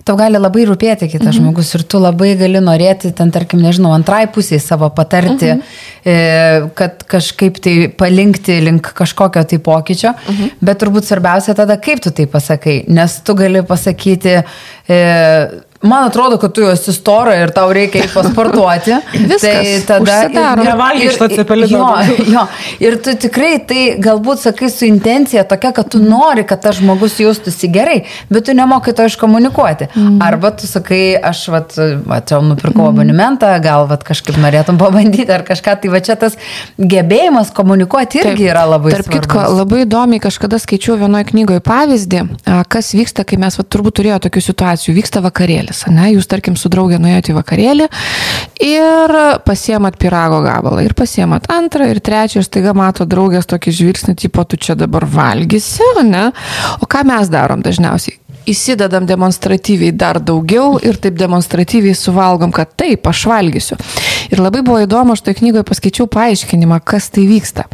tau 0.06 0.16
gali 0.18 0.40
labai 0.40 0.64
rūpėti 0.66 1.08
kitas 1.12 1.30
mhm. 1.30 1.36
žmogus 1.38 1.70
ir 1.78 1.84
tu 1.86 2.00
labai 2.02 2.32
gali 2.38 2.62
norėti, 2.62 3.12
ten 3.16 3.30
tarkim, 3.34 3.62
nežinau, 3.62 3.92
antrai 3.94 4.24
pusiai 4.32 4.58
savo 4.62 4.88
patarti, 4.94 5.52
mhm. 5.54 5.62
e, 6.02 6.16
kad 6.78 7.06
kažkaip 7.14 7.60
tai 7.62 7.76
palinkti 7.94 8.58
link 8.66 8.90
kažkokio 8.98 9.44
tai 9.46 9.60
pokyčio, 9.70 10.16
mhm. 10.16 10.58
bet 10.66 10.82
turbūt 10.82 11.06
svarbiausia 11.06 11.54
tada, 11.58 11.78
kaip 11.82 12.02
tu 12.02 12.14
tai 12.14 12.26
pasakai, 12.30 12.80
nes 12.90 13.20
tu 13.22 13.38
gali 13.38 13.62
pasakyti, 13.66 14.40
e, 14.90 15.00
Man 15.86 16.08
atrodo, 16.10 16.38
kad 16.42 16.54
tu 16.56 16.64
jau 16.64 16.72
esi 16.74 16.94
stora 16.94 17.36
ir 17.40 17.52
tau 17.56 17.70
reikia 17.74 18.06
pasportuoti. 18.14 18.96
Viskas, 19.30 19.42
tai 19.42 19.80
tada 19.86 20.20
užsidaro. 20.26 20.66
Nevalgyk 20.66 21.14
šito 21.14 21.28
cepelino 21.36 21.76
Jo, 21.76 22.16
jo, 22.34 22.44
ir 22.82 22.98
tu 23.02 23.14
tikrai 23.20 23.56
tai 23.68 23.82
galbūt 24.02 24.42
sakai 24.46 24.68
su 24.72 24.86
intencija 24.88 25.44
tokia, 25.48 25.72
kad 25.76 25.90
tu 25.92 26.00
nori, 26.02 26.44
kad 26.48 26.62
tas 26.64 26.78
žmogus 26.80 27.18
jaustųsi 27.20 27.70
gerai, 27.72 27.98
bet 28.32 28.46
tu 28.48 28.54
nemokai 28.56 28.94
to 28.96 29.06
iškomunikuoti. 29.08 29.90
Mm. 29.94 30.18
Arba 30.24 30.52
tu 30.56 30.68
sakai, 30.68 31.16
aš 31.30 31.46
vat, 31.52 31.76
va, 32.06 32.20
čia 32.26 32.40
nupirkau 32.44 32.86
mm. 32.86 32.92
abonementą, 32.94 33.52
gal 33.64 33.86
vat, 33.90 34.04
kažkaip 34.06 34.38
norėtum 34.42 34.80
pabandyti 34.80 35.28
ar 35.32 35.44
kažką, 35.46 35.76
tai 35.82 35.92
va 35.92 36.02
čia 36.04 36.18
tas 36.20 36.38
gebėjimas 36.78 37.52
komunikuoti 37.56 38.22
irgi 38.22 38.46
Taip. 38.46 38.52
yra 38.52 38.64
labai 38.68 38.94
Tarp 38.94 39.08
svarbus. 39.08 39.26
kitko, 39.26 39.44
labai 39.60 39.82
įdomiai 39.84 40.22
kažkada 40.22 40.60
skaičiau 40.62 40.98
vienoje 41.00 41.30
knygoje 41.32 41.62
pavyzdį, 41.66 42.22
a, 42.44 42.60
kas 42.68 42.92
vyksta, 42.96 43.26
kai 43.28 43.40
mes 43.42 43.58
va, 43.58 43.66
turbūt 43.66 44.00
turėjo 44.00 44.20
tokių 44.26 44.44
situacijų. 44.50 44.96
Vyksta 44.96 45.22
vakarėlis, 45.24 45.75
ne? 45.92 46.10
Jūs, 46.14 46.28
tarkim, 46.30 46.56
su 46.58 46.70
draugė 46.72 47.00
nuėjote 47.02 47.32
į 47.32 47.36
vakarėlį 47.38 47.88
ir 48.64 49.16
pasiemat 49.46 49.98
pirago 50.00 50.40
gabalą. 50.44 50.84
Ir 50.86 50.96
pasiemat 50.98 51.50
antrą 51.52 51.88
ir 51.92 52.00
trečią 52.04 52.40
ir 52.40 52.46
staiga 52.48 52.74
mato 52.76 53.06
draugės 53.08 53.48
tokį 53.50 53.74
žvilgsnį, 53.80 54.16
tipo, 54.26 54.44
tu 54.44 54.58
čia 54.60 54.78
dabar 54.78 55.06
valgysi, 55.08 55.84
ne? 56.06 56.28
O 56.80 56.88
ką 56.90 57.04
mes 57.08 57.32
darom 57.32 57.64
dažniausiai? 57.64 58.18
Įsidedam 58.46 59.08
demonstratyviai 59.08 59.90
dar 59.90 60.20
daugiau 60.22 60.76
ir 60.78 61.00
taip 61.02 61.16
demonstratyviai 61.18 61.96
suvalgom, 61.98 62.52
kad 62.54 62.70
taip, 62.78 63.08
aš 63.10 63.24
valgysiu. 63.26 63.78
Ir 64.30 64.42
labai 64.42 64.62
buvo 64.66 64.78
įdomu, 64.84 65.16
aš 65.16 65.24
toje 65.26 65.40
knygoje 65.40 65.66
paskaičiau 65.66 66.06
paaiškinimą, 66.10 66.78
kas 66.86 67.10
tai 67.14 67.26
vyksta. 67.26 67.66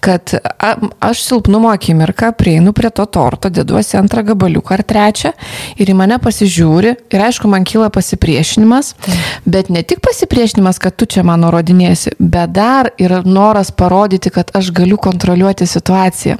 Kad 0.00 0.34
a, 0.58 0.74
aš 1.00 1.22
silpnumo 1.26 1.68
akimirką 1.68 2.32
prieinu 2.38 2.72
prie 2.72 2.90
to 2.90 3.04
torto, 3.04 3.50
deduosi 3.52 3.98
antrą 4.00 4.22
gabaliuką 4.30 4.74
ar 4.78 4.82
trečią 4.86 5.32
ir 5.76 5.92
į 5.92 5.96
mane 5.98 6.16
pasižiūri 6.22 6.94
ir 7.12 7.24
aišku, 7.26 7.50
man 7.52 7.66
kyla 7.68 7.90
pasipriešinimas, 7.92 8.94
bet 9.44 9.68
ne 9.68 9.82
tik 9.84 10.00
pasipriešinimas, 10.04 10.80
kad 10.80 10.96
tu 10.96 11.08
čia 11.10 11.24
man 11.26 11.44
nurodinėsi, 11.44 12.14
bet 12.18 12.54
dar 12.56 12.92
yra 13.00 13.20
noras 13.24 13.70
parodyti, 13.70 14.32
kad 14.32 14.54
aš 14.56 14.72
galiu 14.76 14.96
kontroliuoti 15.00 15.68
situaciją. 15.68 16.38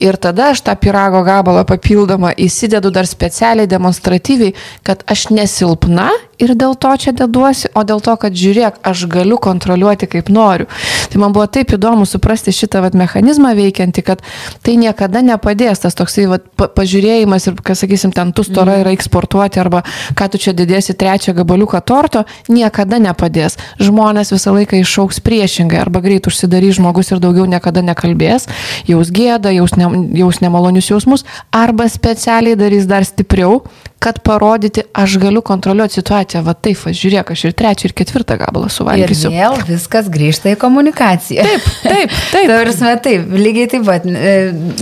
Ir 0.00 0.16
tada 0.16 0.52
aš 0.54 0.62
tą 0.66 0.76
pirago 0.80 1.24
gabalą 1.26 1.66
papildomą 1.68 2.32
įsidedu 2.38 2.94
dar 2.94 3.10
specialiai 3.10 3.68
demonstratyviai, 3.70 4.54
kad 4.86 5.02
aš 5.10 5.28
nesilpna 5.34 6.10
ir 6.40 6.54
dėl 6.58 6.74
to 6.80 6.90
čia 7.00 7.12
deduosi, 7.16 7.68
o 7.76 7.84
dėl 7.86 8.00
to, 8.04 8.14
kad 8.20 8.34
žiūrėk, 8.36 8.80
aš 8.86 9.04
galiu 9.10 9.38
kontroliuoti 9.42 10.08
kaip 10.10 10.30
noriu. 10.32 10.66
Tai 11.12 11.20
man 11.22 11.34
buvo 11.36 11.46
taip 11.50 11.74
įdomu 11.76 12.06
suprasti 12.08 12.54
šitą 12.54 12.82
vat, 12.84 12.96
mechanizmą 12.98 13.52
veikiantį, 13.58 14.04
kad 14.06 14.24
tai 14.64 14.76
niekada 14.80 15.22
nepadės 15.26 15.84
tas 15.84 15.96
toksai 15.98 16.26
vat, 16.30 16.46
pa, 16.56 16.70
pažiūrėjimas 16.72 17.48
ir, 17.50 17.58
kas 17.64 17.84
sakysim, 17.84 18.14
ten 18.16 18.32
tu 18.36 18.44
stora 18.46 18.80
yra 18.82 18.94
eksportuoti 18.96 19.60
arba 19.62 19.82
ką 20.18 20.30
tu 20.32 20.40
čia 20.40 20.54
didėsi 20.56 20.96
trečią 20.98 21.34
gabaliuką 21.36 21.82
torto, 21.86 22.24
niekada 22.48 23.00
nepadės. 23.02 23.58
Žmonės 23.82 24.32
visą 24.34 24.54
laiką 24.56 24.80
išauks 24.80 25.20
priešingai 25.24 25.80
arba 25.82 26.02
greit 26.04 26.28
užsidarys 26.30 26.78
žmogus 26.80 27.12
ir 27.12 27.22
daugiau 27.22 27.46
niekada 27.50 27.84
nekalbės, 27.84 28.48
jaus 28.88 29.12
gėdą, 29.14 29.52
jaus, 29.56 29.76
ne, 29.76 29.90
jaus 30.20 30.40
nemalonius 30.44 30.90
jausmus 30.92 31.26
arba 31.52 31.88
specialiai 31.90 32.58
darys 32.58 32.88
dar 32.90 33.06
stipriau, 33.06 33.64
kad 34.00 34.18
parodyti, 34.24 34.82
aš 34.96 35.18
galiu 35.20 35.42
kontroliuoti 35.44 35.98
situaciją. 35.98 36.40
Va 36.46 36.54
taip, 36.56 36.78
va, 36.80 36.92
žiūrėk, 36.96 37.32
aš 37.34 37.42
ir 37.50 37.54
trečią, 37.58 37.90
ir 37.90 37.94
ketvirtą 38.00 38.38
gabalą 38.40 38.70
Ir 38.70 38.72
suvalgysiu. 38.72 39.28
vėl 39.34 39.56
viskas 39.68 40.08
grįžta 40.08 40.54
į 40.54 40.56
komunikaciją. 40.62 41.44
Taip, 41.44 41.66
taip, 41.84 42.14
taip. 42.32 42.48
Tarsi, 42.52 42.92
taip, 43.04 43.34
lygiai 43.36 43.68
taip 43.74 43.84
pat, 43.84 44.06
e, 44.08 44.32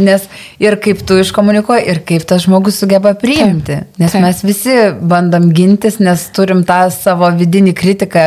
nes 0.06 0.28
ir 0.62 0.76
kaip 0.84 1.02
tu 1.08 1.16
iškomunikuoji, 1.18 1.86
ir 1.90 2.00
kaip 2.06 2.26
tas 2.30 2.44
žmogus 2.46 2.78
sugeba 2.78 3.16
priimti. 3.18 3.80
Taip, 3.80 3.98
Nes 3.98 4.14
taip. 4.14 4.22
mes 4.22 4.44
visi 4.46 4.76
bandom 5.10 5.50
gintis, 5.56 5.98
nes 5.98 6.28
turim 6.36 6.62
tą 6.68 6.78
savo 6.94 7.32
vidinį 7.40 7.74
kritiką 7.78 8.24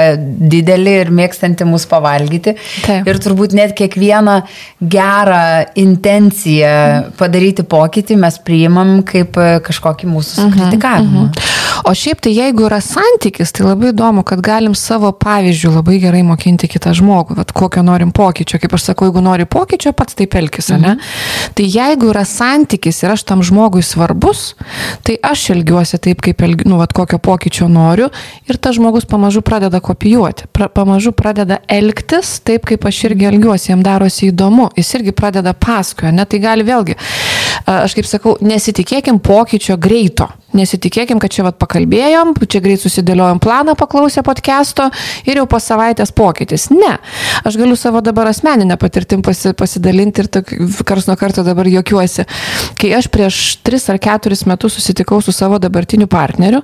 didelį 0.51 0.97
ir 1.05 1.13
mėgstantį 1.21 1.69
mus 1.71 1.87
pavalgyti. 1.87 2.57
Taip. 2.83 3.07
Ir 3.07 3.21
turbūt 3.23 3.55
net 3.55 3.77
kiekvieną 3.79 4.41
gerą 4.91 5.41
intenciją 5.79 6.75
padaryti 7.19 7.63
pokytį 7.63 8.19
mes 8.19 8.37
priimam 8.43 8.97
kaip 9.07 9.39
e, 9.39 9.49
kažkokį 9.63 10.11
mūsų 10.11 10.49
sukritikavimą. 10.81 11.11
komunikavimo. 11.11 11.31
O 11.85 11.93
šiaip 11.95 12.21
tai 12.21 12.33
jeigu 12.35 12.67
yra 12.67 12.77
santykis, 12.83 13.53
tai 13.55 13.65
labai 13.65 13.89
įdomu, 13.89 14.23
kad 14.27 14.41
galim 14.43 14.75
savo 14.77 15.11
pavyzdžių 15.17 15.71
labai 15.77 15.97
gerai 16.01 16.21
mokinti 16.25 16.69
kitą 16.69 16.93
žmogų, 16.97 17.37
vat 17.39 17.53
kokio 17.55 17.81
norim 17.85 18.11
pokyčio. 18.13 18.59
Kaip 18.61 18.75
aš 18.77 18.91
sakau, 18.91 19.07
jeigu 19.09 19.23
nori 19.23 19.47
pokyčio, 19.49 19.93
pats 19.97 20.17
taip 20.19 20.35
elgis, 20.37 20.69
ne? 20.77 20.97
Tai 21.57 21.65
jeigu 21.65 22.11
yra 22.11 22.23
santykis 22.27 23.01
ir 23.03 23.15
aš 23.15 23.23
tam 23.29 23.41
žmogui 23.45 23.81
svarbus, 23.85 24.53
tai 25.07 25.17
aš 25.25 25.47
elgiuosi 25.55 25.97
taip, 26.03 26.21
kaip 26.21 26.43
elgiu, 26.45 26.69
nu, 26.69 26.77
vat 26.81 26.93
kokio 26.93 27.17
pokyčio 27.17 27.69
noriu 27.71 28.11
ir 28.49 28.59
tas 28.61 28.77
žmogus 28.77 29.07
pamažu 29.09 29.41
pradeda 29.41 29.81
kopijuoti, 29.81 30.51
pra, 30.53 30.69
pamažu 30.69 31.15
pradeda 31.17 31.61
elgtis 31.71 32.39
taip, 32.45 32.67
kaip 32.69 32.85
aš 32.85 33.05
irgi 33.09 33.31
elgiuosi, 33.31 33.71
jam 33.71 33.81
darosi 33.85 34.29
įdomu, 34.29 34.69
jis 34.77 34.93
irgi 34.99 35.15
pradeda 35.17 35.55
paskoja, 35.57 36.13
ne? 36.13 36.27
Tai 36.29 36.43
gali 36.43 36.67
vėlgi, 36.67 36.99
aš 37.65 37.97
kaip 37.97 38.11
sakau, 38.11 38.37
nesitikėkim 38.45 39.19
pokyčio 39.23 39.79
greito. 39.81 40.29
Nesitikėkim, 40.57 41.19
kad 41.21 41.31
čia 41.31 41.45
vat 41.47 41.57
pakalbėjom, 41.61 42.33
čia 42.51 42.59
greit 42.63 42.81
susidėliojom 42.83 43.39
planą, 43.43 43.75
paklausę 43.79 44.23
podcast'o 44.25 44.89
ir 45.25 45.39
jau 45.39 45.45
po 45.49 45.59
savaitės 45.63 46.11
pokytis. 46.15 46.69
Ne. 46.73 46.97
Aš 47.47 47.57
galiu 47.59 47.77
savo 47.79 48.01
dabar 48.03 48.29
asmeninę 48.31 48.77
patirtim 48.81 49.23
pasi, 49.25 49.53
pasidalinti 49.57 50.25
ir 50.25 50.29
kars 50.87 51.07
nuo 51.07 51.15
karto 51.19 51.45
dabar 51.47 51.69
juokiuosi. 51.71 52.25
Kai 52.81 52.91
aš 52.97 53.07
prieš 53.13 53.39
3 53.63 53.89
ar 53.93 54.01
4 54.03 54.41
metus 54.49 54.75
susitikau 54.77 55.21
su 55.23 55.31
savo 55.35 55.59
dabartiniu 55.61 56.07
partneriu, 56.11 56.61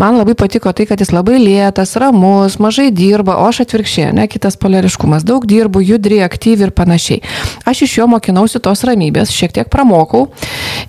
man 0.00 0.18
labai 0.20 0.36
patiko 0.38 0.72
tai, 0.72 0.86
kad 0.86 1.00
jis 1.02 1.12
labai 1.14 1.40
lėtas, 1.42 1.96
ramus, 2.00 2.58
mažai 2.62 2.90
dirba, 2.94 3.38
o 3.40 3.48
aš 3.50 3.64
atvirkščiai, 3.64 4.12
ne 4.16 4.28
kitas 4.30 4.58
polariškumas. 4.60 5.26
Daug 5.26 5.46
dirbu, 5.48 5.82
judri, 5.84 6.20
aktyvi 6.24 6.68
ir 6.68 6.74
panašiai. 6.76 7.22
Aš 7.66 7.84
iš 7.88 7.98
jo 7.98 8.08
mokinausi 8.10 8.60
tos 8.62 8.84
ramybės, 8.86 9.32
šiek 9.34 9.54
tiek 9.56 9.70
pramokau, 9.72 10.28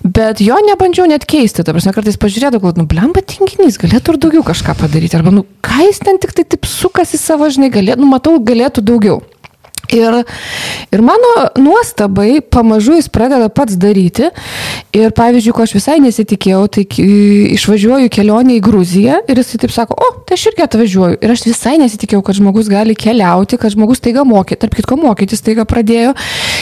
bet 0.04 0.44
jo 0.44 0.58
nebandžiau 0.70 1.08
net 1.10 1.26
keisti. 1.30 1.64
Ta 1.66 1.74
prasme, 1.76 1.94
kartais 1.96 2.20
pažiūrėjau, 2.22 2.35
galvoju, 2.44 2.82
nu, 2.82 2.88
blemba 2.90 3.24
tinginys, 3.26 3.80
galėtų 3.82 4.16
ir 4.16 4.20
daugiau 4.26 4.44
kažką 4.46 4.76
padaryti. 4.80 5.18
Arba, 5.18 5.32
nu, 5.32 5.46
ką 5.66 5.88
jis 5.88 6.02
ten 6.04 6.20
tik 6.22 6.36
tai 6.36 6.44
taip 6.44 6.68
sukasi 6.70 7.20
savo, 7.22 7.48
žinai, 7.50 7.72
galėtų, 7.74 8.04
nu, 8.04 8.12
matau, 8.12 8.36
galėtų 8.44 8.84
daugiau. 8.86 9.22
Ir, 9.94 10.24
ir 10.92 11.02
mano 11.06 11.32
nuostabai 11.62 12.42
pamažu 12.42 12.96
jis 12.98 13.10
pradeda 13.12 13.50
pats 13.54 13.78
daryti. 13.78 14.32
Ir 14.96 15.14
pavyzdžiui, 15.14 15.54
ko 15.54 15.66
aš 15.66 15.76
visai 15.78 15.98
nesitikėjau, 16.02 16.64
tai 16.74 16.86
išvažiuoju 17.56 18.10
kelionę 18.14 18.56
į 18.58 18.64
Gruziją 18.66 19.20
ir 19.30 19.42
jis 19.42 19.54
taip 19.62 19.74
sako, 19.76 19.98
o, 20.00 20.24
tai 20.26 20.40
aš 20.40 20.48
irgi 20.52 20.66
atvažiuoju. 20.66 21.20
Ir 21.22 21.36
aš 21.36 21.46
visai 21.50 21.76
nesitikėjau, 21.82 22.24
kad 22.26 22.40
žmogus 22.40 22.72
gali 22.72 22.98
keliauti, 22.98 23.60
kad 23.62 23.76
žmogus 23.76 24.02
taiga 24.04 24.26
mokyti, 24.28 24.64
tarp 24.64 24.78
kitko 24.80 24.98
mokytis 25.02 25.46
taiga 25.46 25.68
pradėjo. 25.70 26.16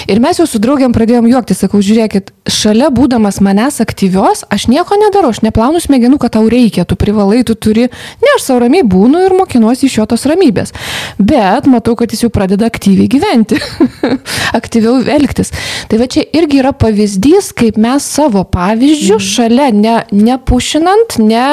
Ir 0.07 0.19
mes 0.23 0.39
jau 0.39 0.45
su 0.49 0.59
draugiam 0.61 0.93
pradėjom 0.95 1.27
juokti, 1.31 1.55
sakau, 1.57 1.79
žiūrėkit, 1.83 2.31
šalia 2.51 2.89
būdamas 2.93 3.39
manęs 3.43 3.79
aktyvios, 3.83 4.43
aš 4.51 4.67
nieko 4.71 4.97
nedarau, 4.99 5.31
aš 5.33 5.41
neplaunu 5.45 5.79
smegenų, 5.83 6.19
kad 6.21 6.35
tau 6.35 6.47
reikia, 6.51 6.85
tu 6.87 6.97
privalai, 6.99 7.43
tu 7.47 7.55
turi, 7.55 7.87
ne, 8.23 8.31
aš 8.35 8.47
savo 8.47 8.63
ramiai 8.65 8.83
būnu 8.87 9.23
ir 9.25 9.35
mokinuosi 9.37 9.87
iš 9.87 9.97
jo 10.01 10.07
tos 10.11 10.25
ramybės. 10.29 10.73
Bet 11.19 11.69
matau, 11.71 11.95
kad 11.99 12.11
jis 12.11 12.25
jau 12.25 12.31
pradeda 12.33 12.67
aktyviai 12.67 13.07
gyventi, 13.11 13.59
aktyviau 14.59 14.99
elgtis. 15.15 15.53
Tai 15.91 16.01
va 16.01 16.09
čia 16.11 16.25
irgi 16.35 16.59
yra 16.63 16.73
pavyzdys, 16.75 17.53
kaip 17.57 17.79
mes 17.81 18.03
savo 18.03 18.43
pavyzdžių 18.43 19.19
šalia, 19.23 19.69
ne, 19.75 19.95
nepušinant, 20.11 21.19
ne 21.23 21.47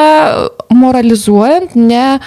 moralizuojant, 0.74 1.74
ne, 1.78 2.18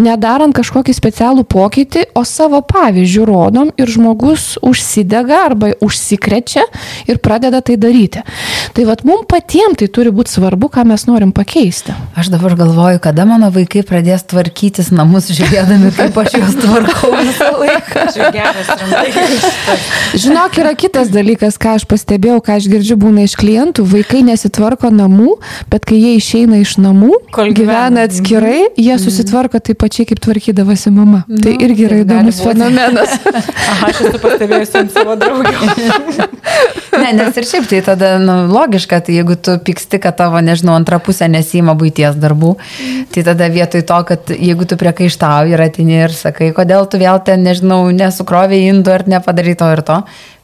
nedarant 0.00 0.56
kažkokį 0.56 0.94
specialų 0.96 1.46
pokytį, 1.48 2.08
o 2.16 2.24
savo 2.28 2.60
pavyzdžių 2.66 3.28
rodom 3.28 3.72
ir 3.80 3.90
žmogus 3.92 4.54
užsidega 4.64 5.44
arba 5.50 5.65
užsikrečia 5.82 6.62
ir 7.10 7.18
pradeda 7.18 7.60
tai 7.60 7.76
daryti. 7.80 8.22
Tai 8.76 8.84
vad 8.88 9.02
mums 9.08 9.26
patiems 9.30 9.78
tai 9.80 9.88
turi 9.92 10.10
būti 10.14 10.32
svarbu, 10.36 10.68
ką 10.72 10.84
mes 10.88 11.06
norim 11.08 11.32
pakeisti. 11.36 11.94
Aš 12.16 12.30
dabar 12.32 12.54
galvoju, 12.58 13.00
kada 13.02 13.24
mano 13.28 13.50
vaikai 13.54 13.82
pradės 13.86 14.24
tvarkytis 14.30 14.92
namus, 14.94 15.28
žiūrėdami, 15.34 15.90
kaip 15.96 16.16
aš 16.22 16.36
juos 16.38 16.54
tvarkau 16.62 17.12
visą 17.18 17.50
laiką. 17.60 18.06
Žinok, 20.16 20.58
yra 20.62 20.72
kitas 20.78 21.10
dalykas, 21.12 21.56
ką 21.60 21.76
aš 21.78 21.84
pastebėjau, 21.90 22.38
ką 22.44 22.56
aš 22.60 22.68
girdžiu 22.72 22.96
būna 23.00 23.24
iš 23.26 23.34
klientų. 23.40 23.84
Vaikai 23.90 24.22
nesitvarko 24.26 24.90
namų, 24.94 25.36
bet 25.72 25.86
kai 25.88 25.98
jie 26.00 26.14
išeina 26.20 26.60
iš 26.62 26.76
namų, 26.82 27.12
Kol 27.34 27.52
gyvena. 27.56 28.06
atskirai, 28.06 28.68
jie 28.78 28.96
susitvarko 29.02 29.60
taip 29.60 29.80
pačiai, 29.82 30.06
kaip 30.10 30.20
tvarkydavosi 30.24 30.92
mama. 30.94 31.24
Nu, 31.28 31.40
tai 31.44 31.56
irgi 31.66 31.86
yra 31.88 32.00
įdomus 32.04 32.40
fenomenas. 32.44 33.16
Aha, 33.26 33.90
aš 33.90 34.02
esu 34.08 34.20
pastebėjusi 34.22 34.80
ant 34.82 34.94
savo 34.94 35.16
draugų. 35.20 35.55
Ne, 36.96 37.10
nes 37.12 37.36
ir 37.36 37.44
šiaip 37.44 37.66
tai 37.68 37.80
tada 37.84 38.14
nu, 38.22 38.34
logiška, 38.48 39.00
tai 39.04 39.18
jeigu 39.18 39.36
tu 39.36 39.56
pyksti, 39.62 39.98
kad 40.02 40.16
tavo, 40.18 40.40
nežinau, 40.44 40.76
antra 40.78 40.98
pusė 41.02 41.28
nesima 41.28 41.74
būties 41.78 42.16
darbų, 42.20 42.54
tai 43.12 43.24
tada 43.26 43.50
vietoj 43.52 43.84
to, 43.88 43.98
kad 44.08 44.32
jeigu 44.32 44.64
tu 44.68 44.78
priekaištauji 44.80 45.52
ir 45.56 45.64
atini 45.66 45.98
ir 46.06 46.14
sakai, 46.16 46.52
kodėl 46.56 46.88
tu 46.90 47.00
vėl 47.02 47.20
ten, 47.26 47.44
nežinau, 47.46 47.82
nesukrovėjai 47.92 48.72
indų 48.72 48.94
ar 48.94 49.04
nepadarai 49.16 49.56
to 49.60 49.68
ir 49.74 49.82
to, 49.90 49.98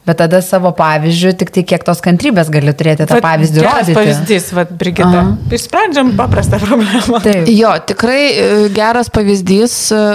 bet 0.07 0.19
tada 0.19 0.41
savo 0.45 0.73
pavyzdžių, 0.77 1.33
tik 1.39 1.53
tai 1.55 1.63
kiek 1.73 1.85
tos 1.87 2.03
kantrybės 2.03 2.51
gali 2.53 2.75
turėti 2.75 3.07
tą 3.07 3.17
Vat 3.17 3.25
pavyzdį 3.25 3.63
geras 3.63 3.79
rodyti. 3.79 3.97
pavyzdys, 3.97 4.51
vad, 4.57 4.75
Brigita. 4.79 5.09
Aha. 5.09 5.55
Išsprendžiam 5.57 6.13
paprastą 6.19 6.59
problemą. 6.61 7.23
Taip. 7.23 7.49
Jo, 7.49 7.73
tikrai 7.87 8.21
e, 8.29 8.51
geras 8.75 9.09
pavyzdys, 9.13 9.79
e, 9.95 10.05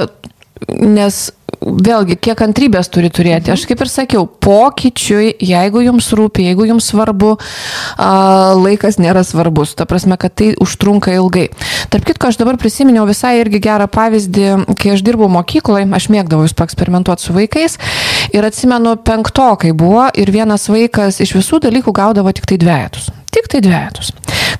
nes 0.84 1.22
vėlgi, 1.62 2.16
kiek 2.20 2.38
kantrybės 2.38 2.90
turi 2.92 3.10
turėti. 3.12 3.52
Aš 3.52 3.64
kaip 3.68 3.82
ir 3.84 3.90
sakiau, 3.90 4.24
pokyčiui, 4.26 5.32
jeigu 5.42 5.82
jums 5.84 6.10
rūpi, 6.16 6.46
jeigu 6.48 6.68
jums 6.68 6.88
svarbu, 6.92 7.34
laikas 8.62 9.00
nėra 9.02 9.24
svarbus. 9.26 9.74
Ta 9.78 9.88
prasme, 9.88 10.18
kad 10.20 10.36
tai 10.38 10.52
užtrunka 10.60 11.14
ilgai. 11.18 11.48
Tarp 11.92 12.08
kitko, 12.08 12.30
aš 12.30 12.40
dabar 12.40 12.58
prisiminiau 12.60 13.06
visai 13.08 13.38
irgi 13.42 13.62
gerą 13.64 13.88
pavyzdį, 13.92 14.48
kai 14.78 14.94
aš 14.96 15.04
dirbau 15.06 15.30
mokykloje, 15.32 15.88
aš 15.98 16.10
mėgdavau 16.14 16.46
jūs 16.46 16.56
paeksperimentuoti 16.58 17.28
su 17.28 17.36
vaikais 17.36 17.78
ir 18.34 18.48
atsimenu, 18.48 18.96
penktokai 19.04 19.74
buvo 19.76 20.08
ir 20.14 20.34
vienas 20.34 20.68
vaikas 20.72 21.22
iš 21.24 21.36
visų 21.40 21.62
dalykų 21.68 21.96
gaudavo 21.96 22.34
tik 22.34 22.48
tai 22.48 22.60
dviejatus. 22.60 23.10
Tik 23.28 23.48
tai 23.52 23.60
dviejatus. 23.60 24.12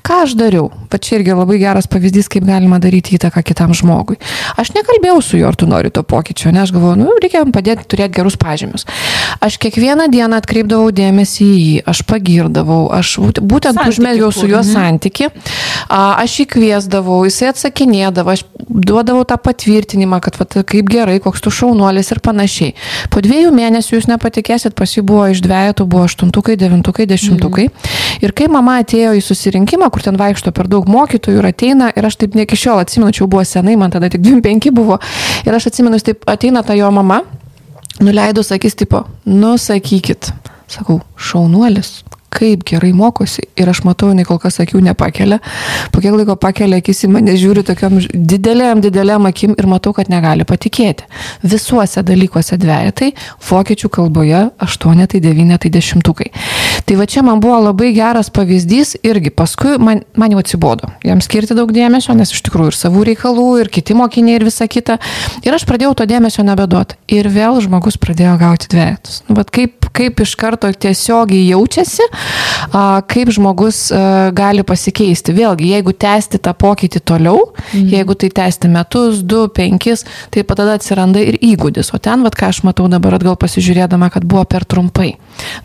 Ką 0.05 0.23
aš 0.25 0.35
dariau? 0.37 0.69
Va 0.89 0.97
čia 1.01 1.17
irgi 1.17 1.33
labai 1.33 1.57
geras 1.61 1.87
pavyzdys, 1.89 2.27
kaip 2.31 2.45
galima 2.45 2.77
daryti 2.81 3.15
įtaką 3.17 3.41
kitam 3.45 3.73
žmogui. 3.77 4.17
Aš 4.61 4.71
nekalbėjau 4.75 5.21
su 5.25 5.39
juo, 5.39 5.47
ar 5.49 5.57
tu 5.57 5.65
nori 5.69 5.89
to 5.93 6.03
pokyčio, 6.05 6.51
ne, 6.53 6.61
aš 6.63 6.73
galvoju, 6.75 6.97
nu, 7.01 7.15
reikia 7.21 7.41
jam 7.41 7.51
padėti 7.53 7.87
turėti 7.89 8.17
gerus 8.19 8.37
pažymius. 8.39 8.85
Aš 9.41 9.57
kiekvieną 9.61 10.07
dieną 10.13 10.39
atkreipdavau 10.41 10.91
dėmesį 10.93 11.45
į 11.45 11.57
jį, 11.59 11.75
aš 11.93 12.03
pagirdavau, 12.09 12.81
aš 12.93 13.15
būt- 13.23 13.41
būtent 13.41 13.81
užmėgiau 13.85 14.29
su 14.33 14.45
juo 14.47 14.61
kūrei. 14.61 14.73
santyki, 14.73 15.29
a, 15.89 16.21
aš 16.21 16.39
jį 16.41 16.45
kviesdavau, 16.53 17.19
jisai 17.25 17.49
atsakinėdavo, 17.53 18.33
aš 18.33 18.45
duodavau 18.69 19.25
tą 19.25 19.37
patvirtinimą, 19.41 20.21
kad 20.21 20.37
vat, 20.37 20.53
kaip 20.65 20.89
gerai, 20.89 21.19
koks 21.19 21.41
tu 21.41 21.49
šaunuolis 21.53 22.11
ir 22.13 22.19
panašiai. 22.21 22.73
Po 23.09 23.21
dviejų 23.21 23.49
mėnesių 23.53 23.97
jūs 23.97 24.09
nepatikėsit, 24.09 24.75
pas 24.77 24.89
jį 24.93 25.01
buvo 25.05 25.25
iš 25.33 25.41
dviejatų, 25.41 25.85
buvo 25.89 26.05
aštuntukai, 26.05 26.57
devintukai, 26.59 27.05
dešimtukai. 27.09 27.69
Mm. 27.69 28.23
Ir 28.25 28.31
kai 28.37 28.47
mama 28.59 28.79
atėjo 28.83 29.15
į 29.17 29.23
susirinkimą, 29.23 29.89
kur 29.93 30.03
ten 30.05 30.19
vaikšto 30.19 30.53
per 30.55 30.69
daug 30.71 30.87
mokytojų 30.91 31.41
ir 31.41 31.49
ateina, 31.49 31.89
ir 31.95 32.07
aš 32.09 32.19
taip 32.21 32.35
ne 32.37 32.45
iki 32.45 32.59
šiol 32.59 32.83
atsimenu, 32.83 33.13
čia 33.15 33.23
jau 33.23 33.31
buvo 33.31 33.45
senai, 33.47 33.77
man 33.79 33.93
tada 33.93 34.11
tik 34.11 34.23
25 34.25 34.73
buvo, 34.75 34.99
ir 35.47 35.55
aš 35.55 35.71
atsimenu, 35.71 35.99
jis 35.99 36.11
taip 36.11 36.29
ateina 36.29 36.63
ta 36.67 36.77
jo 36.77 36.91
mama, 36.93 37.23
nuleido 38.03 38.43
sakys 38.45 38.77
tipo, 38.79 39.05
nu 39.25 39.55
sakykit, 39.59 40.31
sakau, 40.71 40.99
šaunuolis, 41.15 41.99
kaip 42.33 42.63
gerai 42.67 42.91
mokosi 42.93 43.43
ir 43.57 43.69
aš 43.69 43.81
matau, 43.87 44.11
jinai 44.11 44.25
kol 44.27 44.39
kas 44.41 44.59
akių 44.61 44.81
nepakelia, 44.85 45.39
po 45.93 46.01
kiek 46.03 46.13
laiko 46.15 46.35
pakelia 46.39 46.79
akis 46.81 47.03
į 47.07 47.11
mane, 47.15 47.33
žiūri 47.39 47.63
tokiam 47.65 47.97
didelėm, 48.13 48.83
didelėm 48.85 49.27
akim 49.29 49.55
ir 49.57 49.69
matau, 49.69 49.93
kad 49.97 50.11
negali 50.13 50.45
patikėti. 50.47 51.07
Visuose 51.49 52.03
dalykuose 52.05 52.59
dvejetai, 52.61 53.11
vokiečių 53.49 53.91
kalboje 53.97 54.45
aštuonetai, 54.65 55.23
devynetai, 55.25 55.73
dešimtukai. 55.73 56.29
Tai 56.85 56.99
va 56.99 57.07
čia 57.09 57.23
man 57.25 57.41
buvo 57.43 57.57
labai 57.69 57.91
geras 57.95 58.31
pavyzdys 58.33 58.95
irgi, 59.05 59.33
paskui 59.33 59.77
man, 59.81 60.03
man 60.19 60.33
jau 60.33 60.41
atsibodo 60.41 60.89
jam 61.05 61.21
skirti 61.23 61.55
daug 61.57 61.71
dėmesio, 61.73 62.13
nes 62.17 62.31
iš 62.33 62.41
tikrųjų 62.45 62.71
ir 62.71 62.77
savų 62.77 63.05
reikalų, 63.09 63.47
ir 63.63 63.71
kiti 63.73 63.95
mokiniai, 63.97 64.37
ir 64.39 64.45
visa 64.47 64.67
kita. 64.69 64.99
Ir 65.45 65.55
aš 65.55 65.65
pradėjau 65.69 65.95
to 65.99 66.07
dėmesio 66.09 66.45
nebeduoti. 66.47 66.97
Ir 67.11 67.29
vėl 67.33 67.59
žmogus 67.63 67.99
pradėjo 68.01 68.35
gauti 68.41 68.69
dvejetus. 68.71 69.21
Nu, 69.27 69.37
bet 69.37 69.51
kaip, 69.55 69.89
kaip 69.95 70.21
iš 70.23 70.35
karto 70.39 70.69
tiesiogiai 70.71 71.47
jaučiasi, 71.49 72.05
a, 72.69 73.01
kaip 73.09 73.31
žmogus 73.35 73.87
a, 73.91 74.29
gali 74.35 74.65
pasikeisti. 74.67 75.35
Vėlgi, 75.35 75.71
jeigu 75.73 75.93
tęsti 75.95 76.41
tą 76.43 76.53
pokytį 76.57 77.03
toliau, 77.03 77.49
mhm. 77.53 77.89
jeigu 77.95 78.17
tai 78.19 78.31
tęsti 78.41 78.71
metus, 78.71 79.23
du, 79.23 79.45
penkis, 79.53 80.05
tai 80.33 80.45
tada 80.49 80.75
atsiranda 80.77 81.21
ir 81.23 81.39
įgūdis. 81.45 81.93
O 81.95 82.01
ten, 82.01 82.25
vad 82.25 82.37
ką 82.37 82.51
aš 82.53 82.63
matau 82.67 82.89
dabar 82.91 83.17
atgal 83.19 83.37
pasižiūrėdama, 83.39 84.11
kad 84.13 84.25
buvo 84.27 84.43
per 84.49 84.65
trumpai. 84.69 85.13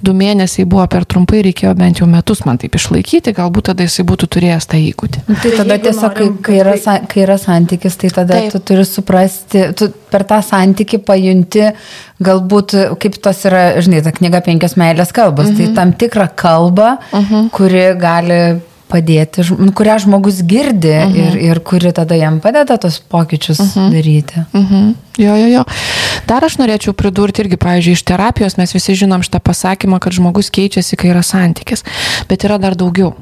Du 0.05 0.15
mėnesiai 0.17 0.67
buvo 0.69 0.85
per 0.91 1.03
trumpai, 1.03 1.14
reikėjo 1.23 1.75
bent 1.79 2.01
jau 2.01 2.07
metus 2.11 2.45
man 2.45 2.59
taip 2.59 2.75
išlaikyti, 2.75 3.33
galbūt 3.37 3.71
tada 3.71 3.87
jisai 3.87 4.05
būtų 4.09 4.29
turėjęs 4.37 4.67
tą 4.67 4.81
įgūdį. 4.81 5.23
Tai 5.29 5.53
tada 5.59 5.77
jeigu 5.77 5.85
tiesiog, 5.87 6.15
kai, 6.15 6.27
norim, 6.27 6.43
kai, 6.43 6.57
yra, 6.61 6.75
kad 6.75 6.83
sa- 6.83 7.07
kai 7.09 7.23
yra 7.23 7.39
santykis, 7.39 7.97
tai 7.97 8.11
tada 8.11 8.35
Taip. 8.35 8.53
Tu 8.53 8.59
turi 8.61 8.85
suprasti, 8.85 9.65
tu 9.75 9.89
per 10.11 10.25
tą 10.25 10.41
santykį 10.43 10.99
pajunti, 11.05 11.73
galbūt, 12.21 12.99
kaip 12.99 13.19
tos 13.23 13.45
yra, 13.45 13.81
žinai, 13.81 14.03
ta 14.03 14.11
knyga 14.13 14.43
penkios 14.43 14.77
meilės 14.77 15.13
kalbos, 15.13 15.51
mhm. 15.51 15.57
tai 15.57 15.75
tam 15.75 15.93
tikrą 15.93 16.29
kalbą, 16.35 16.99
mhm. 17.13 17.49
kuri 17.55 17.95
gali 18.01 18.61
padėti, 18.91 19.43
nu, 19.59 19.73
kurią 19.73 19.99
žmogus 20.05 20.43
girdi 20.43 20.93
uh 20.93 21.05
Mhm. 21.05 21.15
-huh. 21.15 21.35
ir, 21.35 21.43
ir 21.51 21.61
kuri 21.61 21.93
tada 21.93 22.15
jam 22.15 22.41
padeda 22.41 22.77
tos 22.77 23.01
pokyčius 23.01 23.61
uh 23.61 23.67
-huh. 23.67 23.91
daryti. 23.93 24.45
Mhm. 24.53 24.95
Jo, 25.19 25.37
jo, 25.37 25.47
jo. 25.47 25.65
Dar 26.27 26.45
aš 26.45 26.57
norėčiau 26.59 26.93
pridurti 26.93 27.43
irgi, 27.43 27.57
pavyzdžiui, 27.57 27.93
iš 27.93 28.03
terapijos 28.03 28.57
mes 28.57 28.75
visi 28.75 28.95
žinom 28.95 29.23
šitą 29.23 29.39
pasakymą, 29.39 29.99
kad 29.99 30.13
žmogus 30.13 30.51
keičiasi, 30.51 30.97
kai 30.97 31.11
yra 31.11 31.23
santykis. 31.23 31.85
Bet 32.29 32.45
yra 32.45 32.59
dar 32.59 32.75
daugiau. 32.75 33.13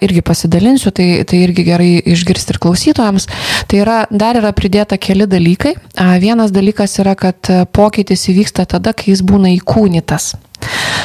Irgi 0.00 0.20
pasidalinsiu, 0.22 0.90
tai, 0.90 1.24
tai 1.24 1.38
irgi 1.38 1.64
gerai 1.64 2.02
išgirsti 2.06 2.50
ir 2.54 2.58
klausytojams. 2.58 3.26
Tai 3.66 3.78
yra, 3.78 4.06
dar 4.10 4.36
yra 4.36 4.52
pridėta 4.52 4.98
keli 4.98 5.26
dalykai. 5.26 5.74
Vienas 6.20 6.50
dalykas 6.50 6.98
yra, 6.98 7.14
kad 7.14 7.50
pokytis 7.72 8.28
įvyksta 8.28 8.66
tada, 8.66 8.92
kai 8.92 9.12
jis 9.12 9.22
būna 9.22 9.48
įkūnytas. 9.58 10.34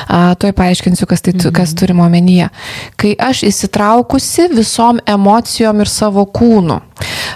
A, 0.07 0.35
tuoj 0.39 0.51
paaiškinsiu, 0.57 1.07
kas, 1.09 1.23
tai, 1.23 1.33
mhm. 1.35 1.53
kas 1.55 1.73
turime 1.77 2.03
omenyje. 2.05 2.49
Kai 2.99 3.13
aš 3.19 3.43
įsitraukusi 3.47 4.49
visom 4.53 4.99
emocijom 5.07 5.83
ir 5.83 5.91
savo 5.91 6.25
kūnu. 6.25 6.79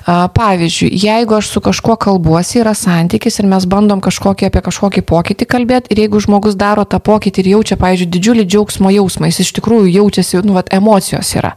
A, 0.07 0.27
pavyzdžiui, 0.33 0.89
jeigu 1.03 1.37
aš 1.37 1.49
su 1.53 1.61
kažkuo 1.63 1.95
kalbuosi, 1.99 2.59
yra 2.61 2.73
santykis 2.77 3.39
ir 3.41 3.47
mes 3.49 3.65
bandom 3.69 4.01
kažkokį, 4.03 4.49
apie 4.49 4.63
kažkokį 4.67 5.03
pokytį 5.07 5.47
kalbėti 5.49 5.93
ir 5.93 6.03
jeigu 6.05 6.21
žmogus 6.23 6.55
daro 6.59 6.85
tą 6.87 6.99
pokytį 7.03 7.43
ir 7.43 7.51
jaučia, 7.55 7.79
pavyzdžiui, 7.81 8.11
didžiulį 8.15 8.45
džiaugsmo 8.47 8.93
jausmą, 8.93 9.31
jis 9.31 9.41
iš 9.45 9.53
tikrųjų 9.59 9.91
jaučiasi, 9.97 10.39
nu, 10.47 10.55
vat, 10.57 10.71
emocijos 10.75 11.33
yra. 11.35 11.55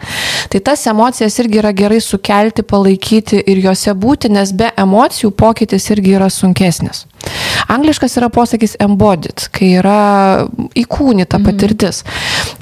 Tai 0.51 0.63
tas 0.67 0.87
emocijas 0.91 1.39
irgi 1.43 1.63
yra 1.63 1.75
gerai 1.77 2.01
sukelti, 2.03 2.67
palaikyti 2.67 3.43
ir 3.47 3.63
juose 3.67 3.95
būti, 3.95 4.33
nes 4.33 4.55
be 4.57 4.73
emocijų 4.77 5.31
pokytis 5.31 5.91
irgi 5.95 6.19
yra 6.19 6.31
sunkesnis. 6.33 7.07
Angliškas 7.71 8.17
yra 8.19 8.29
posakis 8.33 8.77
embodied, 8.83 9.47
kai 9.55 9.75
yra 9.79 10.01
įkūnyta 10.79 11.39
patirtis. 11.45 12.03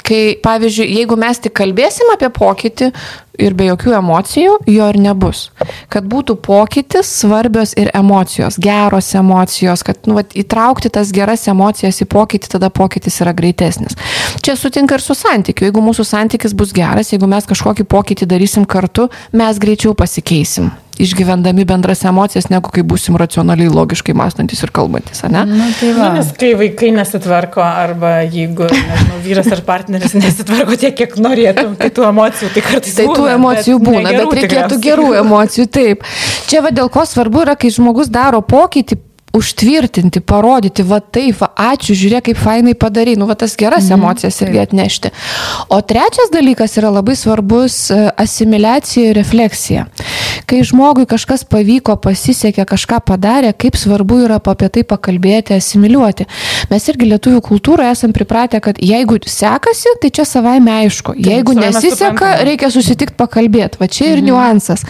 Kai, 0.04 0.36
pavyzdžiui, 0.44 0.88
jeigu 1.00 1.16
mes 1.20 1.40
tik 1.44 1.54
kalbėsim 1.56 2.10
apie 2.14 2.28
pokytį 2.32 2.90
ir 3.38 3.54
be 3.54 3.68
jokių 3.68 3.94
emocijų, 3.98 4.56
jo 4.68 4.88
ir 4.90 4.98
nebus. 5.00 5.44
Kad 5.92 6.08
būtų 6.10 6.38
pokytis, 6.44 7.10
svarbios 7.20 7.74
ir 7.78 7.90
emocijos, 7.96 8.58
geros 8.60 9.12
emocijos, 9.18 9.84
kad 9.86 10.08
nu, 10.10 10.18
vat, 10.18 10.34
įtraukti 10.38 10.90
tas 10.92 11.12
geras 11.14 11.46
emocijas 11.50 12.02
į 12.02 12.08
pokytį, 12.10 12.52
tada 12.56 12.72
pokytis 12.74 13.20
yra 13.22 13.36
greitesnis. 13.36 13.96
Čia 14.42 14.58
sutinka 14.58 14.98
ir 14.98 15.04
su 15.04 15.16
santykiu. 15.16 15.68
Jeigu 15.68 15.84
mūsų 15.84 16.08
santykis 16.08 16.56
bus 16.58 16.74
geras, 16.76 17.14
jeigu 17.14 17.30
mes 17.30 17.48
kažkokį 17.48 17.86
pokytį 17.88 18.28
darysim 18.28 18.68
kartu, 18.68 19.08
mes 19.36 19.62
greičiau 19.62 19.94
pasikeisim 19.98 20.72
išgyvendami 20.98 21.64
bendras 21.68 22.02
emocijas, 22.08 22.48
negu 22.52 22.70
kai 22.74 22.82
būsim 22.86 23.16
racionaliai, 23.20 23.70
logiškai 23.72 24.14
mąstantis 24.18 24.62
ir 24.66 24.72
kalbantis, 24.74 25.22
ne? 25.30 25.44
Na, 25.48 25.68
tai 25.78 25.92
Nu, 25.94 25.98
va. 26.02 26.10
nes 26.18 26.30
kai 26.38 26.52
vaikai 26.58 26.90
nesitvarko 26.96 27.62
arba 27.64 28.12
jeigu 28.26 28.68
nežinau, 28.68 29.18
vyras 29.24 29.50
ar 29.54 29.62
partneris 29.66 30.14
nesitvarko 30.18 30.76
tiek, 30.80 30.94
kiek 30.98 31.16
norėtum, 31.22 31.74
tai 31.80 31.90
tų 31.94 32.08
emocijų 32.10 32.52
tai 32.54 32.66
kartais 32.66 32.94
Tai 32.98 33.06
tų 33.08 33.16
būna, 33.16 33.34
emocijų 33.38 33.78
bet 33.80 33.88
būna, 33.88 34.06
bet 34.08 34.38
reikėtų 34.42 34.46
tikriausiai. 34.46 34.84
gerų 34.88 35.10
emocijų, 35.24 35.66
taip. 35.78 36.06
Čia 36.50 36.62
va 36.66 36.74
dėl 36.74 36.90
ko 36.92 37.06
svarbu 37.08 37.46
yra, 37.46 37.54
kai 37.58 37.70
žmogus 37.74 38.10
daro 38.12 38.42
pokytį, 38.42 38.98
užtvirtinti, 39.38 40.20
parodyti, 40.24 40.82
va 40.88 40.98
taip, 41.04 41.36
va 41.42 41.50
ačiū, 41.72 41.94
žiūrėk, 42.00 42.30
kaip 42.30 42.38
fainai 42.40 42.72
padarai, 42.74 43.12
nu 43.20 43.26
va 43.28 43.36
tas 43.38 43.52
geras 43.60 43.84
mm, 43.86 43.98
emocijas 43.98 44.38
irgi 44.42 44.60
atnešti. 44.62 45.10
O 45.68 45.78
trečias 45.84 46.32
dalykas 46.32 46.78
yra 46.80 46.90
labai 46.94 47.14
svarbus 47.18 47.76
e, 47.92 47.98
asimiliacija 48.24 49.12
ir 49.12 49.18
refleksija. 49.20 49.84
Kai 50.48 50.62
žmogui 50.64 51.04
kažkas 51.04 51.42
pavyko, 51.44 51.98
pasisekė, 52.00 52.64
kažką 52.68 53.02
padarė, 53.04 53.50
kaip 53.52 53.76
svarbu 53.76 54.22
yra 54.24 54.38
apie 54.40 54.70
tai 54.72 54.84
pakalbėti, 54.88 55.52
asimiliuoti. 55.58 56.24
Mes 56.70 56.86
irgi 56.88 57.08
lietuvių 57.10 57.42
kultūroje 57.44 57.92
esam 57.92 58.14
pripratę, 58.16 58.60
kad 58.64 58.78
jeigu 58.80 59.18
sekasi, 59.28 59.92
tai 60.00 60.10
čia 60.14 60.24
savaime 60.28 60.72
aišku. 60.86 61.14
Jeigu 61.20 61.52
savaime 61.52 61.74
nesiseka, 61.74 62.30
reikia 62.48 62.70
susitikti 62.72 63.16
pakalbėti. 63.18 63.76
Va 63.80 63.90
čia 63.92 64.14
ir 64.14 64.22
niuansas. 64.24 64.86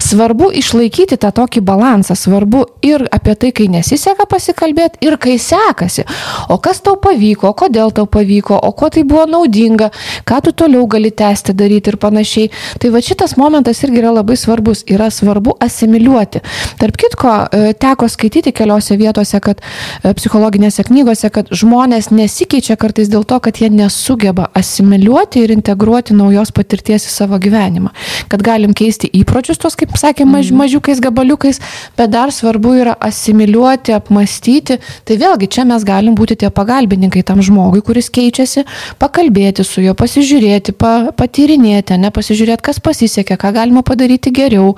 Svarbu 0.00 0.48
išlaikyti 0.62 1.18
tą 1.20 1.28
tokį 1.36 1.60
balansą. 1.66 2.16
Svarbu 2.16 2.64
ir 2.84 3.04
apie 3.12 3.36
tai, 3.36 3.52
kai 3.52 3.68
nesiseka 3.72 4.24
pasikalbėti, 4.30 5.02
ir 5.04 5.18
kai 5.20 5.36
sekasi. 5.36 6.06
O 6.48 6.56
kas 6.62 6.80
tau 6.80 6.96
pavyko, 7.00 7.52
kodėl 7.58 7.92
tau 7.92 8.08
pavyko, 8.08 8.56
o 8.56 8.72
ko 8.72 8.88
tai 8.92 9.04
buvo 9.08 9.26
naudinga, 9.28 9.90
ką 10.28 10.40
tu 10.46 10.56
toliau 10.64 10.88
gali 10.88 11.12
tęsti 11.12 11.52
daryti 11.56 11.92
ir 11.92 12.00
panašiai. 12.00 12.50
Tai 12.80 12.92
va 12.96 13.04
šitas 13.04 13.36
momentas 13.36 13.84
irgi 13.84 14.00
yra 14.02 14.16
labai 14.16 14.40
svarbus. 14.40 14.86
Yra 14.88 15.01
svarbu 15.10 15.56
asimiliuoti. 15.60 16.42
Tarp 16.78 16.96
kitko, 17.00 17.34
e, 17.52 17.72
teko 17.72 18.08
skaityti 18.08 18.52
keliose 18.52 18.96
vietose, 19.00 19.40
kad 19.40 19.60
e, 19.62 20.12
psichologinėse 20.18 20.84
knygose, 20.88 21.30
kad 21.34 21.50
žmonės 21.50 22.10
nesikeičia 22.12 22.76
kartais 22.80 23.10
dėl 23.12 23.24
to, 23.28 23.38
kad 23.42 23.58
jie 23.60 23.70
nesugeba 23.72 24.48
asimiliuoti 24.58 25.42
ir 25.42 25.54
integruoti 25.54 26.16
naujos 26.16 26.52
patirties 26.54 27.06
į 27.08 27.12
savo 27.14 27.38
gyvenimą. 27.42 27.92
Kad 28.32 28.44
galim 28.44 28.74
keisti 28.76 29.10
įpročius, 29.22 29.60
tuos, 29.62 29.76
kaip 29.78 29.94
sakė, 29.98 30.26
maž, 30.28 30.52
mažiukais 30.56 31.00
gabaliukais, 31.02 31.60
bet 31.98 32.12
dar 32.12 32.32
svarbu 32.34 32.74
yra 32.82 32.96
asimiliuoti, 33.00 33.94
apmastyti. 33.96 34.78
Tai 35.08 35.18
vėlgi 35.20 35.48
čia 35.52 35.66
mes 35.68 35.84
galim 35.86 36.16
būti 36.18 36.38
tie 36.42 36.50
pagalbininkai 36.50 37.24
tam 37.26 37.42
žmogui, 37.44 37.82
kuris 37.84 38.10
keičiasi, 38.12 38.64
pakalbėti 39.02 39.64
su 39.66 39.84
juo, 39.84 39.94
pasižiūrėti, 39.98 40.74
pa, 40.78 41.12
patyrinėti, 41.16 41.98
ne, 42.00 42.12
pasižiūrėti, 42.14 42.64
kas 42.64 42.80
pasisekė, 42.82 43.38
ką 43.40 43.52
galima 43.54 43.84
padaryti 43.86 44.32
geriau, 44.34 44.74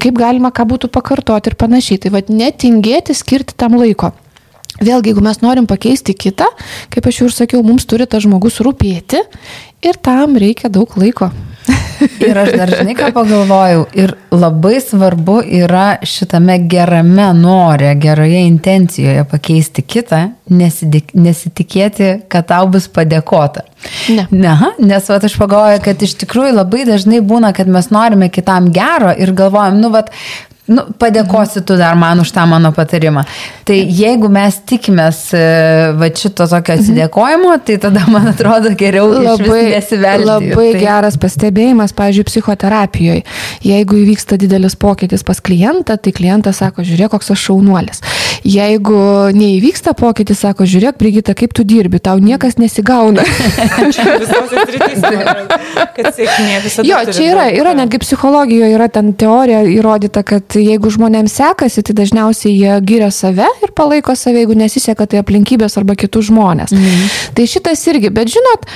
kaip 0.00 0.18
galima 0.18 0.52
ką 0.54 0.66
būtų 0.72 0.90
pakartoti 0.92 1.52
ir 1.52 1.58
panašiai. 1.60 2.00
Tai 2.02 2.14
vad 2.16 2.32
netingėti 2.32 3.16
skirti 3.16 3.56
tam 3.58 3.78
laiko. 3.80 4.12
Vėlgi, 4.80 5.10
jeigu 5.10 5.22
mes 5.24 5.40
norim 5.42 5.66
pakeisti 5.68 6.14
kitą, 6.16 6.46
kaip 6.94 7.08
aš 7.10 7.20
jau 7.20 7.28
ir 7.28 7.34
sakiau, 7.36 7.60
mums 7.66 7.84
turi 7.90 8.06
tas 8.08 8.22
žmogus 8.24 8.62
rūpėti 8.64 9.20
ir 9.84 9.98
tam 10.00 10.38
reikia 10.40 10.70
daug 10.72 10.94
laiko. 10.96 11.28
Ir 12.00 12.38
aš 12.42 12.52
dar 12.56 12.72
žinai, 12.72 12.94
ką 12.98 13.10
pagalvojau. 13.14 13.84
Ir 13.98 14.14
labai 14.32 14.78
svarbu 14.82 15.40
yra 15.60 16.00
šitame 16.06 16.58
gerame 16.70 17.30
norė, 17.36 17.92
geroje 18.00 18.42
intencijoje 18.48 19.24
pakeisti 19.30 19.84
kitą, 19.84 20.22
nesidik, 20.50 21.14
nesitikėti, 21.14 22.12
kad 22.32 22.48
tau 22.50 22.68
bus 22.72 22.88
padėkota. 22.92 23.66
Ne. 24.12 24.26
Ne, 24.30 24.54
nes 24.78 25.08
vat, 25.08 25.24
aš 25.24 25.36
pagalvoju, 25.40 25.82
kad 25.84 26.02
iš 26.04 26.16
tikrųjų 26.22 26.54
labai 26.58 26.84
dažnai 26.88 27.22
būna, 27.24 27.54
kad 27.56 27.70
mes 27.70 27.90
norime 27.94 28.30
kitam 28.32 28.70
gero 28.74 29.12
ir 29.16 29.32
galvojam, 29.36 29.80
nu, 29.80 29.92
vat, 29.94 30.12
Nu, 30.70 30.84
padėkosi 31.02 31.64
tu 31.66 31.74
dar 31.78 31.96
man 31.98 32.20
už 32.22 32.30
tą 32.30 32.44
mano 32.46 32.70
patarimą. 32.74 33.24
Tai 33.66 33.74
jeigu 33.74 34.28
mes 34.30 34.54
tikimės 34.70 35.18
e, 35.34 35.40
va 35.98 36.08
šito 36.14 36.46
tokio 36.46 36.76
atsidėkojimo, 36.76 37.56
tai 37.66 37.78
tada, 37.82 38.04
man 38.12 38.28
atrodo, 38.30 38.70
geriau 38.78 39.08
Labai, 39.10 39.64
nesivelti. 39.74 40.28
labai 40.28 40.68
tai... 40.76 40.82
geras 40.84 41.18
pastebėjimas, 41.20 41.94
pavyzdžiui, 41.98 42.26
psichoterapijoje. 42.30 43.24
Jeigu 43.66 43.98
įvyksta 44.04 44.38
didelis 44.38 44.78
pokytis 44.78 45.26
pas 45.26 45.42
klientą, 45.42 45.98
tai 45.98 46.14
klientas 46.14 46.62
sako, 46.62 46.86
žiūrėk, 46.86 47.16
koks 47.16 47.34
aš 47.34 47.48
šaunuolis. 47.48 48.04
Jeigu 48.46 48.96
neįvyksta 49.36 49.92
pokytis, 49.98 50.40
sako, 50.40 50.64
žiūrėk, 50.68 50.96
Brigita, 51.00 51.34
kaip 51.36 51.52
tu 51.56 51.64
dirbi, 51.68 52.00
tau 52.00 52.16
niekas 52.22 52.56
nesigauna. 52.60 53.24
Jo, 56.80 56.98
čia 57.12 57.24
yra, 57.32 57.46
yra 57.52 57.72
a, 57.74 57.76
netgi 57.76 58.00
psichologijoje 58.00 58.72
yra 58.74 58.86
ten 58.92 59.12
teorija 59.18 59.60
įrodyta, 59.68 60.22
kad 60.26 60.56
jeigu 60.56 60.90
žmonėms 60.92 61.34
sekasi, 61.40 61.82
tai 61.86 61.94
dažniausiai 61.98 62.54
jie 62.54 62.76
giria 62.86 63.10
save 63.14 63.46
ir 63.62 63.72
palaiko 63.76 64.14
save, 64.16 64.42
jeigu 64.42 64.56
nesiseka, 64.58 65.06
tai 65.10 65.20
aplinkybės 65.20 65.76
arba 65.80 65.96
kitus 65.98 66.30
žmonės. 66.30 66.72
Mhm. 66.74 67.10
Tai 67.36 67.46
šitas 67.50 67.84
irgi, 67.92 68.12
bet 68.14 68.32
žinot, 68.32 68.66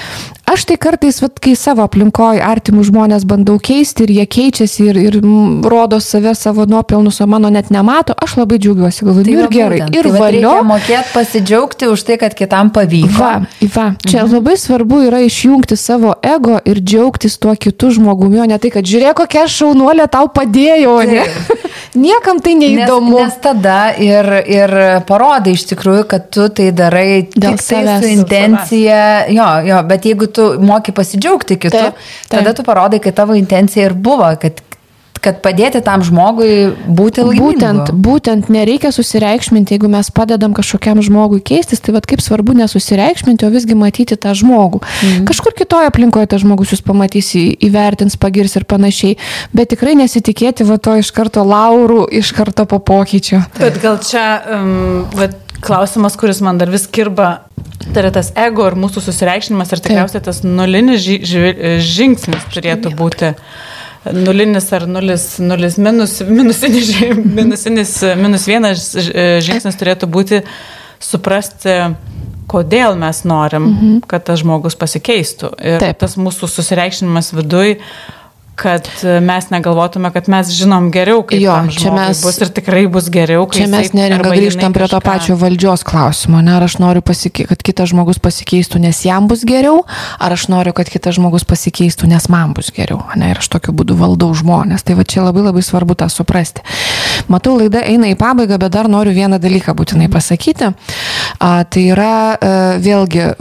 aš 0.50 0.66
tai 0.68 0.76
kartais, 0.80 1.20
vat, 1.24 1.38
kai 1.42 1.54
savo 1.58 1.84
aplinkoje 1.86 2.42
artimų 2.44 2.84
žmonės 2.90 3.26
bandau 3.28 3.56
keisti 3.62 4.06
ir 4.06 4.14
jie 4.18 4.26
keičiasi 4.36 4.88
ir, 4.90 5.00
ir 5.08 5.18
rodo 5.64 6.00
save 6.04 6.34
savo 6.38 6.68
nuopelnus, 6.68 7.22
o 7.24 7.28
mano 7.30 7.50
net 7.52 7.72
nemato, 7.74 8.16
aš 8.16 8.36
labai 8.40 8.60
džiaugiuosi, 8.60 9.06
galvoju, 9.06 9.24
Tai 9.24 9.32
nu 9.32 9.40
va 9.40 9.48
ir 9.48 9.53
gerai, 9.54 9.80
būtent. 9.80 9.98
ir 9.98 10.08
tai 10.10 10.20
valio. 10.20 10.54
Mokėti 10.68 11.14
pasidžiaugti 11.14 11.88
už 11.92 12.04
tai, 12.08 12.18
kad 12.20 12.36
kitam 12.36 12.72
pavyko. 12.74 13.14
Va, 13.16 13.32
va, 13.74 13.86
čia 14.04 14.24
mhm. 14.24 14.34
labai 14.36 14.56
svarbu 14.60 15.00
yra 15.08 15.22
išjungti 15.24 15.78
savo 15.80 16.14
ego 16.22 16.58
ir 16.64 16.82
džiaugtis 16.82 17.38
tuo 17.42 17.54
kitu 17.58 17.92
žmogumi, 17.98 18.42
o 18.44 18.48
ne 18.50 18.58
tai, 18.60 18.72
kad 18.74 18.88
žiūrėk, 18.88 19.16
kokia 19.24 19.46
šaunuolė 19.50 20.08
tau 20.12 20.30
padėjo, 20.34 20.98
ne? 21.10 21.24
Niekam 21.94 22.40
tai 22.42 22.56
Nes, 22.58 22.72
neįdomu. 22.74 23.18
nes 23.22 23.34
tada 23.42 23.94
ir, 24.02 24.26
ir 24.50 24.72
parodai 25.06 25.54
iš 25.54 25.66
tikrųjų, 25.70 26.06
kad 26.10 26.26
tu 26.34 26.48
tai 26.50 26.70
darai 26.74 27.24
Dėl 27.30 27.54
tik 27.54 27.62
tai 27.68 27.98
su 28.02 28.10
intencija. 28.10 29.00
Jo, 29.30 29.48
jo, 29.68 29.80
bet 29.86 30.08
jeigu 30.10 30.26
tu 30.34 30.48
moki 30.58 30.94
pasidžiaugti 30.96 31.58
kitu, 31.62 31.74
Taip, 31.74 31.94
taip. 31.94 32.30
tada 32.34 32.54
tu 32.56 32.66
parodai, 32.66 32.98
kad 33.02 33.14
tavo 33.14 33.36
intencija 33.38 33.86
ir 33.86 33.94
buvo, 33.94 34.26
kad, 34.42 34.58
kad 35.24 35.40
padėti 35.44 35.80
tam 35.84 36.04
žmogui 36.04 36.72
būti 36.84 37.24
laimingu. 37.24 37.54
Būtent, 37.54 37.92
būtent 38.06 38.50
nereikia 38.52 38.92
susireikšminti, 38.94 39.76
jeigu 39.76 39.88
mes 39.92 40.10
padedam 40.14 40.54
kažkokiam 40.56 41.00
žmogui 41.04 41.40
keistis, 41.44 41.80
tai 41.84 41.94
vad 41.96 42.08
kaip 42.10 42.22
svarbu 42.24 42.56
nesusireikšminti, 42.60 43.46
o 43.46 43.52
visgi 43.54 43.76
matyti 43.78 44.18
tą 44.20 44.34
žmogų. 44.36 44.82
Mhm. 44.84 45.24
Kažkur 45.30 45.56
kitoje 45.56 45.90
aplinkoje 45.90 46.30
tas 46.34 46.44
žmogus 46.44 46.74
jūs 46.74 46.84
pamatys, 46.84 47.32
įvertins, 47.34 48.18
pagirs 48.20 48.58
ir 48.60 48.68
panašiai, 48.68 49.16
bet 49.56 49.72
tikrai 49.72 49.96
nesitikėti 49.98 50.66
va 50.68 50.78
to 50.78 50.98
iš 51.00 51.12
karto 51.16 51.44
laurų, 51.46 52.04
iš 52.20 52.34
karto 52.36 52.68
po 52.68 52.80
pokyčio. 52.84 53.42
Bet 53.58 53.80
gal 53.82 53.98
čia, 54.04 54.26
um, 54.58 55.08
vat, 55.16 55.40
klausimas, 55.64 56.16
kuris 56.20 56.42
man 56.44 56.58
dar 56.60 56.70
vis 56.72 56.86
kirba, 56.90 57.46
tai 57.92 58.04
yra 58.04 58.12
tas 58.14 58.30
ego 58.36 58.66
ir 58.68 58.76
mūsų 58.78 59.02
susireikšinimas 59.06 59.72
ir 59.72 59.82
tikriausiai 59.84 60.24
tas 60.24 60.42
nulinis 60.44 61.00
ži 61.04 61.20
ži 61.24 61.54
žingsnis 61.84 62.44
turėtų 62.52 62.92
būti. 62.98 63.32
Nulinis 64.12 64.66
ar 64.76 64.84
nulis, 64.90 65.26
nulis 65.40 65.78
minus, 65.80 66.18
minusinis, 66.28 66.90
minusinis, 67.38 67.94
minus 68.20 68.48
vienas 68.50 68.90
ž- 68.92 69.38
žingsnis 69.44 69.78
turėtų 69.80 70.08
būti 70.12 70.42
suprasti, 71.02 71.78
kodėl 72.50 72.98
mes 73.00 73.22
norim, 73.24 73.70
mhm. 73.70 74.02
kad 74.08 74.26
tas 74.28 74.42
žmogus 74.42 74.76
pasikeistų. 74.80 75.54
Ir 75.64 75.80
Taip. 75.82 76.02
tas 76.04 76.18
mūsų 76.20 76.50
susireikšinimas 76.52 77.32
viduj, 77.36 77.78
kad 78.54 78.88
mes 79.22 79.50
negalvotume, 79.50 80.10
kad 80.14 80.28
mes 80.28 80.50
žinom 80.54 80.90
geriau, 80.94 81.22
kaip 81.26 81.40
Jo, 81.42 81.56
čia 81.70 81.90
mes- 81.94 82.22
bus 82.22 82.38
ir 82.40 82.50
tikrai 82.54 82.86
bus 82.86 83.08
geriau, 83.10 83.46
Čia 83.50 83.66
mes 83.66 83.92
neringa 83.92 84.30
grįžtam 84.30 84.72
prie 84.72 84.88
to 84.88 85.00
pačio 85.00 85.36
valdžios 85.36 85.82
klausimo. 85.84 86.40
Ne? 86.42 86.54
Ar 86.56 86.62
aš 86.62 86.78
noriu, 86.78 87.02
pasike... 87.02 87.46
kad 87.50 87.62
kitas 87.62 87.90
žmogus 87.90 88.18
pasikeistų, 88.22 88.78
nes 88.78 89.04
jam 89.04 89.28
bus 89.28 89.44
geriau, 89.44 89.82
ar 90.18 90.34
aš 90.36 90.46
noriu, 90.52 90.72
kad 90.76 90.90
kitas 90.90 91.18
žmogus 91.18 91.44
pasikeistų, 91.44 92.08
nes 92.10 92.28
man 92.32 92.54
bus 92.54 92.70
geriau. 92.74 93.02
Ne? 93.16 93.32
Ir 93.34 93.42
aš 93.42 93.50
tokiu 93.56 93.74
būdu 93.74 93.96
valdau 93.98 94.30
žmonės. 94.34 94.86
Tai 94.86 94.98
va 95.00 95.04
čia 95.04 95.26
labai 95.26 95.42
labai 95.42 95.62
svarbu 95.62 95.98
tą 95.98 96.08
suprasti. 96.12 96.62
Matau, 97.28 97.56
laida 97.58 97.82
eina 97.82 98.10
į 98.12 98.18
pabaigą, 98.20 98.58
bet 98.58 98.74
dar 98.74 98.88
noriu 98.90 99.14
vieną 99.16 99.40
dalyką 99.42 99.74
būtinai 99.74 100.10
pasakyti. 100.12 100.70
A, 101.40 101.64
tai 101.64 101.88
yra 101.90 102.14
e, 102.38 102.54
vėlgi 102.84 103.32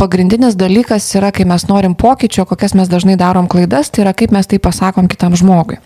pagrindinis 0.00 0.56
dalykas 0.58 1.06
yra, 1.18 1.30
kai 1.34 1.46
mes 1.48 1.66
norim 1.68 1.94
pokyčio, 1.98 2.44
kokias 2.48 2.74
mes 2.78 2.90
dažnai 2.90 3.16
darom 3.20 3.48
klaidas, 3.50 3.90
tai 3.90 4.04
yra 4.04 4.14
kaip 4.16 4.34
mes 4.34 4.48
tai 4.50 4.58
pasakom 4.62 5.08
kitam 5.10 5.36
žmogui. 5.38 5.78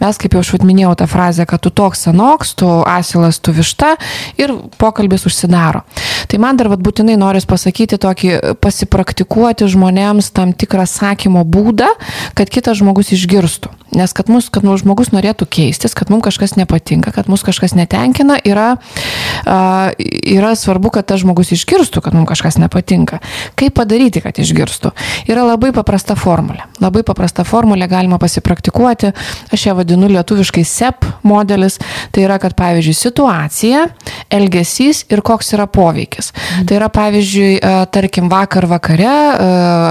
Mes, 0.00 0.18
kaip 0.20 0.36
jau 0.36 0.42
aš 0.44 0.54
minėjau 0.64 0.94
tą 0.98 1.08
frazę, 1.10 1.46
kad 1.48 1.62
tu 1.64 1.70
toks 1.70 2.06
senoks, 2.08 2.54
tu 2.58 2.68
asilas, 2.88 3.40
tu 3.40 3.54
višta 3.54 3.94
ir 4.40 4.54
pokalbis 4.78 5.26
užsidaro. 5.28 5.84
Tai 6.28 6.40
man 6.42 6.58
dar 6.58 6.70
vat, 6.72 6.82
būtinai 6.84 7.16
noris 7.20 7.46
pasakyti 7.48 7.98
tokį 8.00 8.56
pasipraktikuoti 8.62 9.68
žmonėms 9.70 10.32
tam 10.34 10.54
tikrą 10.56 10.86
sakymo 10.88 11.44
būdą, 11.44 11.90
kad 12.34 12.50
kitas 12.52 12.80
žmogus 12.80 13.12
išgirstų. 13.14 13.72
Nes 13.94 14.10
kad, 14.16 14.26
mus, 14.32 14.48
kad 14.50 14.64
mūsų 14.66 14.82
žmogus 14.82 15.12
norėtų 15.14 15.46
keistis, 15.46 15.94
kad 15.94 16.10
mums 16.10 16.24
kažkas 16.26 16.56
nepatinka, 16.58 17.12
kad 17.14 17.28
mus 17.30 17.44
kažkas 17.46 17.76
netenkina, 17.78 18.40
yra, 18.42 18.74
a, 19.46 19.58
yra 19.94 20.54
svarbu, 20.58 20.90
kad 20.96 21.06
tas 21.06 21.22
žmogus 21.22 21.52
išgirstų, 21.54 22.02
kad 22.02 22.16
mums 22.16 22.26
kažkas 22.32 22.58
nepatinka. 22.58 23.20
Kaip 23.60 23.76
padaryti, 23.78 24.24
kad 24.24 24.40
išgirstų? 24.42 24.90
Yra 25.30 25.46
labai 25.46 25.70
paprasta 25.76 26.18
formulė. 26.18 26.66
Labai 26.82 27.04
paprasta 27.06 27.46
formulė 27.46 27.86
galima 27.90 28.18
pasipraktikuoti. 28.22 29.12
Aš 29.54 29.68
ją 29.68 29.73
vadinu 29.76 30.08
lietuviškai 30.12 30.64
SEP 30.64 31.08
modelis. 31.26 31.78
Tai 32.14 32.24
yra, 32.26 32.38
kad 32.42 32.54
pavyzdžiui 32.58 32.94
situacija, 32.96 33.84
elgesys 34.34 35.04
ir 35.12 35.22
koks 35.24 35.54
yra 35.56 35.66
poveikis. 35.70 36.30
Tai 36.68 36.78
yra 36.78 36.88
pavyzdžiui, 36.92 37.50
e, 37.58 37.74
tarkim, 37.94 38.28
vakar 38.32 38.68
vakare, 38.70 39.10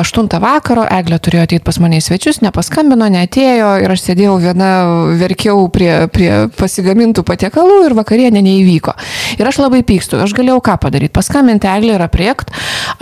8 0.04 0.40
vakaro, 0.44 0.86
Eglė 0.94 1.20
turėjo 1.24 1.48
ateiti 1.48 1.66
pas 1.66 1.80
mane 1.82 2.00
į 2.00 2.06
svečius, 2.06 2.42
nepaskambino, 2.46 3.08
neatėjo 3.12 3.70
ir 3.84 3.94
aš 3.94 4.06
sėdėjau 4.08 4.38
viena, 4.44 4.72
verkiau 5.20 5.68
prie, 5.74 5.92
prie 6.14 6.32
pasigamintų 6.58 7.26
patiekalų 7.28 7.84
ir 7.88 7.98
vakarienė 7.98 8.44
neįvyko. 8.46 8.96
Ir 9.40 9.50
aš 9.50 9.62
labai 9.64 9.84
pykstu, 9.88 10.20
aš 10.24 10.36
galėjau 10.38 10.62
ką 10.64 10.80
padaryti, 10.88 11.16
paskambinti 11.16 11.70
Eglė 11.72 11.98
ir 11.98 12.06
apriekt, 12.06 12.54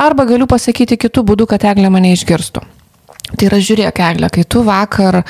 arba 0.01 0.27
galiu 0.29 0.49
pasakyti 0.49 0.99
kitų 1.01 1.25
būdų, 1.31 1.49
kad 1.53 1.67
Eglė 1.73 1.91
mane 1.93 2.13
išgirstų. 2.15 2.80
Tai 3.37 3.47
yra, 3.47 3.59
žiūrėk, 3.63 4.01
Eglė, 4.05 4.29
kai 4.33 4.43
tu 4.43 4.63
vakar 4.67 5.21
a, 5.21 5.25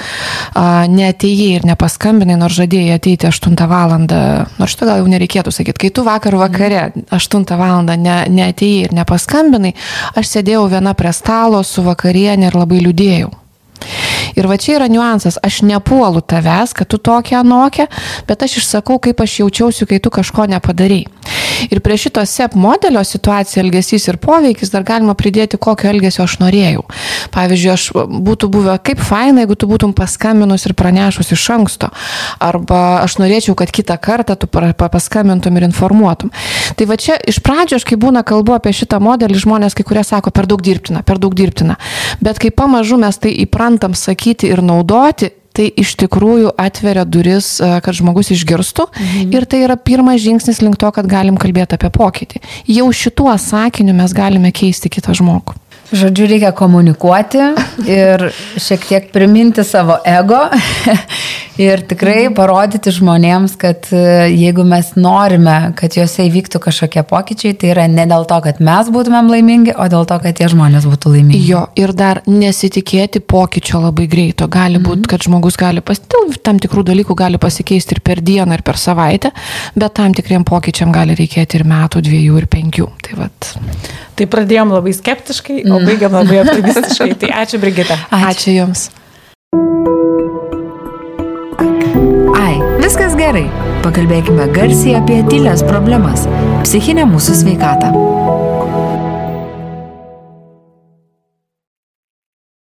neatėjai 0.90 1.50
ir 1.60 1.68
nepaskambinai, 1.70 2.38
nors 2.40 2.58
žadėjai 2.58 2.98
ateiti 2.98 3.30
8 3.30 3.68
val. 3.70 3.98
nors 4.02 4.74
šitą 4.74 4.88
gal 4.90 5.02
jau 5.02 5.12
nereikėtų 5.12 5.54
sakyti, 5.54 5.80
kai 5.86 5.92
tu 5.94 6.06
vakar 6.08 6.38
vakare 6.40 6.92
8 7.12 7.46
val. 7.60 7.86
Ne, 7.92 8.18
neatėjai 8.30 8.88
ir 8.88 8.96
nepaskambinai, 8.96 9.76
aš 10.16 10.34
sėdėjau 10.36 10.66
viena 10.72 10.96
prie 10.98 11.14
stalo 11.14 11.64
su 11.64 11.84
vakarienė 11.86 12.50
ir 12.50 12.58
labai 12.58 12.82
liūdėjau. 12.86 13.32
Ir 14.38 14.48
va 14.48 14.58
čia 14.62 14.78
yra 14.78 14.88
niuansas, 14.92 15.40
aš 15.44 15.62
nepuolu 15.68 16.22
tavęs, 16.22 16.76
kad 16.78 16.90
tu 16.92 17.00
tokia 17.02 17.42
anokia, 17.42 17.88
bet 18.30 18.44
aš 18.46 18.60
išsakau, 18.62 19.00
kaip 19.02 19.22
aš 19.24 19.42
jaučiausi, 19.42 19.88
kai 19.90 20.00
tu 20.00 20.14
kažko 20.14 20.48
nepadarai. 20.52 21.04
Ir 21.70 21.82
prie 21.84 21.98
šito 22.00 22.24
SEP 22.26 22.56
modelio 22.56 23.04
situacija, 23.06 23.64
elgesys 23.64 24.08
ir 24.08 24.18
poveikis 24.22 24.72
dar 24.74 24.86
galima 24.88 25.16
pridėti, 25.18 25.60
kokio 25.62 25.92
elgesio 25.92 26.26
aš 26.26 26.38
norėjau. 26.42 26.86
Pavyzdžiui, 27.36 27.72
aš 27.74 27.88
būtų 27.96 28.50
buvę 28.54 28.78
kaip 28.84 29.02
faina, 29.04 29.44
jeigu 29.44 29.58
tu 29.60 29.70
būtum 29.70 29.94
paskambinus 29.98 30.66
ir 30.68 30.76
pranešus 30.78 31.34
iš 31.36 31.48
anksto. 31.56 31.92
Arba 32.42 33.02
aš 33.04 33.20
norėčiau, 33.22 33.56
kad 33.60 33.72
kitą 33.74 33.98
kartą 34.02 34.38
tu 34.40 34.50
paskambintum 34.50 35.58
ir 35.58 35.68
informuotum. 35.70 36.32
Tai 36.78 36.88
va 36.90 36.98
čia 36.98 37.20
iš 37.28 37.42
pradžio, 37.44 37.82
aš 37.82 37.88
kai 37.88 38.00
būna 38.00 38.24
kalbu 38.28 38.56
apie 38.58 38.74
šitą 38.76 39.02
modelį, 39.04 39.42
žmonės 39.46 39.78
kai 39.78 39.86
kurie 39.88 40.06
sako, 40.08 40.34
per 40.34 40.50
daug 40.50 40.64
dirbtina, 40.64 41.04
per 41.06 41.22
daug 41.22 41.36
dirbtina. 41.38 41.78
Bet 42.22 42.42
kai 42.42 42.54
pamažu 42.56 43.00
mes 43.02 43.18
tai 43.22 43.34
įprantam 43.44 43.96
sakyti 43.98 44.50
ir 44.52 44.64
naudoti, 44.66 45.32
tai 45.56 45.68
iš 45.84 45.96
tikrųjų 46.02 46.54
atveria 46.60 47.06
duris, 47.06 47.54
e, 47.60 47.72
kad 47.84 47.98
žmogus 47.98 48.32
išgirstų. 48.36 48.88
Mhm. 48.92 49.34
Ir 49.36 49.46
tai 49.46 49.64
yra 49.68 49.78
pirmas 49.78 50.22
žingsnis 50.24 50.62
link 50.64 50.80
to, 50.82 50.92
kad 50.92 51.08
galim 51.08 51.38
kalbėti 51.38 51.78
apie 51.78 51.92
pokytį. 51.94 52.42
Jau 52.68 52.88
šituo 52.92 53.34
sakiniu 53.38 53.96
mes 53.98 54.14
galime 54.14 54.52
keisti 54.52 54.90
kitą 54.90 55.16
žmogų. 55.18 55.61
Žodžiu, 55.92 56.24
reikia 56.32 56.54
komunikuoti 56.56 57.42
ir 57.84 58.30
šiek 58.56 58.86
tiek 58.88 59.08
priminti 59.12 59.64
savo 59.68 59.98
ego 60.08 60.40
ir 61.66 61.82
tikrai 61.84 62.30
parodyti 62.36 62.94
žmonėms, 62.96 63.58
kad 63.60 63.90
e, 63.92 64.30
jeigu 64.32 64.64
mes 64.68 64.94
norime, 64.96 65.74
kad 65.76 65.98
juose 65.98 66.24
įvyktų 66.30 66.62
kažkokie 66.64 67.04
pokyčiai, 67.10 67.58
tai 67.60 67.74
yra 67.74 67.88
ne 67.92 68.06
dėl 68.08 68.24
to, 68.30 68.38
kad 68.46 68.62
mes 68.64 68.92
būtumėm 68.94 69.32
laimingi, 69.34 69.74
o 69.76 69.88
dėl 69.92 70.08
to, 70.08 70.20
kad 70.24 70.38
tie 70.40 70.48
žmonės 70.54 70.88
būtų 70.88 71.12
laimingi. 71.18 71.42
Jo, 71.50 71.66
ir 71.76 71.92
dar 71.98 72.22
nesitikėti 72.30 73.20
pokyčio 73.20 73.84
labai 73.84 74.08
greito. 74.12 74.48
Gali 74.52 74.80
būti, 74.80 75.10
kad 75.12 75.28
žmogus 75.28 75.60
gali 75.60 75.84
pas, 75.84 76.00
dėl 76.00 76.32
tam 76.40 76.62
tikrų 76.64 76.86
dalykų 76.88 77.18
gali 77.20 77.42
pasikeisti 77.42 77.98
ir 77.98 78.04
per 78.06 78.24
dieną, 78.24 78.56
ir 78.56 78.64
per 78.64 78.80
savaitę, 78.80 79.34
bet 79.76 79.98
tam 80.00 80.16
tikriem 80.16 80.48
pokyčiam 80.48 80.96
gali 80.96 81.20
reikėti 81.20 81.60
ir 81.60 81.68
metų, 81.68 82.06
dviejų, 82.08 82.40
ir 82.40 82.50
penkių. 82.56 82.88
Tai 83.04 83.20
vat. 83.26 83.52
Tai 84.22 84.28
pradėjom 84.30 84.70
labai 84.70 84.92
skeptiškai, 84.94 85.64
o 85.66 85.80
baigiam 85.82 86.14
labai 86.14 86.36
optimistiškai. 86.44 87.16
Tai 87.24 87.30
ačiū, 87.42 87.58
Brigita. 87.58 87.96
Ačiū 88.14 88.54
Jums. 88.54 88.84
Ai, 92.38 92.60
viskas 92.84 93.18
gerai. 93.18 93.48
Pakalbėkime 93.82 94.46
garsiai 94.54 95.00
apie 95.00 95.24
tylės 95.26 95.66
problemas- 95.66 96.28
psichinę 96.68 97.10
mūsų 97.10 97.40
sveikatą. 97.42 97.90